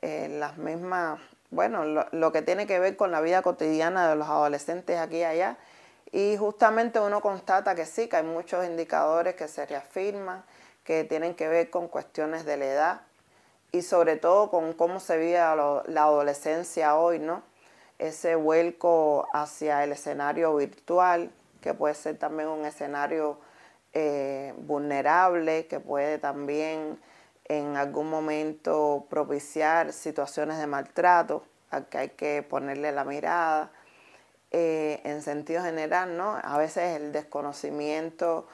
eh, 0.02 0.28
las 0.30 0.58
mismas, 0.58 1.18
bueno, 1.50 1.86
lo, 1.86 2.32
que 2.34 2.42
tiene 2.42 2.68
que 2.68 2.78
ver 2.80 2.98
con 2.98 3.10
la 3.10 3.22
vida 3.22 3.42
cotidiana 3.42 4.10
de 4.10 4.18
los 4.18 4.28
adolescentes 4.28 5.00
aquí 5.00 5.20
y 5.20 5.24
allá. 5.24 5.58
Y 6.12 6.36
justamente 6.36 7.00
uno 7.00 7.22
constata 7.22 7.74
que 7.74 7.86
sí, 7.86 8.10
que 8.10 8.18
hay 8.18 8.24
muchos 8.24 8.66
indicadores 8.66 9.36
que 9.36 9.48
se 9.48 9.66
reafirman, 9.66 10.44
que 10.84 11.06
tienen 11.06 11.36
que 11.36 11.48
ver 11.48 11.70
con 11.70 11.88
cuestiones 11.88 12.44
de 12.44 12.58
la 12.58 12.66
edad 12.66 13.02
y 13.72 13.82
sobre 13.82 14.18
todo 14.18 14.52
con 14.52 14.74
cómo 14.74 15.00
se 15.00 15.18
vive 15.18 15.38
la 15.38 16.04
adolescencia 16.04 16.98
hoy, 16.98 17.20
¿no? 17.20 17.44
Ese 17.98 18.36
vuelco 18.36 19.26
hacia 19.34 19.86
el 19.86 19.94
escenario 19.94 20.54
virtual, 20.54 21.32
que 21.62 21.74
puede 21.74 21.94
ser 21.94 22.18
también 22.18 22.50
un 22.50 22.66
escenario 22.66 23.40
eh, 23.96 24.54
vulnerable 24.58 25.66
que 25.66 25.80
puede 25.80 26.20
también 26.20 27.00
en 27.46 27.78
algún 27.78 28.10
momento 28.10 29.08
propiciar 29.10 29.94
situaciones 29.94 30.60
de 30.60 30.68
maltrato 30.68 31.44
a 31.72 31.82
que 31.86 31.98
hay 31.98 32.10
que 32.10 32.44
ponerle 32.44 32.92
la 32.92 33.06
mirada. 33.06 33.72
Eh, 34.58 35.02
en 35.04 35.22
sentido 35.22 35.62
general, 35.64 36.16
¿no? 36.16 36.40
A 36.42 36.58
veces 36.58 36.96
el 36.96 37.12
desconocimiento 37.12 38.48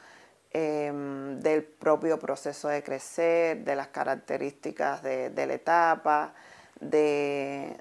em, 0.52 1.40
del 1.42 1.64
propio 1.64 2.18
proceso 2.18 2.70
de 2.70 2.82
crecer, 2.82 3.64
de 3.64 3.76
las 3.76 3.90
características 3.90 5.04
de, 5.04 5.32
la 5.46 5.54
etapa, 5.54 6.34
de, 6.80 7.78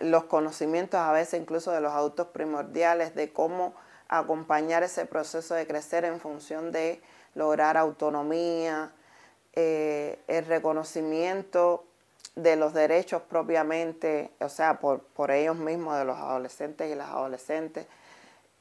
los 0.00 0.24
conocimientos 0.24 1.00
a 1.00 1.10
veces 1.10 1.40
incluso 1.40 1.72
de 1.72 1.80
los 1.80 1.92
autos 1.92 2.28
primordiales, 2.28 3.16
de 3.16 3.32
cómo 3.32 3.74
acompañar 4.10 4.82
ese 4.82 5.06
proceso 5.06 5.54
de 5.54 5.66
crecer 5.66 6.04
en 6.04 6.18
función 6.18 6.72
de 6.72 7.00
lograr 7.34 7.76
autonomía, 7.76 8.90
eh, 9.52 10.18
el 10.26 10.46
reconocimiento 10.46 11.84
de 12.34 12.56
los 12.56 12.74
derechos 12.74 13.22
propiamente, 13.22 14.32
o 14.40 14.48
sea, 14.48 14.80
por, 14.80 15.00
por 15.00 15.30
ellos 15.30 15.56
mismos, 15.56 15.96
de 15.96 16.04
los 16.04 16.16
adolescentes 16.16 16.90
y 16.90 16.96
las 16.96 17.08
adolescentes, 17.08 17.86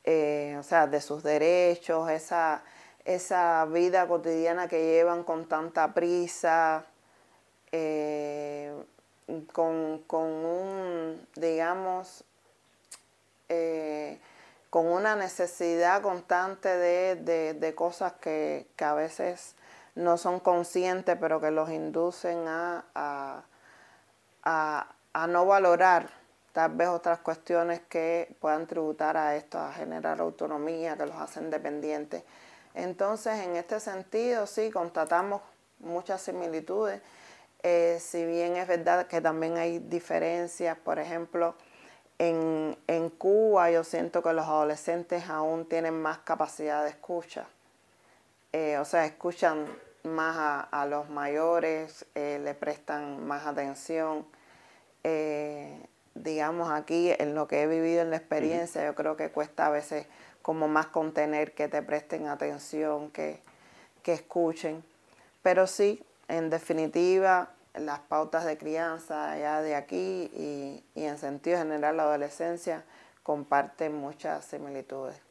eh, 0.03 0.55
o 0.59 0.63
sea, 0.63 0.85
de 0.85 1.01
sus 1.01 1.23
derechos, 1.23 2.11
esa, 2.11 2.61
esa 3.03 3.65
vida 3.65 4.07
cotidiana 4.07 4.67
que 4.67 4.85
llevan 4.85 5.23
con 5.23 5.47
tanta 5.47 5.95
prisa, 5.95 6.85
eh, 7.71 8.71
con, 9.51 10.03
con, 10.05 10.27
un, 10.27 11.27
digamos, 11.35 12.23
con 14.69 14.87
una 14.87 15.15
necesidad 15.15 16.01
constante 16.01 16.69
de, 16.69 17.73
cosas 17.75 18.13
que, 18.13 18.67
a 18.79 18.93
veces 18.93 19.55
no 19.95 20.17
son 20.17 20.39
conscientes, 20.39 21.17
pero 21.19 21.41
que 21.41 21.51
los 21.51 21.69
inducen 21.69 22.47
a, 22.47 23.43
a, 24.43 25.27
no 25.27 25.45
valorar 25.45 26.09
tal 26.53 26.71
vez 26.75 26.87
otras 26.87 27.19
cuestiones 27.19 27.81
que 27.89 28.35
puedan 28.39 28.67
tributar 28.67 29.17
a 29.17 29.35
esto, 29.35 29.59
a 29.59 29.73
generar 29.73 30.19
autonomía, 30.21 30.97
que 30.97 31.05
los 31.05 31.15
hacen 31.15 31.49
dependientes. 31.49 32.23
Entonces, 32.73 33.39
en 33.45 33.55
este 33.55 33.79
sentido, 33.79 34.47
sí, 34.47 34.71
constatamos 34.71 35.41
muchas 35.79 36.21
similitudes, 36.21 37.01
eh, 37.61 37.97
si 37.99 38.25
bien 38.25 38.55
es 38.55 38.67
verdad 38.67 39.07
que 39.07 39.19
también 39.19 39.57
hay 39.57 39.79
diferencias, 39.79 40.77
por 40.77 40.99
ejemplo, 40.99 41.55
en, 42.19 43.09
Cuba 43.17 43.71
yo 43.71 43.83
siento 43.83 44.21
que 44.21 44.33
los 44.33 44.45
adolescentes 44.45 45.29
aún 45.29 45.65
tienen 45.67 45.99
más 46.01 46.19
capacidad 46.19 46.83
de 46.83 46.89
escucha. 46.89 47.47
Eh, 48.53 48.77
o 48.77 48.85
sea, 48.85 49.05
escuchan 49.05 49.65
más 50.03 50.67
a, 50.71 50.85
los 50.85 51.09
mayores, 51.09 52.05
eh, 52.15 52.39
le 52.43 52.53
prestan 52.53 53.25
más 53.25 53.45
atención. 53.45 54.25
Eh, 55.03 55.85
digamos 56.13 56.69
aquí, 56.71 57.13
en 57.17 57.35
lo 57.35 57.47
que 57.47 57.63
he 57.63 57.67
vivido 57.67 58.01
en 58.01 58.09
la 58.09 58.17
experiencia, 58.17 58.85
yo 58.85 58.95
creo 58.95 59.15
que 59.15 59.29
cuesta 59.29 59.67
a 59.67 59.69
veces 59.69 60.05
como 60.41 60.67
más 60.67 60.87
contener 60.87 61.53
que 61.53 61.67
te 61.67 61.81
presten 61.81 62.27
atención, 62.27 63.11
que, 63.11 63.41
que 64.03 64.13
escuchen. 64.13 64.83
Pero 65.41 65.67
sí, 65.67 66.03
en 66.27 66.49
definitiva, 66.49 67.51
las 67.85 67.99
pautas 67.99 68.45
de 68.45 68.57
crianza 68.57 69.37
ya 69.37 69.61
de 69.61 69.75
aquí 69.75 70.29
y, 70.33 70.83
en 70.95 71.17
sentido 71.17 71.57
general 71.57 71.97
la 71.97 72.03
adolescencia 72.03 72.83
comparten 73.23 73.95
muchas 73.95 74.45
similitudes. 74.45 75.21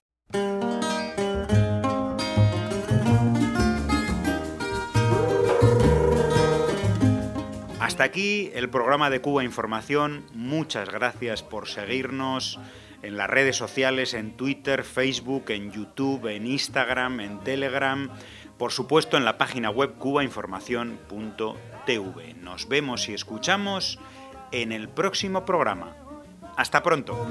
Hasta 7.80 8.04
aquí 8.04 8.50
el 8.54 8.70
programa 8.70 9.10
de 9.10 9.20
Cuba 9.20 9.42
Información. 9.44 10.26
Muchas 10.32 10.90
gracias 10.90 11.42
por 11.42 11.68
seguirnos. 11.68 12.60
en 13.00 13.16
las 13.16 13.30
redes 13.30 13.54
sociales, 13.54 14.12
en 14.12 14.36
Twitter, 14.36 14.82
Facebook, 14.82 15.50
en 15.50 15.70
YouTube, 15.70 16.26
en 16.26 16.48
Instagram, 16.48 17.20
en 17.20 17.38
Telegram, 17.44 18.10
por 18.58 18.72
supuesto 18.72 19.16
en 19.16 19.24
la 19.24 19.38
página 19.38 19.70
web 19.70 19.94
nos 22.42 22.68
vemos 22.68 23.08
y 23.08 23.14
escuchamos 23.14 23.98
en 24.52 24.72
el 24.72 24.90
próximo 24.90 25.46
programa. 25.46 25.96
Hasta 26.56 26.82
pronto. 26.82 27.26